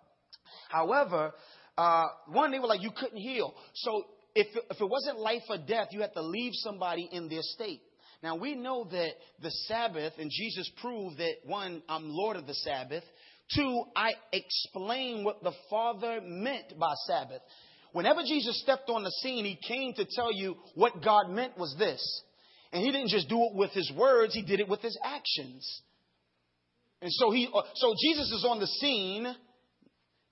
However, 0.70 1.34
uh, 1.78 2.06
one, 2.28 2.52
they 2.52 2.60
were 2.60 2.68
like, 2.68 2.82
you 2.82 2.92
couldn't 2.96 3.18
heal. 3.18 3.54
So 3.74 4.04
if, 4.36 4.48
if 4.70 4.82
it 4.82 4.90
wasn't 4.90 5.20
life 5.20 5.44
or 5.50 5.58
death, 5.58 5.88
you 5.92 6.02
had 6.02 6.14
to 6.14 6.22
leave 6.22 6.52
somebody 6.56 7.10
in 7.12 7.30
their 7.30 7.42
state. 7.42 7.82
Now 8.22 8.36
we 8.36 8.56
know 8.56 8.88
that 8.90 9.12
the 9.42 9.52
Sabbath, 9.68 10.14
and 10.18 10.32
Jesus 10.32 10.72
proved 10.82 11.18
that 11.18 11.36
one, 11.46 11.82
I'm 11.90 12.10
Lord 12.10 12.38
of 12.38 12.48
the 12.48 12.54
Sabbath. 12.54 13.04
Two, 13.54 13.84
I 13.96 14.12
explain 14.32 15.24
what 15.24 15.44
the 15.44 15.52
Father 15.70 16.22
meant 16.24 16.80
by 16.80 16.94
Sabbath. 17.08 17.42
Whenever 17.92 18.22
Jesus 18.24 18.60
stepped 18.62 18.90
on 18.90 19.04
the 19.04 19.12
scene, 19.22 19.46
he 19.46 19.60
came 19.68 19.94
to 19.94 20.06
tell 20.16 20.34
you 20.34 20.56
what 20.76 21.04
God 21.04 21.30
meant 21.30 21.58
was 21.58 21.76
this. 21.78 22.02
And 22.72 22.82
he 22.84 22.92
didn't 22.92 23.10
just 23.10 23.30
do 23.30 23.44
it 23.44 23.56
with 23.56 23.72
his 23.72 23.92
words, 23.96 24.34
he 24.34 24.42
did 24.42 24.60
it 24.60 24.68
with 24.68 24.82
his 24.82 24.98
actions. 25.04 25.82
And 27.02 27.12
so 27.12 27.32
he 27.32 27.48
uh, 27.54 27.62
so 27.76 27.94
Jesus 28.02 28.32
is 28.32 28.46
on 28.50 28.60
the 28.60 28.68
scene 28.68 29.28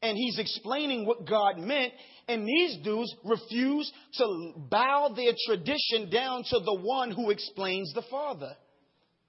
and 0.02 0.18
he's 0.18 0.40
explaining 0.40 1.06
what 1.06 1.28
God 1.28 1.58
meant 1.58 1.94
and 2.28 2.48
these 2.48 2.78
dudes 2.84 3.14
refuse 3.24 3.92
to 4.18 4.54
bow 4.70 5.14
their 5.16 5.34
tradition 5.46 6.10
down 6.10 6.44
to 6.50 6.60
the 6.60 6.80
one 6.82 7.12
who 7.12 7.30
explains 7.30 7.94
the 7.94 8.04
Father. 8.10 8.56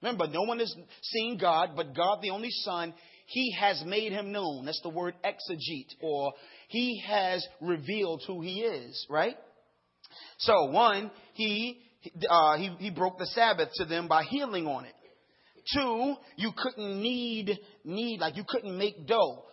Remember, 0.01 0.27
no 0.27 0.41
one 0.43 0.59
has 0.59 0.73
seen 1.01 1.37
God, 1.37 1.71
but 1.75 1.95
God, 1.95 2.19
the 2.21 2.29
only 2.29 2.49
Son, 2.49 2.93
He 3.25 3.53
has 3.59 3.83
made 3.85 4.11
Him 4.11 4.31
known. 4.31 4.65
That's 4.65 4.81
the 4.81 4.89
word 4.89 5.15
exegete, 5.23 5.95
or 6.01 6.33
He 6.67 7.01
has 7.05 7.45
revealed 7.61 8.21
who 8.27 8.41
He 8.41 8.61
is, 8.61 9.05
right? 9.09 9.37
So, 10.37 10.65
one, 10.65 11.09
He, 11.33 11.79
uh, 12.29 12.57
he, 12.57 12.75
he 12.79 12.89
broke 12.89 13.17
the 13.17 13.27
Sabbath 13.27 13.69
to 13.75 13.85
them 13.85 14.07
by 14.07 14.23
healing 14.23 14.67
on 14.67 14.85
it. 14.85 14.93
Two, 15.73 16.15
you 16.35 16.51
couldn't 16.57 17.01
knead, 17.01 17.57
knead, 17.85 18.19
like 18.19 18.35
you 18.35 18.43
couldn't 18.47 18.77
make 18.77 19.07
dough. 19.07 19.43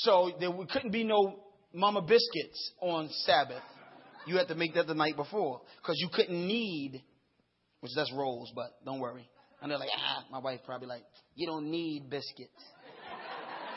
So 0.00 0.32
there 0.38 0.50
couldn't 0.70 0.90
be 0.90 1.04
no 1.04 1.40
mama 1.72 2.02
biscuits 2.02 2.72
on 2.80 3.08
Sabbath. 3.24 3.62
You 4.26 4.36
had 4.36 4.48
to 4.48 4.54
make 4.54 4.74
that 4.74 4.86
the 4.86 4.94
night 4.94 5.16
before 5.16 5.62
because 5.80 5.96
you 5.98 6.08
couldn't 6.12 6.46
knead, 6.46 7.02
which 7.80 7.92
that's 7.96 8.12
rolls, 8.12 8.52
but 8.54 8.72
don't 8.84 9.00
worry. 9.00 9.28
And 9.62 9.70
they're 9.70 9.78
like, 9.78 9.88
ah, 9.96 10.24
my 10.30 10.38
wife 10.38 10.60
probably 10.66 10.88
like, 10.88 11.04
you 11.34 11.46
don't 11.46 11.70
need 11.70 12.10
biscuits. 12.10 12.50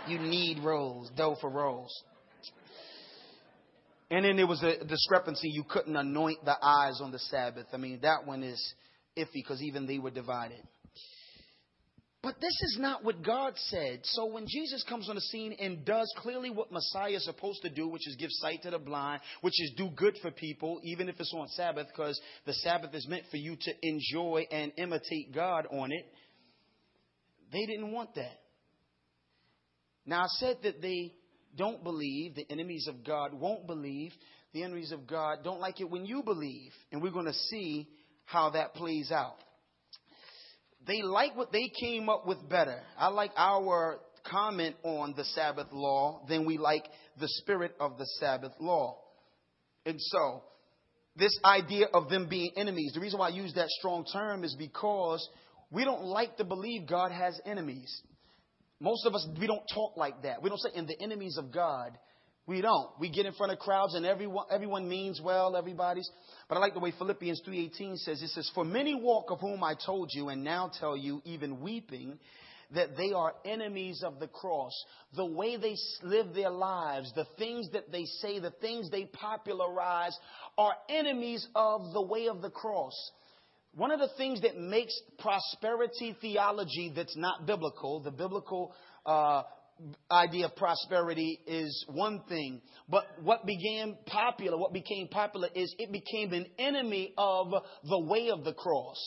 You 0.08 0.20
need 0.20 0.62
rolls, 0.62 1.10
dough 1.16 1.38
for 1.40 1.50
rolls. 1.50 1.94
And 4.12 4.26
then 4.26 4.36
there 4.36 4.48
was 4.48 4.62
a 4.62 4.84
discrepancy. 4.84 5.50
You 5.50 5.64
couldn't 5.70 5.96
anoint 5.96 6.44
the 6.44 6.58
eyes 6.62 7.00
on 7.02 7.12
the 7.12 7.20
Sabbath. 7.20 7.68
I 7.72 7.78
mean, 7.78 8.00
that 8.02 8.26
one 8.26 8.44
is 8.44 8.74
iffy 9.18 9.36
because 9.36 9.62
even 9.62 9.86
they 9.86 10.00
were 10.00 10.12
divided. 10.12 10.64
But 12.22 12.42
this 12.42 12.62
is 12.64 12.78
not 12.80 13.04
what 13.06 13.24
God 13.24 13.54
said. 13.56 14.02
So 14.04 14.26
when 14.26 14.46
Jesus 14.46 14.84
comes 14.90 15.08
on 15.08 15.16
the 15.16 15.22
scene 15.22 15.54
and 15.54 15.86
does 15.86 16.14
clearly 16.18 16.50
what 16.50 16.72
Messiah 16.72 17.12
is 17.12 17.24
supposed 17.24 17.62
to 17.62 17.70
do, 17.70 17.88
which 17.88 18.06
is 18.08 18.18
give 18.18 18.30
sight 18.32 18.62
to 18.64 18.72
the 18.72 18.80
blind, 18.80 19.22
which 19.40 19.60
is 19.62 19.72
do 19.78 19.90
good 19.96 20.18
for 20.22 20.30
people, 20.30 20.82
even 20.84 21.08
if 21.08 21.18
it's 21.18 21.34
on 21.34 21.48
Sabbath, 21.50 21.88
because 21.88 22.20
the 22.46 22.54
Sabbath 22.56 22.94
is 22.94 23.08
meant 23.08 23.24
for 23.32 23.38
you 23.38 23.56
to 23.56 23.72
enjoy 23.82 24.46
and 24.52 24.74
imitate 24.78 25.34
God 25.34 25.66
on 25.72 25.94
it, 25.94 26.06
they 27.54 27.66
didn't 27.66 27.94
want 27.94 28.14
that. 28.16 28.42
Now 30.06 30.24
I 30.24 30.28
said 30.40 30.58
that 30.64 30.82
they 30.82 31.14
don't 31.56 31.84
believe, 31.86 32.36
the 32.36 32.52
enemies 32.52 32.88
of 32.90 33.06
God 33.06 33.34
won't 33.34 33.66
believe, 33.66 34.12
the 34.54 34.64
enemies 34.64 34.92
of 34.92 35.08
God 35.08 35.40
don't 35.44 35.62
like 35.62 35.80
it 35.80 35.90
when 35.90 36.06
you 36.06 36.22
believe. 36.24 36.72
And 36.92 37.02
we're 37.02 37.12
going 37.12 37.28
to 37.28 37.34
see 37.34 37.88
how 38.26 38.50
that 38.52 38.74
plays 38.74 39.10
out 39.10 39.38
they 40.90 41.04
like 41.04 41.38
what 41.38 41.52
they 41.52 41.72
came 41.80 42.10
up 42.10 42.26
with 42.26 42.50
better. 42.50 42.82
I 42.98 43.10
like 43.10 43.32
our 43.38 44.00
comment 44.30 44.76
on 44.84 45.14
the 45.16 45.24
Sabbath 45.24 45.68
law 45.72 46.26
than 46.28 46.46
we 46.46 46.58
like 46.58 46.86
the 47.20 47.28
spirit 47.28 47.76
of 47.80 47.98
the 47.98 48.06
Sabbath 48.20 48.54
law. 48.60 48.98
And 49.86 49.98
so, 50.00 50.44
this 51.16 51.38
idea 51.44 51.86
of 51.94 52.10
them 52.10 52.28
being 52.28 52.52
enemies, 52.56 52.94
the 52.94 53.02
reason 53.02 53.20
why 53.20 53.28
I 53.28 53.32
use 53.32 53.54
that 53.54 53.70
strong 53.70 54.06
term 54.12 54.44
is 54.44 54.56
because 54.58 55.28
we 55.72 55.84
don't 55.84 56.04
like 56.04 56.38
to 56.38 56.44
believe 56.44 56.88
God 56.88 57.12
has 57.12 57.40
enemies. 57.46 58.02
Most 58.80 59.06
of 59.06 59.14
us, 59.14 59.28
we 59.40 59.46
don't 59.46 59.66
talk 59.74 59.98
like 59.98 60.24
that. 60.24 60.42
We 60.42 60.50
don't 60.50 60.60
say, 60.60 60.70
in 60.74 60.88
the 60.88 61.00
enemies 61.02 61.38
of 61.38 61.52
God. 61.52 61.98
We 62.50 62.62
don't. 62.62 62.90
We 63.00 63.12
get 63.12 63.28
in 63.28 63.34
front 63.34 63.52
of 63.52 63.60
crowds 63.60 63.94
and 63.94 64.08
everyone, 64.08 64.48
everyone 64.50 64.90
means 64.90 65.22
well, 65.24 65.56
everybody's. 65.56 66.10
But 66.48 66.58
I 66.58 66.60
like 66.60 66.74
the 66.74 66.80
way 66.80 66.92
Philippians 66.98 67.44
3.18 67.48 68.00
says, 68.00 68.24
it 68.24 68.30
says, 68.30 68.50
For 68.56 68.66
many 68.66 68.96
walk 68.96 69.30
of 69.30 69.40
whom 69.40 69.64
I 69.64 69.76
told 69.76 70.10
you 70.12 70.30
and 70.30 70.44
now 70.44 70.72
tell 70.80 70.98
you, 70.98 71.22
even 71.26 71.62
weeping, 71.62 72.18
that 72.74 72.98
they 72.98 73.14
are 73.14 73.36
enemies 73.46 74.02
of 74.04 74.20
the 74.20 74.28
cross. 74.28 74.74
The 75.16 75.28
way 75.28 75.58
they 75.58 75.76
live 76.02 76.34
their 76.34 76.50
lives, 76.50 77.14
the 77.14 77.28
things 77.38 77.70
that 77.74 77.92
they 77.92 78.06
say, 78.06 78.40
the 78.40 78.50
things 78.50 78.90
they 78.90 79.06
popularize 79.06 80.18
are 80.58 80.74
enemies 80.90 81.48
of 81.54 81.94
the 81.94 82.02
way 82.02 82.30
of 82.30 82.42
the 82.42 82.50
cross. 82.50 82.96
One 83.76 83.92
of 83.92 84.00
the 84.00 84.10
things 84.18 84.42
that 84.42 84.58
makes 84.58 85.00
prosperity 85.20 86.16
theology 86.20 86.92
that's 86.96 87.16
not 87.16 87.46
biblical, 87.46 88.00
the 88.00 88.10
biblical 88.10 88.74
uh, 89.06 89.44
idea 90.12 90.46
of 90.46 90.56
prosperity 90.56 91.40
is 91.48 91.86
one 91.88 92.22
thing, 92.28 92.62
but 92.88 93.06
what 93.22 93.46
began 93.46 93.98
popular, 94.06 94.58
what 94.58 94.74
became 94.74 95.08
popular 95.08 95.50
is 95.56 95.74
it 95.78 95.92
became 95.92 96.34
an 96.34 96.46
enemy 96.58 97.14
of 97.18 97.52
the 97.84 98.00
way 98.00 98.30
of 98.30 98.44
the 98.44 98.54
cross. 98.54 98.98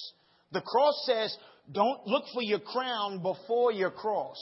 The 0.52 0.60
cross 0.60 0.94
says, 1.06 1.36
don't 1.70 2.06
look 2.06 2.24
for 2.32 2.42
your 2.42 2.58
crown 2.58 3.22
before 3.22 3.72
your 3.72 3.90
cross. 3.90 4.36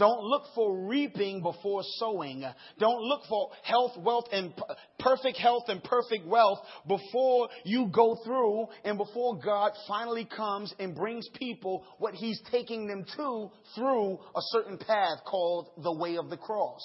Don't 0.00 0.22
look 0.22 0.44
for 0.54 0.86
reaping 0.86 1.42
before 1.42 1.82
sowing. 1.98 2.42
Don't 2.78 3.02
look 3.02 3.20
for 3.28 3.50
health, 3.62 3.98
wealth, 3.98 4.24
and 4.32 4.50
perfect 4.98 5.36
health 5.36 5.64
and 5.68 5.84
perfect 5.84 6.26
wealth 6.26 6.60
before 6.88 7.50
you 7.64 7.86
go 7.92 8.16
through 8.24 8.68
and 8.82 8.96
before 8.96 9.38
God 9.38 9.72
finally 9.86 10.24
comes 10.24 10.74
and 10.78 10.94
brings 10.94 11.28
people 11.34 11.84
what 11.98 12.14
He's 12.14 12.40
taking 12.50 12.86
them 12.86 13.04
to 13.18 13.50
through 13.74 14.14
a 14.34 14.40
certain 14.52 14.78
path 14.78 15.18
called 15.26 15.68
the 15.82 15.92
way 15.92 16.16
of 16.16 16.30
the 16.30 16.38
cross. 16.38 16.80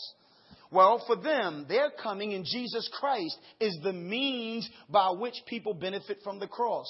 Well, 0.69 1.01
for 1.07 1.15
them, 1.15 1.67
their 1.69 1.91
coming 1.91 2.33
in 2.33 2.43
Jesus 2.43 2.89
Christ 2.99 3.37
is 3.61 3.77
the 3.81 3.93
means 3.93 4.69
by 4.89 5.11
which 5.11 5.35
people 5.47 5.73
benefit 5.73 6.17
from 6.21 6.39
the 6.39 6.47
cross. 6.47 6.87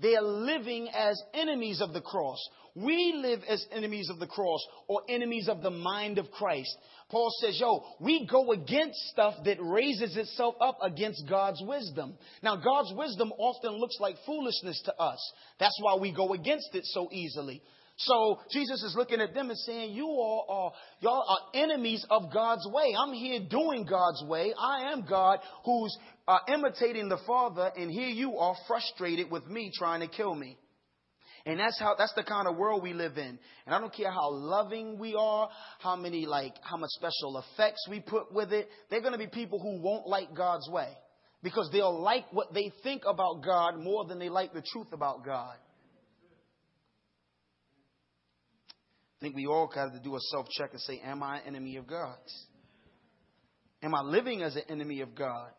They 0.00 0.16
are 0.16 0.22
living 0.22 0.88
as 0.88 1.22
enemies 1.32 1.80
of 1.80 1.92
the 1.92 2.00
cross. 2.00 2.38
We 2.74 3.14
live 3.16 3.40
as 3.48 3.64
enemies 3.70 4.10
of 4.10 4.18
the 4.18 4.26
cross 4.26 4.60
or 4.88 5.02
enemies 5.08 5.48
of 5.48 5.62
the 5.62 5.70
mind 5.70 6.18
of 6.18 6.30
Christ. 6.32 6.76
Paul 7.08 7.30
says, 7.40 7.58
yo, 7.60 7.84
we 8.00 8.26
go 8.26 8.50
against 8.50 8.98
stuff 9.10 9.34
that 9.44 9.58
raises 9.60 10.16
itself 10.16 10.56
up 10.60 10.78
against 10.82 11.28
God's 11.28 11.62
wisdom. 11.64 12.14
Now, 12.42 12.56
God's 12.56 12.92
wisdom 12.96 13.32
often 13.38 13.78
looks 13.78 13.96
like 14.00 14.16
foolishness 14.26 14.82
to 14.86 14.94
us. 14.96 15.32
That's 15.60 15.78
why 15.80 15.96
we 15.96 16.12
go 16.12 16.32
against 16.32 16.74
it 16.74 16.84
so 16.86 17.08
easily. 17.12 17.62
So 17.96 18.40
Jesus 18.50 18.82
is 18.82 18.96
looking 18.96 19.20
at 19.20 19.34
them 19.34 19.50
and 19.50 19.58
saying, 19.60 19.94
You 19.94 20.06
all 20.06 20.46
are 20.48 20.72
y'all 21.00 21.24
are 21.28 21.62
enemies 21.62 22.04
of 22.10 22.32
God's 22.32 22.66
way. 22.66 22.92
I'm 22.98 23.12
here 23.12 23.40
doing 23.48 23.86
God's 23.88 24.24
way. 24.26 24.52
I 24.58 24.92
am 24.92 25.06
God 25.08 25.38
who's 25.64 25.96
uh, 26.26 26.38
imitating 26.48 27.08
the 27.08 27.18
Father, 27.26 27.70
and 27.76 27.90
here 27.90 28.08
you 28.08 28.38
are 28.38 28.54
frustrated 28.66 29.30
with 29.30 29.46
me 29.46 29.70
trying 29.76 30.00
to 30.00 30.08
kill 30.08 30.34
me. 30.34 30.58
And 31.46 31.60
that's 31.60 31.78
how 31.78 31.94
that's 31.98 32.14
the 32.14 32.22
kind 32.22 32.48
of 32.48 32.56
world 32.56 32.82
we 32.82 32.94
live 32.94 33.18
in. 33.18 33.38
And 33.66 33.74
I 33.74 33.78
don't 33.78 33.92
care 33.92 34.10
how 34.10 34.32
loving 34.32 34.98
we 34.98 35.14
are, 35.14 35.50
how 35.78 35.94
many 35.94 36.24
like 36.24 36.54
how 36.62 36.78
much 36.78 36.88
special 36.90 37.42
effects 37.52 37.86
we 37.90 38.00
put 38.00 38.32
with 38.32 38.52
it. 38.52 38.68
They're 38.88 39.02
going 39.02 39.12
to 39.12 39.18
be 39.18 39.26
people 39.26 39.58
who 39.60 39.82
won't 39.82 40.06
like 40.06 40.34
God's 40.34 40.68
way 40.70 40.88
because 41.42 41.68
they'll 41.70 42.00
like 42.00 42.24
what 42.32 42.54
they 42.54 42.72
think 42.82 43.02
about 43.06 43.42
God 43.44 43.78
more 43.78 44.06
than 44.06 44.18
they 44.18 44.30
like 44.30 44.54
the 44.54 44.62
truth 44.62 44.86
about 44.92 45.22
God. 45.22 45.56
I 49.20 49.20
think 49.20 49.36
we 49.36 49.46
all 49.46 49.70
got 49.72 49.92
to 49.92 50.00
do 50.00 50.16
a 50.16 50.20
self 50.32 50.48
check 50.48 50.70
and 50.72 50.80
say, 50.80 51.00
Am 51.04 51.22
I 51.22 51.40
an 51.40 51.42
enemy 51.48 51.76
of 51.76 51.86
God's? 51.86 52.46
Am 53.82 53.94
I 53.94 54.00
living 54.00 54.42
as 54.42 54.56
an 54.56 54.62
enemy 54.70 55.02
of 55.02 55.14
God? 55.14 55.50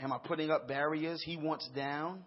Am 0.00 0.12
I 0.12 0.18
putting 0.18 0.50
up 0.50 0.68
barriers 0.68 1.22
he 1.24 1.36
wants 1.36 1.68
down? 1.74 2.24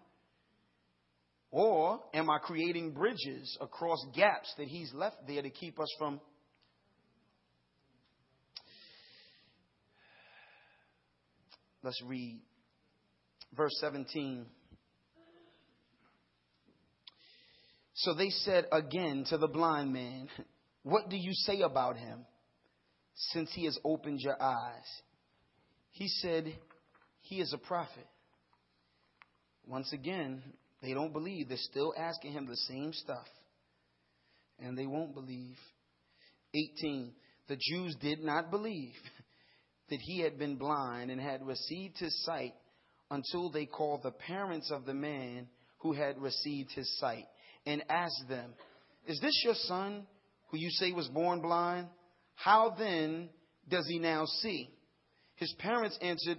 Or 1.50 2.00
am 2.14 2.30
I 2.30 2.38
creating 2.38 2.92
bridges 2.92 3.56
across 3.60 3.98
gaps 4.14 4.52
that 4.58 4.68
he's 4.68 4.92
left 4.94 5.26
there 5.26 5.42
to 5.42 5.50
keep 5.50 5.78
us 5.78 5.94
from? 5.98 6.20
Let's 11.82 12.00
read 12.06 12.40
verse 13.56 13.76
17. 13.80 14.46
So 17.94 18.14
they 18.14 18.30
said 18.30 18.66
again 18.72 19.24
to 19.28 19.38
the 19.38 19.48
blind 19.48 19.92
man, 19.92 20.28
What 20.82 21.08
do 21.08 21.16
you 21.16 21.32
say 21.32 21.60
about 21.60 21.96
him 21.96 22.24
since 23.14 23.50
he 23.54 23.64
has 23.64 23.78
opened 23.84 24.20
your 24.20 24.40
eyes? 24.40 24.86
He 25.90 26.08
said, 26.08 26.54
He 27.32 27.40
is 27.40 27.54
a 27.54 27.66
prophet. 27.66 28.06
Once 29.66 29.90
again, 29.94 30.42
they 30.82 30.92
don't 30.92 31.14
believe. 31.14 31.48
They're 31.48 31.56
still 31.56 31.94
asking 31.96 32.32
him 32.32 32.44
the 32.44 32.58
same 32.68 32.92
stuff. 32.92 33.26
And 34.58 34.76
they 34.76 34.84
won't 34.84 35.14
believe. 35.14 35.56
18. 36.52 37.10
The 37.48 37.56
Jews 37.58 37.96
did 38.02 38.22
not 38.22 38.50
believe 38.50 38.92
that 39.88 40.00
he 40.02 40.20
had 40.20 40.38
been 40.38 40.56
blind 40.56 41.10
and 41.10 41.18
had 41.18 41.46
received 41.46 41.96
his 41.96 42.14
sight 42.26 42.52
until 43.10 43.50
they 43.50 43.64
called 43.64 44.02
the 44.02 44.10
parents 44.10 44.70
of 44.70 44.84
the 44.84 44.92
man 44.92 45.48
who 45.78 45.94
had 45.94 46.20
received 46.20 46.72
his 46.72 46.98
sight 46.98 47.24
and 47.64 47.82
asked 47.88 48.28
them, 48.28 48.52
Is 49.06 49.18
this 49.20 49.40
your 49.42 49.54
son 49.54 50.06
who 50.50 50.58
you 50.58 50.68
say 50.68 50.92
was 50.92 51.08
born 51.08 51.40
blind? 51.40 51.88
How 52.34 52.74
then 52.78 53.30
does 53.70 53.86
he 53.88 53.98
now 53.98 54.26
see? 54.26 54.68
His 55.36 55.54
parents 55.60 55.96
answered, 56.02 56.38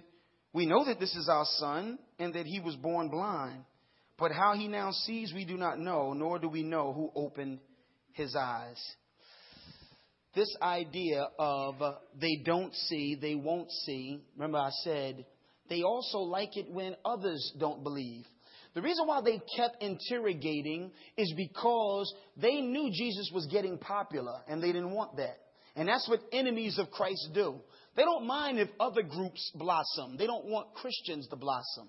We 0.54 0.66
know 0.66 0.84
that 0.84 1.00
this 1.00 1.14
is 1.16 1.28
our 1.28 1.44
son 1.56 1.98
and 2.18 2.32
that 2.34 2.46
he 2.46 2.60
was 2.60 2.76
born 2.76 3.10
blind. 3.10 3.64
But 4.16 4.30
how 4.30 4.54
he 4.54 4.68
now 4.68 4.92
sees, 4.92 5.32
we 5.34 5.44
do 5.44 5.56
not 5.56 5.80
know, 5.80 6.12
nor 6.12 6.38
do 6.38 6.48
we 6.48 6.62
know 6.62 6.92
who 6.92 7.10
opened 7.20 7.58
his 8.12 8.36
eyes. 8.36 8.80
This 10.36 10.56
idea 10.62 11.26
of 11.38 11.74
they 12.20 12.36
don't 12.44 12.72
see, 12.72 13.16
they 13.20 13.34
won't 13.34 13.70
see, 13.84 14.22
remember 14.36 14.58
I 14.58 14.70
said, 14.84 15.26
they 15.68 15.82
also 15.82 16.18
like 16.18 16.56
it 16.56 16.70
when 16.70 16.94
others 17.04 17.52
don't 17.58 17.82
believe. 17.82 18.24
The 18.74 18.82
reason 18.82 19.06
why 19.06 19.22
they 19.22 19.40
kept 19.56 19.82
interrogating 19.82 20.92
is 21.16 21.32
because 21.36 22.12
they 22.36 22.60
knew 22.60 22.90
Jesus 22.92 23.30
was 23.34 23.46
getting 23.46 23.78
popular 23.78 24.40
and 24.48 24.62
they 24.62 24.72
didn't 24.72 24.90
want 24.92 25.16
that. 25.16 25.38
And 25.76 25.88
that's 25.88 26.08
what 26.08 26.20
enemies 26.32 26.78
of 26.78 26.90
Christ 26.90 27.30
do. 27.34 27.60
They 27.96 28.02
don't 28.02 28.26
mind 28.26 28.58
if 28.58 28.68
other 28.80 29.02
groups 29.02 29.52
blossom. 29.54 30.16
They 30.16 30.26
don't 30.26 30.46
want 30.46 30.74
Christians 30.74 31.28
to 31.28 31.36
blossom. 31.36 31.88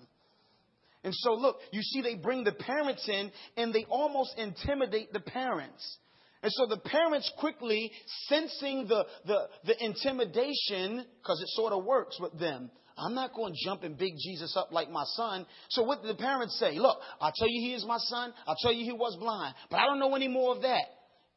And 1.04 1.14
so, 1.14 1.34
look, 1.34 1.58
you 1.72 1.82
see, 1.82 2.02
they 2.02 2.16
bring 2.16 2.44
the 2.44 2.52
parents 2.52 3.08
in 3.08 3.30
and 3.56 3.72
they 3.72 3.84
almost 3.88 4.34
intimidate 4.38 5.12
the 5.12 5.20
parents. 5.20 5.98
And 6.42 6.52
so 6.52 6.66
the 6.66 6.78
parents 6.78 7.30
quickly, 7.38 7.90
sensing 8.28 8.86
the, 8.88 9.06
the, 9.26 9.48
the 9.64 9.84
intimidation, 9.84 11.04
because 11.22 11.40
it 11.40 11.48
sort 11.50 11.72
of 11.72 11.84
works 11.84 12.18
with 12.20 12.38
them, 12.38 12.70
I'm 12.98 13.14
not 13.14 13.34
going 13.34 13.52
to 13.52 13.58
jump 13.64 13.82
and 13.82 13.96
big 13.96 14.14
Jesus 14.18 14.56
up 14.56 14.72
like 14.72 14.90
my 14.90 15.04
son. 15.14 15.46
So 15.70 15.82
what 15.82 16.02
did 16.02 16.10
the 16.16 16.22
parents 16.22 16.58
say? 16.58 16.78
Look, 16.78 16.98
I'll 17.20 17.32
tell 17.36 17.48
you 17.48 17.60
he 17.60 17.74
is 17.74 17.84
my 17.86 17.98
son. 17.98 18.32
I'll 18.46 18.56
tell 18.60 18.72
you 18.72 18.84
he 18.84 18.92
was 18.92 19.16
blind. 19.20 19.54
But 19.70 19.80
I 19.80 19.86
don't 19.86 19.98
know 19.98 20.14
any 20.14 20.28
more 20.28 20.54
of 20.54 20.62
that. 20.62 20.84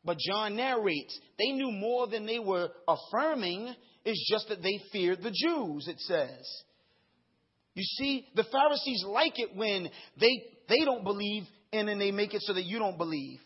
But 0.06 0.18
John 0.20 0.56
narrates, 0.56 1.20
they 1.38 1.52
knew 1.52 1.72
more 1.72 2.08
than 2.08 2.26
they 2.26 2.40
were 2.40 2.70
affirming. 2.88 3.76
It's 4.06 4.30
just 4.32 4.50
that 4.50 4.62
they 4.62 4.80
feared 4.92 5.22
the 5.22 5.32
Jews, 5.32 5.88
it 5.88 6.00
says. 6.00 6.64
You 7.76 7.84
see, 7.84 8.28
the 8.36 8.46
Pharisees 8.52 9.04
like 9.08 9.40
it 9.40 9.56
when 9.56 9.90
they, 10.20 10.44
they 10.68 10.86
don't 10.86 11.04
believe 11.04 11.44
and 11.72 11.88
then 11.88 12.00
they 12.00 12.12
make 12.12 12.34
it 12.34 12.42
so 12.42 12.54
that 12.54 12.66
you 12.66 12.80
don't 12.80 12.98
believe. 12.98 13.40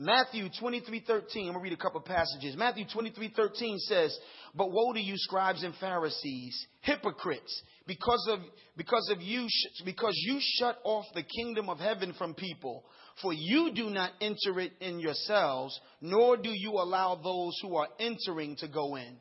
Matthew 0.00 0.48
23, 0.60 1.02
13. 1.04 1.48
I'm 1.48 1.54
going 1.54 1.54
to 1.54 1.70
read 1.70 1.72
a 1.72 1.82
couple 1.82 2.00
passages. 2.00 2.56
Matthew 2.56 2.84
23, 2.92 3.32
13 3.34 3.78
says, 3.80 4.16
But 4.54 4.70
woe 4.70 4.92
to 4.92 5.00
you, 5.00 5.14
scribes 5.16 5.64
and 5.64 5.74
Pharisees, 5.80 6.66
hypocrites, 6.82 7.62
because 7.86 8.28
of, 8.30 8.38
because 8.76 9.10
of 9.12 9.20
you, 9.20 9.48
because 9.84 10.14
you 10.14 10.38
shut 10.40 10.78
off 10.84 11.04
the 11.14 11.24
kingdom 11.24 11.68
of 11.68 11.80
heaven 11.80 12.14
from 12.16 12.34
people. 12.34 12.84
For 13.20 13.32
you 13.32 13.72
do 13.74 13.90
not 13.90 14.12
enter 14.20 14.60
it 14.60 14.72
in 14.80 15.00
yourselves, 15.00 15.78
nor 16.00 16.36
do 16.36 16.50
you 16.50 16.74
allow 16.74 17.16
those 17.16 17.58
who 17.60 17.74
are 17.74 17.88
entering 17.98 18.54
to 18.56 18.68
go 18.68 18.94
in. 18.94 19.16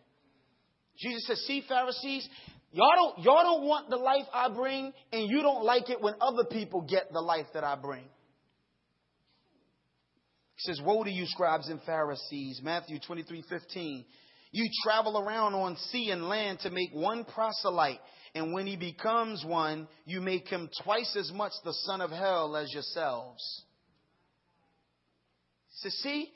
Jesus 0.98 1.28
says, 1.28 1.46
See, 1.46 1.64
Pharisees, 1.68 2.28
Y'all 2.72 2.96
don't, 2.96 3.20
y'all 3.24 3.44
don't 3.44 3.66
want 3.66 3.90
the 3.90 3.96
life 3.98 4.26
I 4.34 4.50
bring, 4.50 4.92
and 5.14 5.30
you 5.30 5.42
don't 5.42 5.64
like 5.64 5.90
it 5.90 6.02
when 6.02 6.16
other 6.20 6.44
people 6.44 6.82
get 6.82 7.12
the 7.12 7.22
life 7.22 7.46
that 7.54 7.64
I 7.64 7.76
bring. 7.76 8.04
He 10.56 10.72
says, 10.72 10.82
Woe 10.84 11.04
to 11.04 11.10
you, 11.10 11.26
scribes 11.28 11.70
and 11.70 11.82
Pharisees. 11.84 12.60
Matthew 12.64 13.00
23 13.00 13.44
15. 13.50 14.06
You 14.52 14.70
travel 14.84 15.18
around 15.18 15.54
on 15.54 15.78
sea 15.92 16.10
and 16.12 16.28
land 16.30 16.60
to 16.60 16.70
make 16.70 16.90
one 16.94 17.26
proselyte, 17.26 18.00
and 18.36 18.54
when 18.54 18.68
he 18.68 18.76
becomes 18.76 19.46
one, 19.46 19.88
you 20.06 20.20
make 20.20 20.48
him 20.48 20.70
twice 20.84 21.16
as 21.18 21.32
much 21.32 21.54
the 21.64 21.74
son 21.74 22.02
of 22.02 22.12
hell 22.12 22.56
as 22.56 22.72
yourselves. 22.74 23.42
He 25.70 25.90
says, 25.90 26.00
See, 26.00 26.32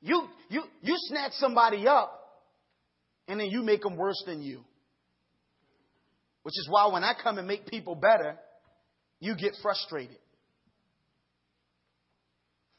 you, 0.00 0.28
you, 0.48 0.62
you 0.80 0.94
snatch 1.08 1.32
somebody 1.32 1.86
up, 1.88 2.21
and 3.32 3.40
then 3.40 3.48
you 3.48 3.62
make 3.62 3.80
them 3.80 3.96
worse 3.96 4.22
than 4.26 4.42
you. 4.42 4.60
Which 6.42 6.52
is 6.58 6.68
why 6.68 6.92
when 6.92 7.02
I 7.02 7.14
come 7.20 7.38
and 7.38 7.48
make 7.48 7.66
people 7.66 7.94
better, 7.94 8.36
you 9.20 9.34
get 9.34 9.54
frustrated. 9.62 10.18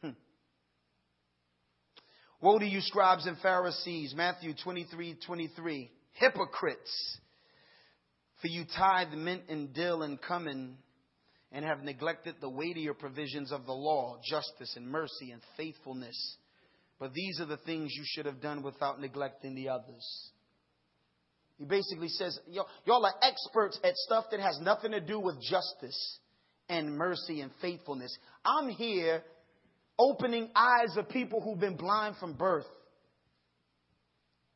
Hmm. 0.04 0.12
Woe 2.40 2.60
to 2.60 2.66
you, 2.68 2.82
scribes 2.82 3.26
and 3.26 3.36
Pharisees, 3.40 4.14
Matthew 4.16 4.54
23 4.64 5.18
23. 5.26 5.92
Hypocrites! 6.14 7.18
For 8.40 8.48
you 8.48 8.66
tithe 8.78 9.14
mint 9.14 9.46
and 9.50 9.74
dill 9.74 10.04
and 10.04 10.20
cumin 10.22 10.78
and 11.52 11.66
have 11.66 11.82
neglected 11.82 12.36
the 12.40 12.50
weightier 12.50 12.94
provisions 12.94 13.52
of 13.52 13.66
the 13.66 13.74
law, 13.74 14.20
justice 14.24 14.76
and 14.76 14.88
mercy 14.88 15.32
and 15.32 15.42
faithfulness. 15.58 16.38
But 17.00 17.16
these 17.16 17.40
are 17.40 17.48
the 17.48 17.58
things 17.58 17.92
you 17.96 18.04
should 18.06 18.28
have 18.28 18.40
done 18.40 18.62
without 18.62 19.02
neglecting 19.02 19.56
the 19.56 19.70
others. 19.70 20.32
He 21.64 21.70
basically 21.70 22.10
says, 22.10 22.38
y'all 22.86 23.06
are 23.06 23.14
experts 23.22 23.80
at 23.86 23.96
stuff 23.96 24.26
that 24.32 24.42
has 24.42 24.60
nothing 24.62 24.92
to 24.92 25.00
do 25.00 25.18
with 25.18 25.36
justice 25.42 26.20
and 26.68 26.98
mercy 26.98 27.40
and 27.40 27.52
faithfulness. 27.62 28.14
I'm 28.44 28.68
here 28.68 29.24
opening 29.98 30.50
eyes 30.54 30.98
of 30.98 31.08
people 31.08 31.40
who've 31.40 31.62
been 31.62 31.78
blind 31.78 32.18
from 32.20 32.34
birth. 32.34 32.66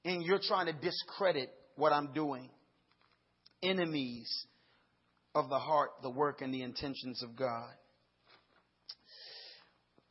And 0.03 0.21
you're 0.21 0.41
trying 0.45 0.65
to 0.65 0.73
discredit 0.73 1.49
what 1.77 1.93
I'm 1.93 2.11
doing. 2.11 2.49
Enemies 3.63 4.29
of 5.33 5.47
the 5.47 5.59
heart, 5.59 5.91
the 6.03 6.09
work, 6.09 6.41
and 6.41 6.53
the 6.53 6.61
intentions 6.61 7.23
of 7.23 7.37
God. 7.37 7.71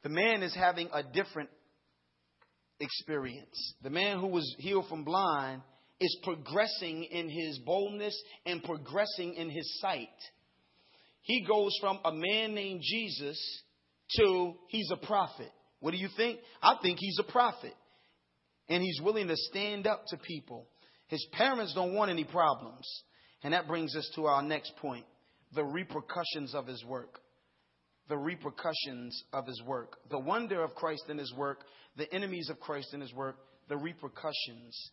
The 0.03 0.09
man 0.09 0.43
is 0.43 0.55
having 0.55 0.89
a 0.95 1.03
different 1.03 1.51
experience. 2.81 3.75
The 3.83 3.91
man 3.91 4.19
who 4.19 4.29
was 4.29 4.57
healed 4.59 4.89
from 4.89 5.05
blind 5.05 5.61
is 6.01 6.19
progressing 6.23 7.05
in 7.05 7.29
his 7.29 7.59
boldness 7.61 8.21
and 8.45 8.63
progressing 8.63 9.35
in 9.35 9.51
his 9.51 9.79
sight. 9.81 10.09
he 11.23 11.45
goes 11.45 11.77
from 11.81 11.99
a 12.05 12.13
man 12.13 12.55
named 12.55 12.81
Jesus 12.83 13.39
to 14.17 14.55
he's 14.69 14.91
a 14.93 15.07
prophet. 15.07 15.51
What 15.81 15.91
do 15.91 15.97
you 15.97 16.09
think? 16.17 16.41
I 16.63 16.77
think 16.83 16.99
he's 17.01 17.19
a 17.19 17.31
prophet. 17.31 17.75
And 18.69 18.83
he's 18.83 19.01
willing 19.01 19.29
to 19.29 19.37
stand 19.37 19.87
up 19.87 20.05
to 20.09 20.17
people. 20.17 20.67
His 21.09 21.25
parents 21.33 21.75
don't 21.75 21.95
want 21.95 22.11
any 22.11 22.25
problems. 22.25 22.87
And 23.43 23.53
that 23.53 23.69
brings 23.69 23.95
us 23.95 24.11
to 24.17 24.27
our 24.27 24.43
next 24.43 24.77
point 24.77 25.05
the 25.55 25.65
repercussions 25.65 26.55
of 26.55 26.67
his 26.67 26.85
work. 26.85 27.21
The 28.09 28.17
repercussions 28.17 29.25
of 29.33 29.47
his 29.47 29.63
work. 29.65 29.97
The 30.11 30.19
wonder 30.19 30.63
of 30.63 30.75
Christ 30.75 31.05
in 31.09 31.19
his 31.19 31.33
work, 31.35 31.61
the 31.97 32.13
enemies 32.13 32.49
of 32.51 32.61
Christ 32.61 32.95
in 32.95 33.01
his 33.01 33.13
work, 33.13 33.37
the 33.69 33.77
repercussions 33.77 34.91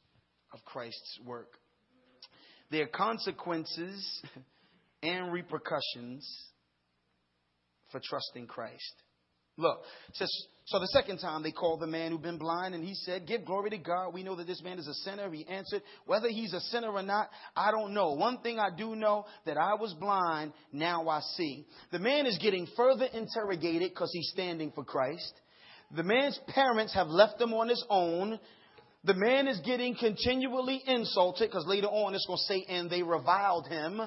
of 0.54 0.64
Christ's 0.66 1.20
work. 1.26 1.54
There 2.72 2.84
are 2.84 2.88
consequences 2.88 4.22
and 5.04 5.32
repercussions 5.32 6.28
for 7.92 8.02
trusting 8.04 8.48
Christ. 8.48 8.94
Look, 9.56 9.82
says, 10.14 10.32
so 10.66 10.80
the 10.80 10.88
second 10.88 11.20
time 11.20 11.44
they 11.44 11.52
called 11.52 11.80
the 11.80 11.88
man 11.88 12.12
who'd 12.12 12.24
been 12.24 12.40
blind, 12.40 12.74
and 12.74 12.84
he 12.84 12.96
said, 12.96 13.28
Give 13.28 13.46
glory 13.46 13.70
to 13.70 13.78
God. 13.78 14.14
We 14.14 14.24
know 14.24 14.36
that 14.38 14.48
this 14.48 14.64
man 14.64 14.80
is 14.80 14.88
a 14.88 14.94
sinner. 15.06 15.32
He 15.32 15.46
answered, 15.46 15.84
Whether 16.06 16.30
he's 16.30 16.54
a 16.54 16.60
sinner 16.60 16.90
or 16.90 17.04
not, 17.04 17.30
I 17.56 17.70
don't 17.70 17.94
know. 17.94 18.14
One 18.14 18.40
thing 18.40 18.58
I 18.58 18.70
do 18.76 18.96
know 18.96 19.26
that 19.46 19.58
I 19.58 19.76
was 19.76 19.94
blind, 19.94 20.54
now 20.72 21.08
I 21.08 21.20
see. 21.36 21.68
The 21.92 22.00
man 22.00 22.26
is 22.26 22.40
getting 22.42 22.68
further 22.76 23.06
interrogated 23.06 23.92
because 23.92 24.10
he's 24.12 24.30
standing 24.34 24.72
for 24.74 24.84
Christ. 24.84 25.34
The 25.96 26.04
man's 26.04 26.40
parents 26.48 26.96
have 26.96 27.08
left 27.08 27.40
him 27.40 27.54
on 27.54 27.70
his 27.70 27.86
own. 27.90 28.40
The 29.06 29.14
man 29.14 29.48
is 29.48 29.60
getting 29.60 29.96
continually 29.96 30.82
insulted 30.86 31.50
because 31.50 31.66
later 31.68 31.88
on 31.88 32.16
it's 32.16 32.26
going 32.26 32.38
to 32.38 32.44
say, 32.44 32.66
and 32.70 32.90
they 32.90 33.04
reviled 33.04 33.68
him 33.68 34.02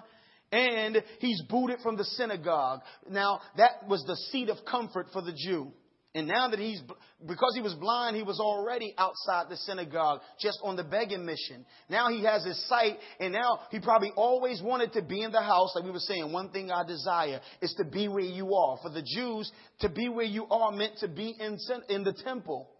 and 0.53 1.03
he's 1.19 1.43
booted 1.49 1.81
from 1.83 1.97
the 1.97 2.05
synagogue. 2.05 2.81
Now, 3.11 3.41
that 3.57 3.87
was 3.89 4.05
the 4.07 4.17
seat 4.31 4.49
of 4.49 4.59
comfort 4.69 5.09
for 5.13 5.23
the 5.23 5.33
Jew. 5.33 5.73
And 6.15 6.27
now 6.27 6.49
that 6.49 6.59
he's, 6.59 6.81
because 7.29 7.55
he 7.55 7.61
was 7.61 7.75
blind, 7.75 8.17
he 8.17 8.23
was 8.23 8.41
already 8.41 8.95
outside 8.97 9.51
the 9.51 9.57
synagogue, 9.59 10.21
just 10.41 10.59
on 10.65 10.75
the 10.75 10.83
begging 10.83 11.27
mission. 11.27 11.67
Now 11.91 12.09
he 12.09 12.25
has 12.25 12.43
his 12.43 12.67
sight, 12.69 12.97
and 13.21 13.35
now 13.35 13.61
he 13.71 13.81
probably 13.81 14.13
always 14.17 14.63
wanted 14.63 14.95
to 14.95 15.03
be 15.03 15.21
in 15.21 15.31
the 15.31 15.43
house. 15.43 15.73
Like 15.75 15.85
we 15.85 15.91
were 15.91 15.99
saying, 15.99 16.33
one 16.33 16.49
thing 16.53 16.71
I 16.71 16.87
desire 16.87 17.41
is 17.61 17.75
to 17.77 17.85
be 17.85 18.09
where 18.09 18.25
you 18.25 18.55
are. 18.55 18.79
For 18.83 18.91
the 18.91 19.03
Jews, 19.03 19.53
to 19.81 19.91
be 19.91 20.09
where 20.09 20.25
you 20.25 20.47
are 20.47 20.73
meant 20.73 20.97
to 21.01 21.09
be 21.09 21.35
in, 21.39 21.59
in 21.91 22.03
the 22.03 22.15
temple. 22.25 22.71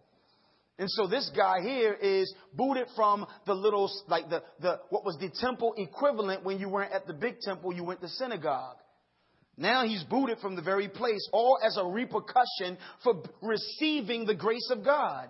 And 0.79 0.89
so 0.91 1.07
this 1.07 1.29
guy 1.35 1.61
here 1.61 1.93
is 1.93 2.31
booted 2.53 2.87
from 2.95 3.25
the 3.47 3.53
little, 3.53 3.89
like 4.07 4.29
the, 4.29 4.43
the, 4.59 4.79
what 4.89 5.03
was 5.03 5.17
the 5.19 5.31
temple 5.41 5.73
equivalent 5.75 6.43
when 6.43 6.59
you 6.59 6.69
weren't 6.69 6.91
at 6.91 7.07
the 7.07 7.13
big 7.13 7.39
temple, 7.39 7.73
you 7.73 7.83
went 7.83 8.01
to 8.01 8.09
synagogue. 8.09 8.77
Now 9.57 9.85
he's 9.87 10.03
booted 10.03 10.37
from 10.37 10.55
the 10.55 10.61
very 10.61 10.87
place, 10.87 11.27
all 11.33 11.57
as 11.65 11.77
a 11.77 11.85
repercussion 11.85 12.77
for 13.03 13.23
receiving 13.41 14.25
the 14.25 14.35
grace 14.35 14.69
of 14.69 14.85
God. 14.85 15.29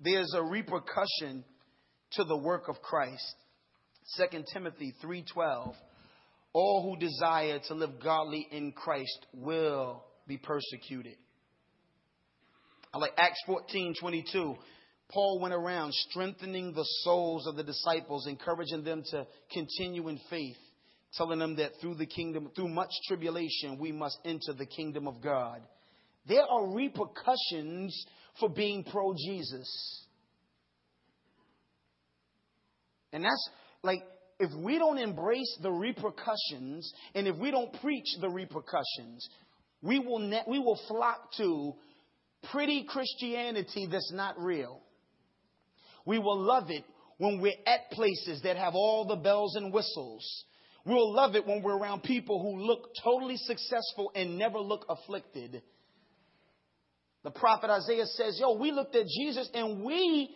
There's 0.00 0.32
a 0.34 0.42
repercussion 0.42 1.44
to 2.12 2.24
the 2.24 2.36
work 2.36 2.68
of 2.68 2.80
Christ. 2.80 3.34
2 4.16 4.44
Timothy 4.50 4.94
3:12 5.02 5.74
All 6.54 6.82
who 6.82 6.98
desire 6.98 7.58
to 7.68 7.74
live 7.74 8.00
godly 8.02 8.48
in 8.50 8.72
Christ 8.72 9.26
will 9.34 10.02
be 10.26 10.38
persecuted. 10.38 11.16
I 12.96 12.98
like 12.98 13.12
Acts 13.18 13.42
14 13.44 13.94
22. 14.00 14.54
Paul 15.10 15.38
went 15.38 15.52
around 15.52 15.92
strengthening 15.92 16.72
the 16.72 16.86
souls 17.02 17.46
of 17.46 17.54
the 17.54 17.62
disciples, 17.62 18.26
encouraging 18.26 18.84
them 18.84 19.02
to 19.10 19.26
continue 19.52 20.08
in 20.08 20.18
faith, 20.30 20.56
telling 21.12 21.38
them 21.38 21.56
that 21.56 21.72
through 21.78 21.96
the 21.96 22.06
kingdom, 22.06 22.50
through 22.56 22.68
much 22.68 22.90
tribulation, 23.06 23.78
we 23.78 23.92
must 23.92 24.18
enter 24.24 24.54
the 24.56 24.64
kingdom 24.64 25.06
of 25.06 25.20
God. 25.20 25.60
There 26.26 26.42
are 26.42 26.74
repercussions 26.74 28.06
for 28.40 28.48
being 28.48 28.82
pro 28.82 29.12
Jesus. 29.12 30.06
And 33.12 33.24
that's 33.24 33.50
like, 33.82 34.00
if 34.40 34.50
we 34.58 34.78
don't 34.78 34.98
embrace 34.98 35.58
the 35.60 35.70
repercussions 35.70 36.90
and 37.14 37.28
if 37.28 37.36
we 37.36 37.50
don't 37.50 37.78
preach 37.82 38.08
the 38.22 38.30
repercussions, 38.30 39.28
we 39.82 39.98
will, 39.98 40.20
ne- 40.20 40.44
we 40.48 40.58
will 40.58 40.80
flock 40.88 41.30
to 41.36 41.74
pretty 42.52 42.84
Christianity 42.84 43.88
that's 43.90 44.12
not 44.12 44.38
real. 44.38 44.80
We 46.04 46.18
will 46.18 46.40
love 46.40 46.70
it 46.70 46.84
when 47.18 47.40
we're 47.40 47.52
at 47.66 47.90
places 47.90 48.42
that 48.42 48.56
have 48.56 48.74
all 48.74 49.06
the 49.06 49.16
bells 49.16 49.56
and 49.56 49.72
whistles. 49.72 50.44
We'll 50.84 51.12
love 51.12 51.34
it 51.34 51.46
when 51.46 51.62
we're 51.62 51.76
around 51.76 52.04
people 52.04 52.40
who 52.40 52.64
look 52.64 52.90
totally 53.02 53.36
successful 53.36 54.12
and 54.14 54.38
never 54.38 54.58
look 54.58 54.86
afflicted. 54.88 55.62
The 57.24 57.32
prophet 57.32 57.70
Isaiah 57.70 58.06
says, 58.06 58.38
Yo, 58.40 58.56
we 58.56 58.70
looked 58.70 58.94
at 58.94 59.06
Jesus 59.06 59.50
and 59.52 59.84
we 59.84 60.30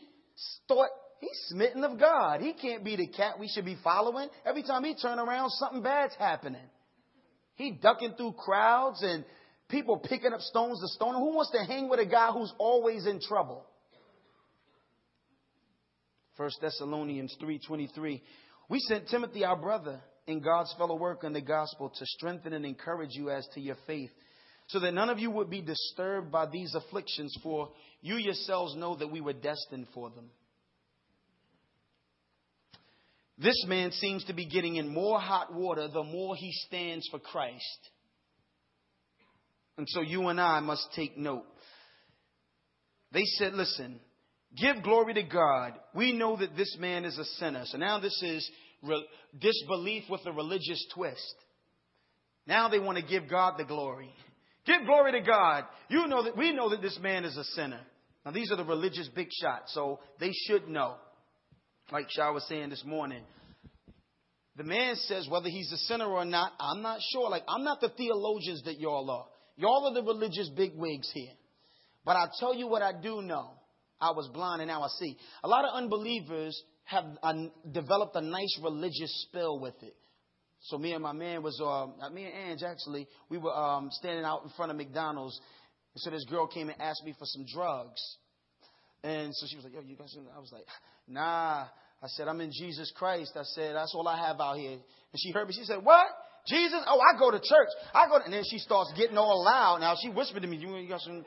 thought 0.66 0.88
he's 1.20 1.38
smitten 1.48 1.84
of 1.84 2.00
God. 2.00 2.40
He 2.40 2.52
can't 2.52 2.82
be 2.82 2.96
the 2.96 3.06
cat 3.06 3.38
we 3.38 3.46
should 3.46 3.64
be 3.64 3.76
following. 3.84 4.28
Every 4.44 4.64
time 4.64 4.82
he 4.82 4.96
turn 4.96 5.20
around, 5.20 5.50
something 5.50 5.82
bad's 5.82 6.16
happening. 6.18 6.66
He 7.54 7.70
ducking 7.70 8.14
through 8.16 8.32
crowds 8.32 9.02
and 9.02 9.24
people 9.70 9.98
picking 9.98 10.32
up 10.32 10.40
stones 10.40 10.80
to 10.80 10.88
stone 10.88 11.14
him. 11.14 11.20
Who 11.20 11.36
wants 11.36 11.52
to 11.52 11.64
hang 11.64 11.88
with 11.88 12.00
a 12.00 12.06
guy 12.06 12.30
who's 12.32 12.52
always 12.58 13.06
in 13.06 13.20
trouble? 13.20 13.64
1 16.36 16.50
Thessalonians 16.60 17.36
3:23. 17.40 18.22
We 18.68 18.80
sent 18.80 19.08
Timothy 19.08 19.44
our 19.44 19.56
brother 19.56 20.00
in 20.26 20.40
God's 20.40 20.72
fellow 20.74 20.96
worker 20.96 21.26
in 21.26 21.32
the 21.32 21.40
gospel 21.40 21.90
to 21.90 22.06
strengthen 22.06 22.52
and 22.52 22.64
encourage 22.64 23.14
you 23.14 23.30
as 23.30 23.46
to 23.54 23.60
your 23.60 23.76
faith, 23.86 24.10
so 24.68 24.78
that 24.80 24.92
none 24.92 25.10
of 25.10 25.18
you 25.18 25.30
would 25.30 25.50
be 25.50 25.60
disturbed 25.60 26.30
by 26.30 26.46
these 26.46 26.74
afflictions, 26.74 27.36
for 27.42 27.72
you 28.00 28.16
yourselves 28.16 28.76
know 28.76 28.94
that 28.94 29.10
we 29.10 29.20
were 29.20 29.32
destined 29.32 29.88
for 29.92 30.10
them. 30.10 30.30
This 33.36 33.64
man 33.66 33.90
seems 33.92 34.24
to 34.24 34.34
be 34.34 34.44
getting 34.46 34.76
in 34.76 34.88
more 34.92 35.18
hot 35.18 35.52
water 35.52 35.88
the 35.88 36.04
more 36.04 36.36
he 36.36 36.52
stands 36.52 37.08
for 37.08 37.18
Christ. 37.18 37.90
And 39.78 39.86
so 39.88 40.00
you 40.00 40.28
and 40.28 40.40
I 40.40 40.60
must 40.60 40.86
take 40.94 41.16
note. 41.16 41.44
They 43.12 43.24
said, 43.24 43.54
listen, 43.54 44.00
give 44.56 44.82
glory 44.82 45.14
to 45.14 45.22
God. 45.22 45.72
We 45.94 46.12
know 46.12 46.36
that 46.36 46.56
this 46.56 46.76
man 46.78 47.04
is 47.04 47.18
a 47.18 47.24
sinner. 47.24 47.62
So 47.66 47.78
now 47.78 47.98
this 47.98 48.20
is 48.22 48.48
re- 48.82 49.06
disbelief 49.38 50.04
with 50.08 50.20
a 50.26 50.32
religious 50.32 50.84
twist. 50.94 51.34
Now 52.46 52.68
they 52.68 52.78
want 52.78 52.98
to 52.98 53.04
give 53.04 53.28
God 53.28 53.54
the 53.58 53.64
glory. 53.64 54.12
Give 54.66 54.84
glory 54.84 55.12
to 55.12 55.20
God. 55.20 55.64
You 55.88 56.06
know 56.06 56.24
that 56.24 56.36
we 56.36 56.52
know 56.52 56.70
that 56.70 56.82
this 56.82 56.98
man 57.00 57.24
is 57.24 57.36
a 57.36 57.44
sinner. 57.44 57.80
Now 58.24 58.32
these 58.32 58.52
are 58.52 58.56
the 58.56 58.64
religious 58.64 59.08
big 59.08 59.28
shots, 59.40 59.72
so 59.72 60.00
they 60.18 60.32
should 60.46 60.68
know. 60.68 60.96
Like 61.90 62.10
Shah 62.10 62.32
was 62.32 62.46
saying 62.46 62.70
this 62.70 62.84
morning. 62.84 63.22
The 64.56 64.64
man 64.64 64.96
says 64.96 65.28
whether 65.28 65.48
he's 65.48 65.72
a 65.72 65.78
sinner 65.78 66.06
or 66.06 66.24
not, 66.24 66.52
I'm 66.60 66.82
not 66.82 67.00
sure. 67.12 67.30
Like 67.30 67.44
I'm 67.48 67.64
not 67.64 67.80
the 67.80 67.88
theologians 67.88 68.62
that 68.64 68.78
y'all 68.78 69.10
are. 69.10 69.26
Y'all 69.60 69.86
are 69.86 69.94
the 69.94 70.02
religious 70.02 70.48
bigwigs 70.56 71.10
here. 71.12 71.32
But 72.04 72.16
I 72.16 72.28
tell 72.38 72.54
you 72.54 72.66
what 72.66 72.80
I 72.80 72.92
do 72.98 73.20
know. 73.20 73.50
I 74.00 74.12
was 74.12 74.26
blind 74.32 74.62
and 74.62 74.68
now 74.68 74.82
I 74.82 74.88
see. 74.98 75.18
A 75.44 75.48
lot 75.48 75.66
of 75.66 75.74
unbelievers 75.74 76.60
have 76.84 77.04
developed 77.70 78.16
a 78.16 78.22
nice 78.22 78.58
religious 78.62 79.26
spell 79.28 79.60
with 79.60 79.74
it. 79.82 79.94
So 80.60 80.78
me 80.78 80.92
and 80.92 81.02
my 81.02 81.12
man 81.12 81.42
was, 81.42 81.60
uh, 81.60 82.08
me 82.10 82.24
and 82.24 82.52
Ange 82.52 82.62
actually, 82.62 83.06
we 83.28 83.36
were 83.36 83.54
um, 83.54 83.90
standing 83.92 84.24
out 84.24 84.44
in 84.44 84.50
front 84.56 84.70
of 84.70 84.78
McDonald's. 84.78 85.38
And 85.94 86.00
so 86.00 86.10
this 86.10 86.24
girl 86.24 86.46
came 86.46 86.70
and 86.70 86.80
asked 86.80 87.04
me 87.04 87.12
for 87.18 87.26
some 87.26 87.44
drugs. 87.52 88.00
And 89.04 89.34
so 89.34 89.46
she 89.50 89.56
was 89.56 89.64
like, 89.64 89.74
yo, 89.74 89.80
you 89.82 89.96
guys, 89.96 90.14
I 90.34 90.38
was 90.38 90.52
like, 90.52 90.64
nah. 91.06 91.66
I 92.02 92.06
said, 92.06 92.28
I'm 92.28 92.40
in 92.40 92.50
Jesus 92.50 92.90
Christ. 92.96 93.32
I 93.36 93.42
said, 93.42 93.74
that's 93.74 93.94
all 93.94 94.08
I 94.08 94.26
have 94.26 94.40
out 94.40 94.56
here. 94.56 94.72
And 94.72 95.18
she 95.18 95.32
heard 95.32 95.46
me. 95.48 95.54
She 95.54 95.64
said, 95.64 95.82
what? 95.82 96.06
Jesus? 96.46 96.80
Oh, 96.86 96.98
I 97.00 97.18
go 97.18 97.30
to 97.30 97.38
church. 97.38 97.68
I 97.94 98.08
go 98.08 98.18
to, 98.18 98.24
and 98.24 98.32
then 98.32 98.44
she 98.48 98.58
starts 98.58 98.92
getting 98.96 99.18
all 99.18 99.44
loud. 99.44 99.80
Now 99.80 99.94
she 100.00 100.08
whispered 100.08 100.42
to 100.42 100.48
me, 100.48 100.56
you, 100.56 100.88
got 100.88 101.00
some, 101.00 101.24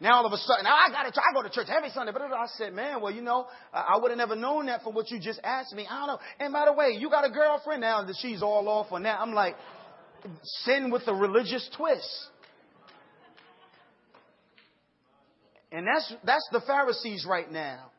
now 0.00 0.16
all 0.16 0.26
of 0.26 0.32
a 0.32 0.36
sudden, 0.36 0.66
I 0.66 0.90
got 0.90 1.04
to, 1.04 1.12
try 1.12 1.22
I 1.30 1.34
go 1.34 1.42
to 1.42 1.50
church 1.50 1.68
every 1.68 1.90
Sunday. 1.90 2.12
But 2.12 2.22
I 2.22 2.46
said, 2.56 2.72
man, 2.72 3.00
well, 3.00 3.12
you 3.12 3.22
know, 3.22 3.46
I 3.72 3.96
would 3.96 4.10
have 4.10 4.18
never 4.18 4.36
known 4.36 4.66
that 4.66 4.82
from 4.82 4.94
what 4.94 5.10
you 5.10 5.20
just 5.20 5.40
asked 5.44 5.74
me. 5.74 5.86
I 5.88 5.98
don't 5.98 6.06
know. 6.06 6.18
And 6.40 6.52
by 6.52 6.64
the 6.66 6.72
way, 6.72 6.96
you 6.98 7.10
got 7.10 7.24
a 7.24 7.30
girlfriend 7.30 7.80
now 7.80 8.04
that 8.04 8.16
she's 8.20 8.42
all 8.42 8.68
off 8.68 8.92
on 8.92 9.02
that. 9.04 9.20
I'm 9.20 9.32
like, 9.32 9.56
sin 10.64 10.90
with 10.90 11.02
a 11.06 11.14
religious 11.14 11.68
twist. 11.76 12.28
And 15.70 15.86
that's, 15.86 16.14
that's 16.24 16.48
the 16.52 16.60
Pharisees 16.66 17.26
right 17.28 17.50
now. 17.50 17.90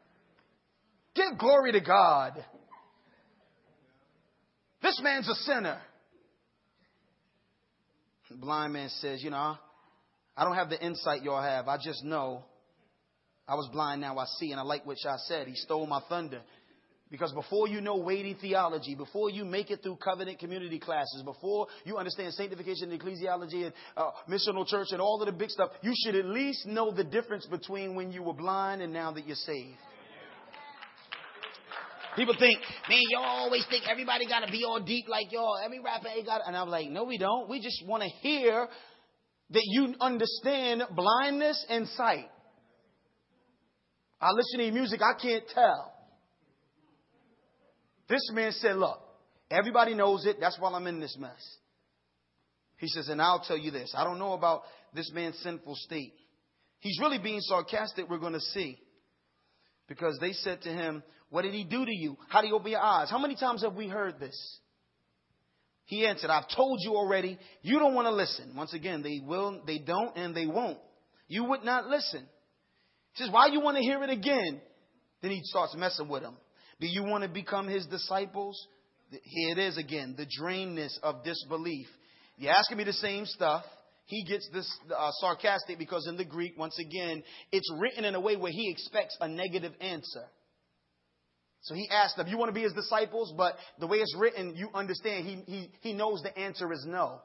Give 1.16 1.38
glory 1.38 1.72
to 1.72 1.82
God. 1.82 2.44
This 4.82 5.00
man's 5.02 5.28
a 5.30 5.36
sinner. 5.36 5.80
Blind 8.40 8.74
man 8.74 8.90
says, 9.00 9.24
You 9.24 9.30
know, 9.30 9.58
I 10.36 10.44
don't 10.44 10.56
have 10.56 10.70
the 10.70 10.84
insight 10.84 11.24
y'all 11.24 11.42
have. 11.42 11.68
I 11.68 11.78
just 11.78 12.04
know 12.04 12.44
I 13.48 13.56
was 13.56 13.70
blind, 13.72 14.02
now 14.02 14.18
I 14.18 14.26
see. 14.40 14.52
And 14.52 14.60
I 14.60 14.64
like 14.64 14.86
what 14.86 14.98
I 15.06 15.18
said. 15.28 15.48
He 15.48 15.56
stole 15.56 15.86
my 15.86 16.02
thunder. 16.10 16.42
Because 17.12 17.32
before 17.32 17.68
you 17.68 17.80
know 17.80 17.98
weighty 17.98 18.36
theology, 18.42 18.96
before 18.96 19.30
you 19.30 19.46
make 19.46 19.70
it 19.70 19.84
through 19.84 19.98
covenant 19.98 20.40
community 20.40 20.80
classes, 20.80 21.22
before 21.24 21.68
you 21.86 21.98
understand 21.98 22.34
sanctification 22.34 22.92
and 22.92 23.00
ecclesiology 23.00 23.66
and 23.66 23.74
uh, 23.96 24.10
missional 24.28 24.66
church 24.66 24.88
and 24.90 25.00
all 25.00 25.22
of 25.22 25.28
the 25.28 25.32
big 25.32 25.52
stuff, 25.52 25.70
you 25.84 25.94
should 26.04 26.16
at 26.16 26.26
least 26.26 26.66
know 26.66 26.92
the 26.92 27.04
difference 27.04 27.46
between 27.46 27.94
when 27.94 28.12
you 28.12 28.24
were 28.24 28.34
blind 28.34 28.82
and 28.82 28.92
now 28.92 29.12
that 29.12 29.28
you're 29.28 29.36
saved. 29.36 29.78
People 32.16 32.36
think, 32.38 32.60
man, 32.90 33.02
y'all 33.10 33.24
always 33.24 33.66
think 33.70 33.86
everybody 33.90 34.28
got 34.28 34.46
to 34.46 34.52
be 34.52 34.64
all 34.64 34.80
deep 34.80 35.08
like 35.08 35.32
y'all. 35.32 35.58
Every 35.64 35.80
rapper 35.80 36.08
ain't 36.08 36.26
got. 36.26 36.42
And 36.46 36.56
I'm 36.56 36.70
like, 36.70 36.90
no, 36.90 37.04
we 37.04 37.18
don't. 37.18 37.50
We 37.50 37.60
just 37.60 37.84
want 37.88 38.04
to 38.04 38.10
hear 38.10 38.68
that 39.50 39.64
you 39.64 39.96
understand 40.00 40.84
blindness 40.96 41.66
and 41.70 41.88
sight. 41.90 42.30
I 44.22 44.32
listen 44.32 44.60
to 44.60 44.66
your 44.66 44.74
music, 44.74 45.02
I 45.02 45.20
can't 45.22 45.44
tell. 45.54 45.94
This 48.08 48.30
man 48.34 48.52
said, 48.54 48.78
Look, 48.78 49.00
everybody 49.52 49.96
knows 49.96 50.26
it. 50.26 50.38
That's 50.40 50.58
why 50.60 50.72
I'm 50.72 50.88
in 50.88 51.00
this 51.00 51.18
mess. 51.20 51.58
He 52.78 52.88
says, 52.88 53.10
And 53.10 53.22
I'll 53.22 53.44
tell 53.46 53.58
you 53.58 53.72
this 53.72 53.94
I 53.98 54.04
don't 54.04 54.20
know 54.20 54.34
about 54.34 54.64
this 54.94 55.12
man's 55.14 55.38
sinful 55.40 55.76
state. 55.76 56.14
He's 56.80 57.00
really 57.00 57.18
being 57.18 57.40
sarcastic, 57.42 58.10
we're 58.10 58.20
going 58.20 58.34
to 58.34 58.40
see. 58.40 58.78
Because 59.88 60.18
they 60.20 60.34
said 60.34 60.62
to 60.62 60.70
him, 60.70 61.04
What 61.30 61.44
did 61.44 61.54
he 61.54 61.64
do 61.64 61.86
to 61.86 61.92
you? 61.92 62.18
How 62.30 62.42
did 62.42 62.48
he 62.48 62.54
open 62.54 62.72
your 62.72 62.82
eyes? 62.82 63.10
How 63.10 63.20
many 63.20 63.36
times 63.36 63.64
have 63.64 63.76
we 63.76 63.88
heard 63.88 64.20
this? 64.20 64.60
He 65.86 66.06
answered, 66.06 66.30
I've 66.30 66.48
told 66.56 66.80
you 66.82 66.96
already. 66.96 67.38
You 67.62 67.80
don't 67.80 67.94
want 67.94 68.08
to 68.08 68.14
listen. 68.14 68.56
Once 68.56 68.74
again, 68.74 69.04
they 69.04 69.20
will, 69.24 69.62
they 69.68 69.80
don't, 69.80 70.16
and 70.16 70.34
they 70.34 70.48
won't. 70.48 70.78
You 71.28 71.44
would 71.46 71.64
not 71.64 71.88
listen. 71.88 72.26
He 73.14 73.24
says, 73.24 73.34
Why 73.34 73.48
you 73.48 73.60
want 73.60 73.78
to 73.78 73.84
hear 73.84 74.02
it 74.04 74.10
again? 74.10 74.62
Then 75.22 75.32
he 75.32 75.42
starts 75.44 75.76
messing 75.76 76.08
with 76.08 76.24
him. 76.24 76.36
Do 76.80 76.88
you 76.88 77.04
want 77.04 77.24
to 77.24 77.30
become 77.30 77.68
his 77.68 77.86
disciples? 77.86 78.68
Here 79.10 79.52
it 79.52 79.58
is 79.60 79.78
again, 79.78 80.16
the 80.18 80.26
drainness 80.26 80.98
of 81.04 81.24
disbelief. 81.24 81.88
You're 82.38 82.52
asking 82.52 82.78
me 82.78 82.84
the 82.84 82.94
same 82.94 83.26
stuff. 83.26 83.64
He 84.06 84.26
gets 84.26 84.50
this 84.54 84.70
uh, 84.96 85.12
sarcastic 85.20 85.80
because 85.80 86.08
in 86.08 86.18
the 86.18 86.26
Greek, 86.26 86.58
once 86.58 86.78
again, 86.78 87.24
it's 87.52 87.72
written 87.78 88.06
in 88.06 88.16
a 88.16 88.20
way 88.20 88.36
where 88.36 88.52
he 88.52 88.70
expects 88.70 89.18
a 89.22 89.28
negative 89.28 89.74
answer. 89.80 90.26
So 91.62 91.74
he 91.74 91.90
asked 91.90 92.18
them, 92.18 92.28
You 92.28 92.38
want 92.38 92.50
to 92.50 92.54
be 92.54 92.64
his 92.64 92.74
disciples? 92.74 93.34
But 93.38 93.56
the 93.80 93.88
way 93.88 93.98
it's 93.98 94.16
written, 94.18 94.56
you 94.56 94.70
understand 94.74 95.26
he, 95.26 95.52
he, 95.52 95.72
he 95.82 95.94
knows 95.94 96.22
the 96.22 96.38
answer 96.38 96.72
is 96.74 96.86
no. 96.86 97.22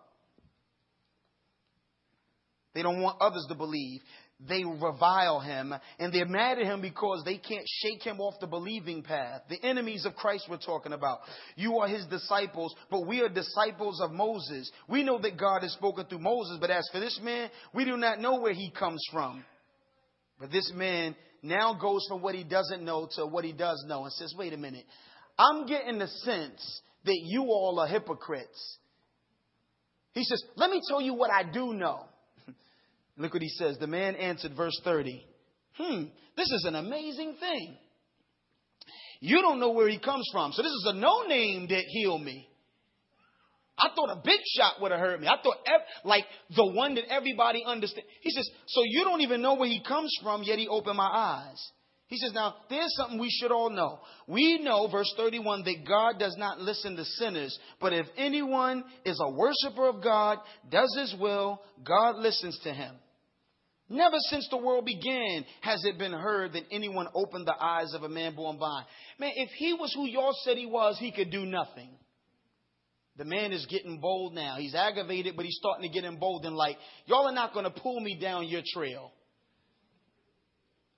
They 2.74 2.82
don't 2.82 3.02
want 3.02 3.20
others 3.20 3.44
to 3.48 3.56
believe 3.56 4.00
they 4.46 4.62
revile 4.64 5.40
him 5.40 5.74
and 5.98 6.12
they're 6.12 6.26
mad 6.26 6.58
at 6.58 6.64
him 6.64 6.80
because 6.80 7.22
they 7.24 7.38
can't 7.38 7.66
shake 7.82 8.04
him 8.04 8.20
off 8.20 8.38
the 8.40 8.46
believing 8.46 9.02
path. 9.02 9.42
The 9.48 9.60
enemies 9.64 10.04
of 10.06 10.14
Christ 10.14 10.46
we're 10.48 10.58
talking 10.58 10.92
about. 10.92 11.20
You 11.56 11.78
are 11.78 11.88
his 11.88 12.06
disciples, 12.06 12.74
but 12.88 13.06
we 13.06 13.20
are 13.20 13.28
disciples 13.28 14.00
of 14.00 14.12
Moses. 14.12 14.70
We 14.88 15.02
know 15.02 15.18
that 15.20 15.36
God 15.36 15.62
has 15.62 15.72
spoken 15.72 16.06
through 16.06 16.20
Moses, 16.20 16.58
but 16.60 16.70
as 16.70 16.88
for 16.92 17.00
this 17.00 17.18
man, 17.20 17.50
we 17.74 17.84
do 17.84 17.96
not 17.96 18.20
know 18.20 18.40
where 18.40 18.52
he 18.52 18.70
comes 18.70 19.04
from. 19.10 19.44
But 20.38 20.52
this 20.52 20.70
man 20.72 21.16
now 21.42 21.74
goes 21.74 22.06
from 22.08 22.22
what 22.22 22.36
he 22.36 22.44
doesn't 22.44 22.84
know 22.84 23.08
to 23.16 23.26
what 23.26 23.44
he 23.44 23.52
does 23.52 23.84
know 23.88 24.04
and 24.04 24.12
says, 24.12 24.34
wait 24.38 24.52
a 24.52 24.56
minute. 24.56 24.84
I'm 25.36 25.66
getting 25.66 25.98
the 25.98 26.06
sense 26.06 26.80
that 27.04 27.20
you 27.24 27.42
all 27.42 27.80
are 27.80 27.88
hypocrites. 27.88 28.78
He 30.12 30.22
says, 30.22 30.42
let 30.56 30.70
me 30.70 30.80
tell 30.88 31.00
you 31.00 31.14
what 31.14 31.30
I 31.30 31.42
do 31.42 31.72
know. 31.72 32.07
Look 33.18 33.34
what 33.34 33.42
he 33.42 33.48
says. 33.48 33.76
The 33.78 33.86
man 33.86 34.14
answered, 34.14 34.52
verse 34.56 34.80
30. 34.84 35.24
Hmm, 35.76 36.04
this 36.36 36.50
is 36.50 36.64
an 36.66 36.76
amazing 36.76 37.36
thing. 37.38 37.76
You 39.20 39.42
don't 39.42 39.58
know 39.58 39.70
where 39.70 39.88
he 39.88 39.98
comes 39.98 40.28
from. 40.32 40.52
So 40.52 40.62
this 40.62 40.70
is 40.70 40.86
a 40.88 40.94
no 40.94 41.22
name 41.26 41.66
that 41.68 41.84
healed 41.88 42.22
me. 42.22 42.48
I 43.76 43.88
thought 43.94 44.10
a 44.10 44.20
big 44.24 44.40
shot 44.56 44.80
would 44.80 44.90
have 44.90 45.00
hurt 45.00 45.20
me. 45.20 45.28
I 45.28 45.36
thought, 45.42 45.56
like 46.04 46.24
the 46.54 46.66
one 46.66 46.94
that 46.96 47.04
everybody 47.10 47.62
understands. 47.64 48.08
He 48.22 48.30
says, 48.30 48.48
So 48.66 48.82
you 48.84 49.04
don't 49.04 49.20
even 49.20 49.40
know 49.40 49.54
where 49.54 49.68
he 49.68 49.82
comes 49.86 50.12
from, 50.22 50.42
yet 50.42 50.58
he 50.58 50.66
opened 50.66 50.96
my 50.96 51.06
eyes. 51.06 51.70
He 52.08 52.16
says, 52.16 52.32
Now, 52.32 52.56
there's 52.70 52.94
something 52.96 53.20
we 53.20 53.30
should 53.30 53.52
all 53.52 53.70
know. 53.70 54.00
We 54.26 54.58
know, 54.62 54.88
verse 54.90 55.12
31, 55.16 55.62
that 55.64 55.86
God 55.86 56.18
does 56.18 56.34
not 56.38 56.60
listen 56.60 56.96
to 56.96 57.04
sinners, 57.04 57.56
but 57.80 57.92
if 57.92 58.06
anyone 58.16 58.82
is 59.04 59.20
a 59.20 59.30
worshiper 59.30 59.88
of 59.88 60.02
God, 60.02 60.38
does 60.68 60.96
his 60.98 61.14
will, 61.20 61.60
God 61.84 62.16
listens 62.16 62.58
to 62.64 62.72
him. 62.72 62.94
Never 63.88 64.16
since 64.28 64.46
the 64.50 64.58
world 64.58 64.84
began 64.84 65.46
has 65.62 65.82
it 65.84 65.98
been 65.98 66.12
heard 66.12 66.52
that 66.52 66.64
anyone 66.70 67.08
opened 67.14 67.46
the 67.46 67.54
eyes 67.58 67.94
of 67.94 68.02
a 68.02 68.08
man 68.08 68.34
born 68.34 68.58
blind. 68.58 68.86
Man, 69.18 69.32
if 69.34 69.48
he 69.56 69.72
was 69.72 69.92
who 69.94 70.06
y'all 70.06 70.36
said 70.44 70.58
he 70.58 70.66
was, 70.66 70.98
he 70.98 71.10
could 71.10 71.30
do 71.30 71.46
nothing. 71.46 71.88
The 73.16 73.24
man 73.24 73.52
is 73.52 73.66
getting 73.66 73.98
bold 73.98 74.34
now. 74.34 74.56
He's 74.58 74.74
aggravated, 74.74 75.34
but 75.36 75.44
he's 75.44 75.56
starting 75.58 75.90
to 75.90 75.92
get 75.92 76.04
emboldened. 76.04 76.54
Like, 76.54 76.76
y'all 77.06 77.26
are 77.26 77.32
not 77.32 77.52
going 77.54 77.64
to 77.64 77.70
pull 77.70 77.98
me 77.98 78.18
down 78.20 78.46
your 78.46 78.62
trail. 78.74 79.10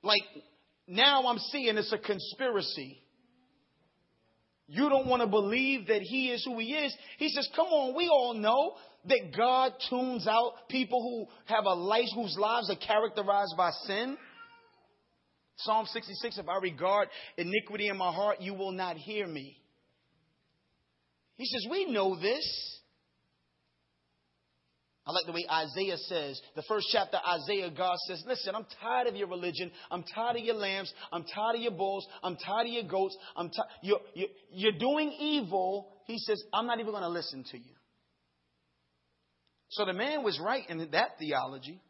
Like, 0.02 0.22
now 0.86 1.28
I'm 1.28 1.38
seeing 1.38 1.78
it's 1.78 1.92
a 1.92 1.98
conspiracy. 1.98 3.00
You 4.66 4.88
don't 4.88 5.06
want 5.06 5.22
to 5.22 5.28
believe 5.28 5.86
that 5.86 6.02
he 6.02 6.30
is 6.30 6.44
who 6.44 6.58
he 6.58 6.74
is. 6.74 6.94
He 7.18 7.28
says, 7.28 7.48
Come 7.56 7.66
on, 7.66 7.96
we 7.96 8.08
all 8.08 8.34
know 8.34 8.74
that 9.06 9.34
God 9.36 9.72
tunes 9.88 10.26
out 10.26 10.68
people 10.68 11.00
who 11.02 11.54
have 11.54 11.64
a 11.64 11.74
life 11.74 12.08
whose 12.14 12.36
lives 12.38 12.70
are 12.70 12.76
characterized 12.76 13.54
by 13.56 13.70
sin? 13.86 14.16
Psalm 15.56 15.86
66 15.86 16.38
If 16.38 16.48
I 16.48 16.58
regard 16.58 17.08
iniquity 17.36 17.88
in 17.88 17.96
my 17.96 18.12
heart, 18.12 18.40
you 18.40 18.54
will 18.54 18.72
not 18.72 18.96
hear 18.96 19.26
me. 19.26 19.56
He 21.36 21.46
says, 21.46 21.66
We 21.70 21.90
know 21.90 22.20
this. 22.20 22.76
I 25.06 25.12
like 25.12 25.26
the 25.26 25.32
way 25.32 25.44
Isaiah 25.50 25.96
says, 25.96 26.40
the 26.54 26.62
first 26.68 26.86
chapter, 26.92 27.16
Isaiah, 27.26 27.70
God 27.76 27.96
says, 28.06 28.22
Listen, 28.26 28.54
I'm 28.54 28.66
tired 28.80 29.06
of 29.06 29.16
your 29.16 29.28
religion. 29.28 29.70
I'm 29.90 30.04
tired 30.14 30.36
of 30.36 30.44
your 30.44 30.54
lambs. 30.54 30.92
I'm 31.10 31.24
tired 31.24 31.56
of 31.56 31.62
your 31.62 31.72
bulls. 31.72 32.06
I'm 32.22 32.36
tired 32.36 32.66
of 32.66 32.72
your 32.72 32.84
goats. 32.84 33.16
I'm 33.34 33.48
t- 33.48 33.62
you're, 33.82 34.00
you're, 34.14 34.28
you're 34.52 34.78
doing 34.78 35.10
evil. 35.18 35.88
He 36.06 36.18
says, 36.18 36.42
I'm 36.52 36.66
not 36.66 36.78
even 36.78 36.92
going 36.92 37.02
to 37.02 37.08
listen 37.08 37.44
to 37.50 37.58
you. 37.58 37.72
So 39.70 39.84
the 39.84 39.92
man 39.92 40.24
was 40.24 40.40
right 40.40 40.68
in 40.68 40.78
that 40.90 41.18
theology. 41.18 41.80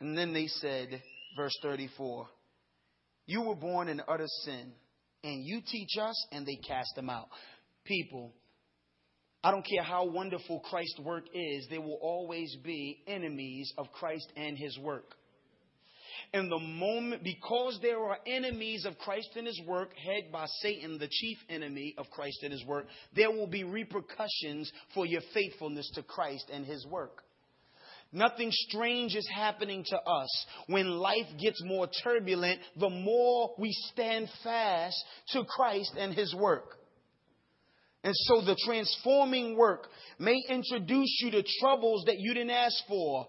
And 0.00 0.16
then 0.16 0.32
they 0.32 0.46
said, 0.46 0.88
verse 1.36 1.56
34, 1.62 2.26
You 3.26 3.42
were 3.42 3.54
born 3.54 3.88
in 3.88 4.00
utter 4.08 4.26
sin, 4.44 4.72
and 5.22 5.44
you 5.44 5.60
teach 5.64 5.96
us, 6.00 6.26
and 6.32 6.46
they 6.46 6.56
cast 6.56 6.94
them 6.96 7.10
out. 7.10 7.28
People, 7.84 8.32
I 9.44 9.50
don't 9.50 9.66
care 9.66 9.82
how 9.82 10.06
wonderful 10.06 10.60
Christ's 10.60 11.00
work 11.00 11.24
is, 11.34 11.66
there 11.68 11.80
will 11.80 11.98
always 12.00 12.56
be 12.64 13.02
enemies 13.06 13.72
of 13.76 13.92
Christ 13.92 14.32
and 14.34 14.56
his 14.56 14.78
work. 14.78 15.14
And 16.34 16.50
the 16.50 16.58
moment, 16.58 17.22
because 17.22 17.78
there 17.82 17.98
are 17.98 18.16
enemies 18.26 18.86
of 18.86 18.96
Christ 18.98 19.28
and 19.36 19.46
his 19.46 19.60
work, 19.66 19.90
head 19.98 20.32
by 20.32 20.46
Satan, 20.60 20.98
the 20.98 21.08
chief 21.10 21.36
enemy 21.50 21.94
of 21.98 22.08
Christ 22.10 22.38
and 22.42 22.52
his 22.52 22.64
work, 22.64 22.86
there 23.14 23.30
will 23.30 23.46
be 23.46 23.64
repercussions 23.64 24.72
for 24.94 25.04
your 25.04 25.20
faithfulness 25.34 25.90
to 25.94 26.02
Christ 26.02 26.46
and 26.50 26.64
his 26.64 26.86
work. 26.86 27.22
Nothing 28.12 28.50
strange 28.50 29.14
is 29.14 29.28
happening 29.34 29.84
to 29.88 29.96
us. 29.96 30.46
When 30.68 30.88
life 30.88 31.26
gets 31.40 31.62
more 31.64 31.88
turbulent, 32.02 32.60
the 32.78 32.90
more 32.90 33.54
we 33.58 33.72
stand 33.92 34.28
fast 34.42 35.02
to 35.32 35.44
Christ 35.44 35.92
and 35.98 36.14
his 36.14 36.34
work. 36.34 36.78
And 38.04 38.14
so 38.14 38.40
the 38.42 38.56
transforming 38.66 39.56
work 39.56 39.88
may 40.18 40.42
introduce 40.48 41.20
you 41.22 41.30
to 41.32 41.44
troubles 41.60 42.04
that 42.06 42.18
you 42.18 42.34
didn't 42.34 42.50
ask 42.50 42.76
for. 42.88 43.28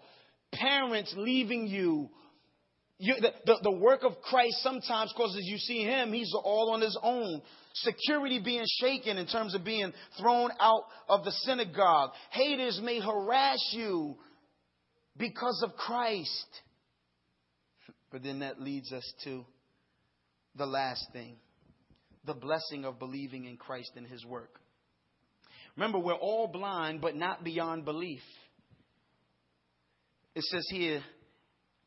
Parents 0.52 1.14
leaving 1.16 1.68
you, 1.68 2.10
you, 3.04 3.16
the, 3.20 3.34
the, 3.46 3.56
the 3.64 3.72
work 3.72 4.04
of 4.04 4.22
Christ 4.22 4.64
sometimes 4.64 5.14
causes 5.18 5.42
you 5.44 5.58
see 5.58 5.84
him, 5.84 6.14
he's 6.14 6.34
all 6.34 6.72
on 6.72 6.80
his 6.80 6.98
own. 7.04 7.42
Security 7.74 8.40
being 8.40 8.64
shaken 8.80 9.18
in 9.18 9.28
terms 9.28 9.54
of 9.54 9.66
being 9.66 9.92
thrown 10.18 10.52
out 10.58 10.84
of 11.10 11.26
the 11.26 11.32
synagogue. 11.32 12.12
Haters 12.32 12.80
may 12.82 13.02
harass 13.02 13.60
you 13.74 14.16
because 15.18 15.62
of 15.66 15.76
Christ. 15.76 16.48
But 18.10 18.24
then 18.24 18.40
that 18.40 18.62
leads 18.62 18.94
us 18.94 19.14
to 19.26 19.44
the 20.56 20.66
last 20.66 21.06
thing 21.12 21.36
the 22.26 22.34
blessing 22.34 22.86
of 22.86 23.00
believing 23.00 23.44
in 23.44 23.58
Christ 23.58 23.92
and 23.98 24.08
his 24.08 24.24
work. 24.26 24.62
Remember, 25.76 26.00
we're 26.00 26.14
all 26.14 26.48
blind, 26.48 27.02
but 27.02 27.18
not 27.18 27.44
beyond 27.44 27.84
belief. 27.84 28.22
It 30.36 30.44
says 30.46 30.66
here, 30.72 31.02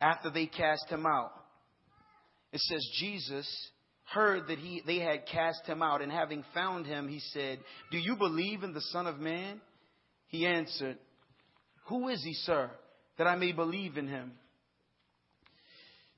after 0.01 0.31
they 0.31 0.47
cast 0.47 0.87
him 0.89 1.07
out. 1.07 1.33
It 2.53 2.61
says 2.61 2.87
Jesus 2.99 3.71
heard 4.13 4.47
that 4.49 4.59
he, 4.59 4.83
they 4.87 4.99
had 4.99 5.27
cast 5.27 5.67
him 5.67 5.83
out, 5.83 6.01
and 6.01 6.11
having 6.11 6.45
found 6.55 6.87
him, 6.87 7.09
he 7.09 7.21
said, 7.33 7.59
Do 7.91 7.99
you 7.99 8.17
believe 8.17 8.63
in 8.63 8.73
the 8.73 8.81
Son 8.81 9.07
of 9.07 9.19
Man? 9.19 9.61
He 10.29 10.47
answered, 10.47 10.99
Who 11.89 12.09
is 12.09 12.23
he, 12.23 12.35
sir, 12.35 12.71
that 13.19 13.27
I 13.27 13.37
may 13.37 13.53
believe 13.53 13.97
in 13.97 14.09
him? 14.09 14.33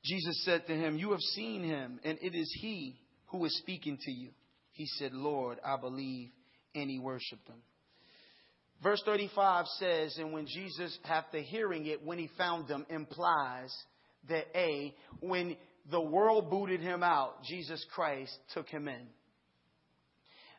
Jesus 0.04 0.44
said 0.44 0.66
to 0.66 0.74
him, 0.74 0.96
You 0.96 1.12
have 1.12 1.20
seen 1.20 1.64
him, 1.64 1.98
and 2.04 2.18
it 2.20 2.34
is 2.34 2.54
he 2.60 2.96
who 3.26 3.44
is 3.44 3.56
speaking 3.58 3.98
to 4.00 4.10
you. 4.10 4.30
He 4.72 4.86
said, 4.86 5.12
Lord, 5.12 5.58
I 5.64 5.76
believe, 5.76 6.30
and 6.74 6.88
he 6.88 6.98
worshiped 6.98 7.48
him. 7.48 7.62
Verse 8.82 9.02
35 9.04 9.66
says, 9.78 10.16
And 10.18 10.32
when 10.32 10.46
Jesus, 10.46 10.96
after 11.04 11.38
hearing 11.38 11.86
it, 11.86 12.04
when 12.04 12.18
he 12.18 12.30
found 12.38 12.68
them, 12.68 12.86
implies 12.88 13.74
that 14.28 14.46
A, 14.54 14.94
when 15.20 15.56
the 15.90 16.00
world 16.00 16.50
booted 16.50 16.80
him 16.80 17.02
out, 17.02 17.42
Jesus 17.44 17.84
Christ 17.94 18.36
took 18.54 18.68
him 18.68 18.88
in. 18.88 19.06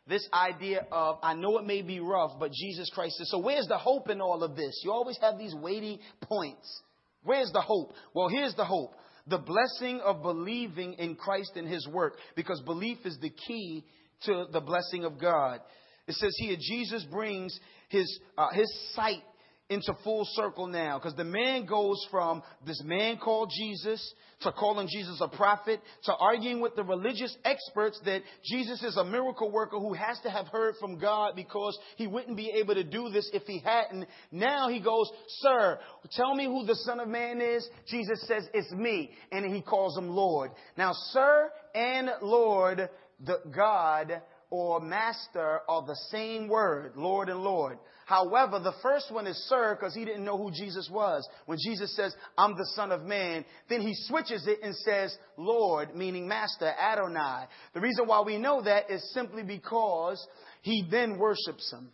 This 0.07 0.27
idea 0.33 0.87
of, 0.91 1.19
I 1.21 1.35
know 1.35 1.59
it 1.59 1.65
may 1.65 1.83
be 1.83 1.99
rough, 1.99 2.31
but 2.39 2.51
Jesus 2.51 2.89
Christ 2.93 3.17
says, 3.17 3.29
so 3.29 3.37
where's 3.39 3.67
the 3.67 3.77
hope 3.77 4.09
in 4.09 4.21
all 4.21 4.43
of 4.43 4.55
this? 4.55 4.81
You 4.83 4.91
always 4.91 5.19
have 5.21 5.37
these 5.37 5.53
weighty 5.53 5.99
points. 6.21 6.81
Where's 7.23 7.51
the 7.51 7.61
hope? 7.61 7.93
Well, 8.15 8.27
here's 8.27 8.55
the 8.55 8.65
hope. 8.65 8.95
The 9.27 9.37
blessing 9.37 10.01
of 10.03 10.23
believing 10.23 10.93
in 10.93 11.15
Christ 11.15 11.51
and 11.55 11.67
His 11.67 11.87
work, 11.87 12.15
because 12.35 12.59
belief 12.61 12.97
is 13.05 13.19
the 13.21 13.29
key 13.29 13.85
to 14.25 14.45
the 14.51 14.61
blessing 14.61 15.05
of 15.05 15.19
God. 15.19 15.59
It 16.07 16.15
says 16.15 16.35
here, 16.39 16.55
Jesus 16.59 17.05
brings 17.11 17.57
his, 17.89 18.19
uh, 18.37 18.49
his 18.53 18.71
sight 18.93 19.23
into 19.69 19.93
full 20.03 20.25
circle 20.33 20.65
now 20.65 20.97
because 20.97 21.15
the 21.15 21.23
man 21.23 21.65
goes 21.65 22.03
from 22.09 22.41
this 22.65 22.81
man 22.83 23.17
called 23.17 23.51
Jesus 23.55 24.13
to 24.41 24.51
calling 24.51 24.87
Jesus 24.91 25.21
a 25.21 25.27
prophet 25.27 25.79
to 26.05 26.15
arguing 26.15 26.59
with 26.59 26.75
the 26.75 26.83
religious 26.83 27.35
experts 27.45 27.99
that 28.05 28.21
Jesus 28.43 28.81
is 28.83 28.97
a 28.97 29.03
miracle 29.03 29.51
worker 29.51 29.77
who 29.77 29.93
has 29.93 30.19
to 30.21 30.29
have 30.29 30.47
heard 30.47 30.73
from 30.79 30.97
God 30.97 31.33
because 31.35 31.77
he 31.97 32.07
wouldn't 32.07 32.35
be 32.35 32.51
able 32.55 32.73
to 32.73 32.83
do 32.83 33.09
this 33.09 33.29
if 33.31 33.43
he 33.43 33.59
hadn't. 33.59 34.07
Now 34.31 34.69
he 34.69 34.79
goes, 34.79 35.07
Sir, 35.39 35.79
tell 36.13 36.33
me 36.33 36.45
who 36.45 36.65
the 36.65 36.75
Son 36.75 36.99
of 36.99 37.07
Man 37.07 37.39
is. 37.39 37.67
Jesus 37.87 38.25
says, 38.27 38.47
It's 38.53 38.71
me. 38.71 39.11
And 39.31 39.53
he 39.53 39.61
calls 39.61 39.95
him 39.95 40.09
Lord. 40.09 40.51
Now, 40.77 40.93
Sir 41.11 41.51
and 41.75 42.09
Lord, 42.23 42.89
the 43.23 43.39
God 43.55 44.21
or 44.49 44.79
master 44.79 45.61
are 45.67 45.85
the 45.85 45.97
same 46.11 46.47
word, 46.47 46.93
Lord 46.95 47.29
and 47.29 47.41
Lord. 47.41 47.77
However, 48.05 48.59
the 48.59 48.73
first 48.81 49.13
one 49.13 49.27
is 49.27 49.37
sir 49.47 49.75
because 49.75 49.93
he 49.93 50.03
didn't 50.05 50.25
know 50.25 50.37
who 50.37 50.51
Jesus 50.51 50.89
was. 50.91 51.27
When 51.45 51.59
Jesus 51.63 51.95
says, 51.95 52.15
I'm 52.37 52.57
the 52.57 52.65
son 52.73 52.91
of 52.91 53.03
man, 53.03 53.45
then 53.69 53.81
he 53.81 53.93
switches 53.93 54.47
it 54.47 54.59
and 54.63 54.75
says, 54.75 55.15
Lord, 55.37 55.95
meaning 55.95 56.27
master, 56.27 56.65
Adonai. 56.65 57.45
The 57.73 57.81
reason 57.81 58.07
why 58.07 58.21
we 58.21 58.37
know 58.37 58.63
that 58.63 58.89
is 58.89 59.13
simply 59.13 59.43
because 59.43 60.25
he 60.61 60.87
then 60.89 61.19
worships 61.19 61.71
him. 61.71 61.91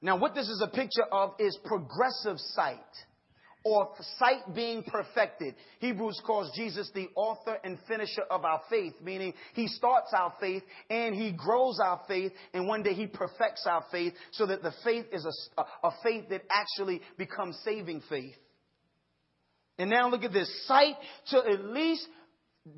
Now, 0.00 0.16
what 0.16 0.34
this 0.34 0.48
is 0.48 0.60
a 0.60 0.74
picture 0.74 1.04
of 1.12 1.34
is 1.38 1.56
progressive 1.64 2.38
sight 2.38 2.80
or 3.64 3.90
sight 4.18 4.54
being 4.54 4.82
perfected. 4.82 5.54
Hebrews 5.78 6.20
calls 6.26 6.50
Jesus 6.56 6.90
the 6.94 7.08
author 7.14 7.58
and 7.62 7.78
finisher 7.86 8.22
of 8.30 8.44
our 8.44 8.60
faith, 8.68 8.94
meaning 9.02 9.34
he 9.54 9.68
starts 9.68 10.12
our 10.16 10.32
faith 10.40 10.62
and 10.90 11.14
he 11.14 11.32
grows 11.32 11.78
our 11.82 12.00
faith 12.08 12.32
and 12.52 12.66
one 12.66 12.82
day 12.82 12.94
he 12.94 13.06
perfects 13.06 13.66
our 13.66 13.84
faith 13.92 14.14
so 14.32 14.46
that 14.46 14.62
the 14.62 14.72
faith 14.84 15.06
is 15.12 15.24
a, 15.24 15.62
a 15.86 15.90
faith 16.02 16.28
that 16.30 16.42
actually 16.50 17.00
becomes 17.16 17.58
saving 17.64 18.02
faith. 18.08 18.34
And 19.78 19.90
now 19.90 20.08
look 20.08 20.24
at 20.24 20.32
this 20.32 20.66
sight 20.66 20.96
to 21.30 21.38
at 21.38 21.64
least 21.64 22.06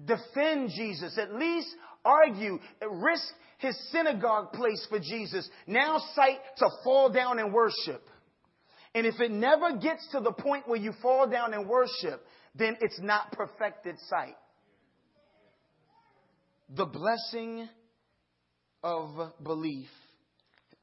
defend 0.05 0.70
Jesus, 0.70 1.18
at 1.18 1.35
least 1.35 1.68
argue, 2.05 2.59
risk 2.91 3.24
his 3.59 3.76
synagogue 3.91 4.53
place 4.53 4.87
for 4.89 4.99
Jesus. 4.99 5.49
Now 5.66 5.99
sight 6.14 6.39
to 6.59 6.68
fall 6.82 7.11
down 7.11 7.39
and 7.39 7.53
worship. 7.53 8.03
And 8.95 9.07
if 9.07 9.21
it 9.21 9.31
never 9.31 9.77
gets 9.77 10.07
to 10.13 10.21
the 10.21 10.33
point 10.33 10.69
where 10.69 10.79
you 10.79 10.93
fall 11.03 11.29
down 11.29 11.53
and 11.53 11.69
worship, 11.69 12.25
then 12.55 12.77
it's 12.81 13.01
not 13.01 13.33
perfected 13.33 13.97
sight. 14.09 14.37
The 16.71 16.87
blessing 16.87 17.69
of 18.83 19.33
belief. 19.43 19.89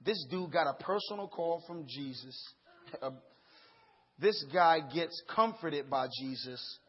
This 0.04 0.26
dude 0.30 0.52
got 0.52 0.68
a 0.68 0.74
personal 0.84 1.28
call 1.28 1.64
from 1.68 1.86
Jesus. 1.88 2.38
Um, 3.02 3.20
this 4.20 4.44
guy 4.54 4.80
gets 4.94 5.24
comforted 5.34 5.90
by 5.90 6.08
Jesus, 6.20 6.80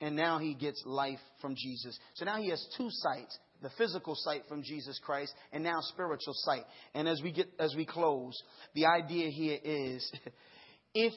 and 0.00 0.14
now 0.14 0.38
he 0.38 0.54
gets 0.54 0.80
life 0.86 1.18
from 1.40 1.56
Jesus. 1.56 1.98
So 2.14 2.24
now 2.24 2.36
he 2.36 2.48
has 2.50 2.64
two 2.76 2.86
sights 2.90 3.36
the 3.62 3.70
physical 3.78 4.14
sight 4.16 4.42
from 4.48 4.62
Jesus 4.62 4.98
Christ 5.04 5.32
and 5.52 5.64
now 5.64 5.78
spiritual 5.80 6.34
sight. 6.34 6.64
And 6.94 7.08
as 7.08 7.20
we 7.22 7.32
get 7.32 7.48
as 7.58 7.74
we 7.76 7.86
close, 7.86 8.40
the 8.74 8.86
idea 8.86 9.30
here 9.30 9.58
is 9.62 10.12
if 10.94 11.12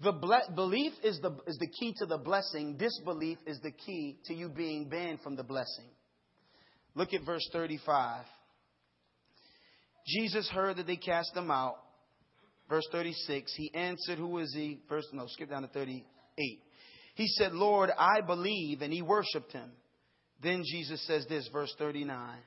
the 0.00 0.12
ble- 0.12 0.54
belief 0.54 0.92
is 1.02 1.18
the 1.20 1.36
is 1.46 1.58
the 1.58 1.68
key 1.80 1.94
to 1.98 2.06
the 2.06 2.18
blessing, 2.18 2.76
disbelief 2.76 3.38
is 3.46 3.58
the 3.60 3.72
key 3.72 4.18
to 4.26 4.34
you 4.34 4.48
being 4.48 4.88
banned 4.88 5.20
from 5.20 5.36
the 5.36 5.44
blessing. 5.44 5.90
Look 6.94 7.12
at 7.14 7.24
verse 7.24 7.48
35. 7.52 8.24
Jesus 10.06 10.48
heard 10.48 10.76
that 10.76 10.86
they 10.86 10.96
cast 10.96 11.34
them 11.34 11.50
out. 11.50 11.76
Verse 12.68 12.86
36, 12.92 13.52
he 13.56 13.70
answered, 13.74 14.18
Who 14.18 14.38
is 14.38 14.52
he? 14.54 14.80
Verse, 14.88 15.06
no, 15.12 15.26
skip 15.26 15.50
down 15.50 15.62
to 15.62 15.68
38. 15.68 16.04
He 17.14 17.26
said, 17.28 17.52
Lord, 17.52 17.90
I 17.96 18.20
believe, 18.20 18.82
and 18.82 18.92
he 18.92 19.02
worshiped 19.02 19.52
him. 19.52 19.70
Then 20.42 20.62
Jesus 20.64 21.04
says 21.06 21.26
this, 21.28 21.48
verse 21.52 21.74
39. 21.78 22.38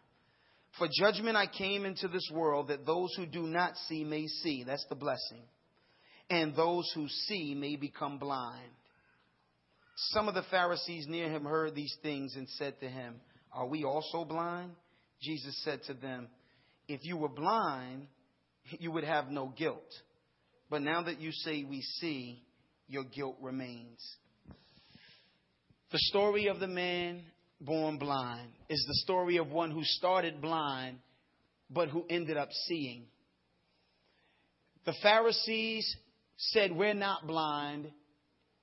For 0.78 0.88
judgment 1.00 1.36
I 1.36 1.48
came 1.48 1.86
into 1.86 2.08
this 2.08 2.30
world 2.34 2.70
that 2.70 2.86
those 2.86 3.14
who 3.18 3.26
do 3.26 3.44
not 3.44 3.76
see 3.88 4.04
may 4.04 4.28
see. 4.28 4.64
That's 4.64 4.86
the 4.88 4.96
blessing. 4.96 5.44
And 6.30 6.56
those 6.56 6.90
who 6.96 7.08
see 7.28 7.54
may 7.56 7.76
become 7.76 8.18
blind. 8.18 8.72
Some 10.12 10.30
of 10.30 10.34
the 10.34 10.46
Pharisees 10.50 11.06
near 11.08 11.30
him 11.30 11.44
heard 11.44 11.76
these 11.76 11.96
things 12.02 12.36
and 12.36 12.48
said 12.50 12.80
to 12.80 12.88
him, 12.88 13.20
Are 13.52 13.68
we 13.68 13.84
also 13.84 14.24
blind? 14.24 14.72
Jesus 15.22 15.62
said 15.64 15.84
to 15.88 15.94
them, 15.94 16.30
If 16.88 17.02
you 17.04 17.18
were 17.18 17.30
blind, 17.30 18.08
you 18.80 18.92
would 18.92 19.04
have 19.04 19.30
no 19.30 19.54
guilt. 19.58 19.94
But 20.70 20.82
now 20.82 21.04
that 21.04 21.20
you 21.20 21.32
say 21.34 21.66
we 21.66 21.82
see, 21.82 22.42
your 22.88 23.04
guilt 23.04 23.36
remains. 23.42 24.00
The 25.92 26.00
story 26.00 26.48
of 26.48 26.62
the 26.62 26.68
man 26.68 27.22
born 27.66 27.98
blind 27.98 28.50
is 28.70 28.84
the 28.88 28.96
story 28.96 29.38
of 29.38 29.48
one 29.52 29.72
who 29.72 29.84
started 29.84 30.42
blind 30.42 30.98
but 31.70 31.90
who 31.90 32.06
ended 32.10 32.38
up 32.38 32.50
seeing. 32.68 33.06
The 34.86 34.94
Pharisees 35.02 35.96
said, 36.38 36.76
We're 36.76 36.94
not 36.94 37.28
blind. 37.28 37.92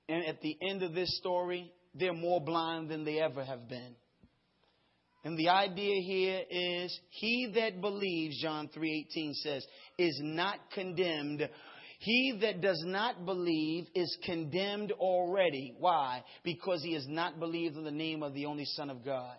And 0.07 0.25
at 0.25 0.41
the 0.41 0.57
end 0.61 0.83
of 0.83 0.93
this 0.93 1.17
story, 1.17 1.71
they're 1.93 2.13
more 2.13 2.41
blind 2.41 2.89
than 2.89 3.05
they 3.05 3.19
ever 3.19 3.43
have 3.43 3.69
been. 3.69 3.95
And 5.23 5.37
the 5.37 5.49
idea 5.49 6.01
here 6.01 6.41
is 6.49 6.97
he 7.09 7.51
that 7.55 7.81
believes, 7.81 8.41
John 8.41 8.69
3:18 8.69 9.33
says, 9.35 9.65
is 9.97 10.19
not 10.23 10.71
condemned, 10.73 11.47
he 11.99 12.39
that 12.41 12.61
does 12.61 12.81
not 12.85 13.25
believe 13.25 13.87
is 13.93 14.17
condemned 14.23 14.93
already. 14.93 15.75
Why? 15.77 16.23
Because 16.43 16.81
he 16.81 16.93
has 16.93 17.05
not 17.07 17.39
believed 17.39 17.75
in 17.75 17.83
the 17.83 17.91
name 17.91 18.23
of 18.23 18.33
the 18.33 18.45
only 18.45 18.63
Son 18.65 18.89
of 18.89 19.03
God. 19.03 19.35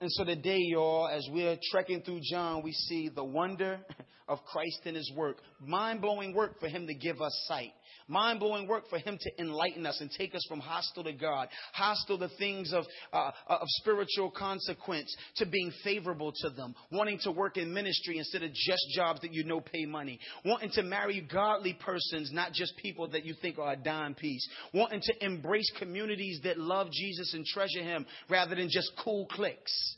And 0.00 0.10
so 0.10 0.24
today, 0.24 0.60
y'all, 0.60 1.08
as 1.08 1.28
we're 1.30 1.58
trekking 1.70 2.00
through 2.00 2.20
John, 2.22 2.62
we 2.62 2.72
see 2.72 3.10
the 3.14 3.24
wonder 3.24 3.80
of 4.28 4.38
Christ 4.44 4.80
and 4.86 4.96
his 4.96 5.12
work. 5.14 5.38
Mind 5.60 6.00
blowing 6.00 6.34
work 6.34 6.58
for 6.60 6.68
him 6.68 6.86
to 6.86 6.94
give 6.94 7.20
us 7.20 7.44
sight. 7.46 7.72
Mind 8.08 8.40
blowing 8.40 8.66
work 8.66 8.88
for 8.88 8.98
Him 8.98 9.18
to 9.20 9.40
enlighten 9.40 9.84
us 9.84 10.00
and 10.00 10.10
take 10.10 10.34
us 10.34 10.44
from 10.48 10.60
hostile 10.60 11.04
to 11.04 11.12
God, 11.12 11.48
hostile 11.74 12.18
to 12.18 12.28
things 12.38 12.72
of, 12.72 12.84
uh, 13.12 13.30
of 13.46 13.66
spiritual 13.66 14.30
consequence, 14.30 15.14
to 15.36 15.46
being 15.46 15.70
favorable 15.84 16.32
to 16.40 16.50
them, 16.50 16.74
wanting 16.90 17.18
to 17.24 17.30
work 17.30 17.58
in 17.58 17.72
ministry 17.72 18.16
instead 18.16 18.42
of 18.42 18.50
just 18.54 18.86
jobs 18.94 19.20
that 19.20 19.34
you 19.34 19.44
know 19.44 19.60
pay 19.60 19.84
money, 19.84 20.18
wanting 20.42 20.70
to 20.70 20.82
marry 20.82 21.20
godly 21.20 21.74
persons, 21.74 22.32
not 22.32 22.52
just 22.54 22.76
people 22.78 23.08
that 23.08 23.26
you 23.26 23.34
think 23.42 23.58
are 23.58 23.72
a 23.72 23.76
dime 23.76 24.14
piece, 24.14 24.48
wanting 24.72 25.02
to 25.02 25.24
embrace 25.24 25.70
communities 25.78 26.40
that 26.44 26.58
love 26.58 26.90
Jesus 26.90 27.34
and 27.34 27.44
treasure 27.44 27.82
Him 27.82 28.06
rather 28.30 28.54
than 28.54 28.70
just 28.70 28.90
cool 29.04 29.26
clicks. 29.26 29.96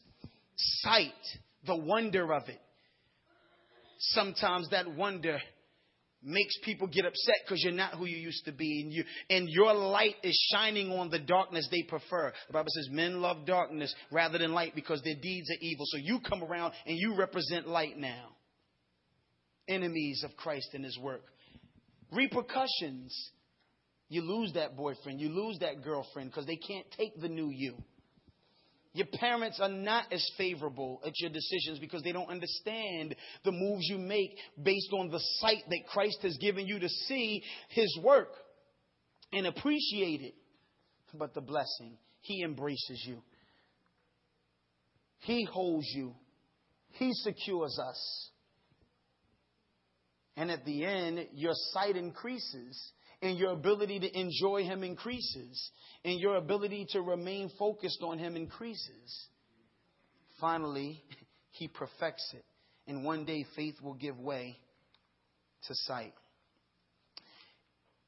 Sight, 0.57 1.13
the 1.65 1.77
wonder 1.77 2.35
of 2.35 2.49
it. 2.49 2.61
Sometimes 3.99 4.69
that 4.71 4.95
wonder 4.97 5.39
makes 6.23 6.55
people 6.65 6.87
get 6.87 7.07
upset 7.07 7.37
because 7.45 7.63
you're 7.63 7.73
not 7.73 7.95
who 7.95 8.05
you 8.05 8.17
used 8.17 8.45
to 8.45 8.53
be 8.53 8.83
and 8.83 8.93
you 8.93 9.05
and 9.31 9.49
your 9.49 9.73
light 9.73 10.17
is 10.23 10.39
shining 10.53 10.91
on 10.91 11.11
the 11.11 11.19
darkness 11.19 11.67
they 11.71 11.83
prefer. 11.83 12.33
The 12.47 12.53
bible 12.53 12.71
says 12.71 12.89
men 12.91 13.21
love 13.21 13.47
darkness 13.47 13.95
rather 14.11 14.39
than 14.39 14.53
light 14.53 14.75
because 14.75 15.03
their 15.03 15.15
deeds 15.15 15.51
are 15.51 15.59
evil. 15.61 15.87
So 15.89 15.99
you 15.99 16.21
come 16.21 16.43
around 16.43 16.75
and 16.87 16.97
you 16.99 17.17
represent 17.17 17.69
light 17.69 17.97
now. 17.97 18.29
Enemies 19.69 20.23
of 20.25 20.37
christ 20.37 20.69
and 20.75 20.85
his 20.85 20.99
work. 20.99 21.25
Repercussions. 22.13 23.31
You 24.09 24.23
lose 24.23 24.53
that 24.55 24.77
boyfriend. 24.77 25.21
You 25.21 25.29
lose 25.29 25.59
that 25.61 25.85
girlfriend 25.85 26.31
because 26.31 26.47
they 26.47 26.57
can't 26.57 26.87
take 26.99 27.21
the 27.21 27.29
new 27.29 27.51
you 27.51 27.77
your 28.93 29.07
parents 29.07 29.61
are 29.61 29.69
not 29.69 30.13
as 30.13 30.29
favorable 30.37 31.01
at 31.07 31.13
your 31.21 31.31
decisions 31.31 31.79
because 31.79 32.03
they 32.03 32.13
don't 32.13 32.29
understand 32.29 33.15
the 33.45 33.53
moves 33.53 33.89
you 33.89 33.99
make 33.99 34.37
based 34.61 34.93
on 34.93 35.11
the 35.11 35.21
sight 35.39 35.63
that 35.69 35.87
Christ 35.89 36.19
has 36.23 36.37
given 36.39 36.67
you 36.67 36.81
to 36.81 36.89
see 36.89 37.43
His 37.69 37.99
work. 38.03 38.33
and 39.33 39.47
appreciate 39.47 40.23
it. 40.23 40.35
But 41.15 41.35
the 41.35 41.41
blessing, 41.41 41.99
He 42.21 42.43
embraces 42.43 43.05
you. 43.07 43.23
He 45.21 45.45
holds 45.45 45.87
you. 45.95 46.15
He 46.95 47.13
secures 47.13 47.79
us. 47.79 48.31
And 50.37 50.51
at 50.51 50.65
the 50.65 50.85
end, 50.85 51.27
your 51.35 51.53
sight 51.73 51.97
increases 51.97 52.93
and 53.23 53.39
your 53.39 53.53
ability 53.53 54.01
to 54.01 54.19
enjoy 54.19 54.65
Him 54.65 54.83
increases 54.83 55.71
and 56.05 56.19
your 56.19 56.37
ability 56.37 56.87
to 56.91 57.03
remain 57.03 57.51
focused 57.59 58.03
on 58.03 58.19
Him 58.19 58.37
increases. 58.37 59.29
Finally, 60.41 61.03
He 61.53 61.69
perfects 61.69 62.33
it. 62.33 62.45
And 62.87 63.05
one 63.05 63.25
day 63.25 63.45
faith 63.55 63.75
will 63.83 63.95
give 63.95 64.19
way 64.19 64.57
to 65.69 65.75
sight. 65.75 66.15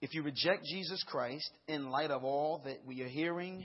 If 0.00 0.14
you 0.14 0.22
reject 0.22 0.64
Jesus 0.64 1.04
Christ 1.06 1.50
in 1.68 1.90
light 1.90 2.10
of 2.10 2.24
all 2.24 2.62
that 2.64 2.78
we 2.86 3.02
are 3.02 3.08
hearing, 3.08 3.64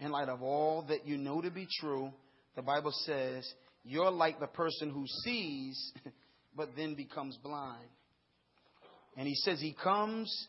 in 0.00 0.10
light 0.10 0.28
of 0.28 0.42
all 0.42 0.82
that 0.88 1.06
you 1.06 1.16
know 1.16 1.40
to 1.40 1.50
be 1.50 1.66
true, 1.80 2.12
the 2.56 2.62
Bible 2.62 2.92
says 3.04 3.50
you're 3.84 4.10
like 4.10 4.40
the 4.40 4.46
person 4.46 4.90
who 4.90 5.06
sees 5.24 5.92
but 6.56 6.70
then 6.76 6.94
becomes 6.94 7.38
blind. 7.42 7.88
And 9.16 9.26
he 9.26 9.34
says 9.36 9.60
he 9.60 9.74
comes 9.82 10.48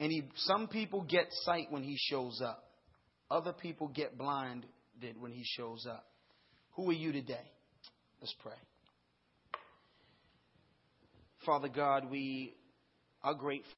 and 0.00 0.10
he 0.10 0.24
some 0.34 0.66
people 0.66 1.02
get 1.02 1.26
sight 1.44 1.66
when 1.70 1.82
he 1.82 1.96
shows 1.96 2.40
up. 2.44 2.64
Other 3.30 3.52
people 3.52 3.86
get 3.86 4.18
blinded 4.18 4.64
when 5.20 5.30
he 5.30 5.44
shows 5.44 5.86
up. 5.88 6.04
Who 6.72 6.90
are 6.90 6.94
you 6.94 7.12
today? 7.12 7.46
Let's 8.20 8.34
pray. 8.42 8.54
Father 11.46 11.68
God, 11.68 12.10
we 12.10 12.54
are 13.22 13.34
grateful. 13.34 13.68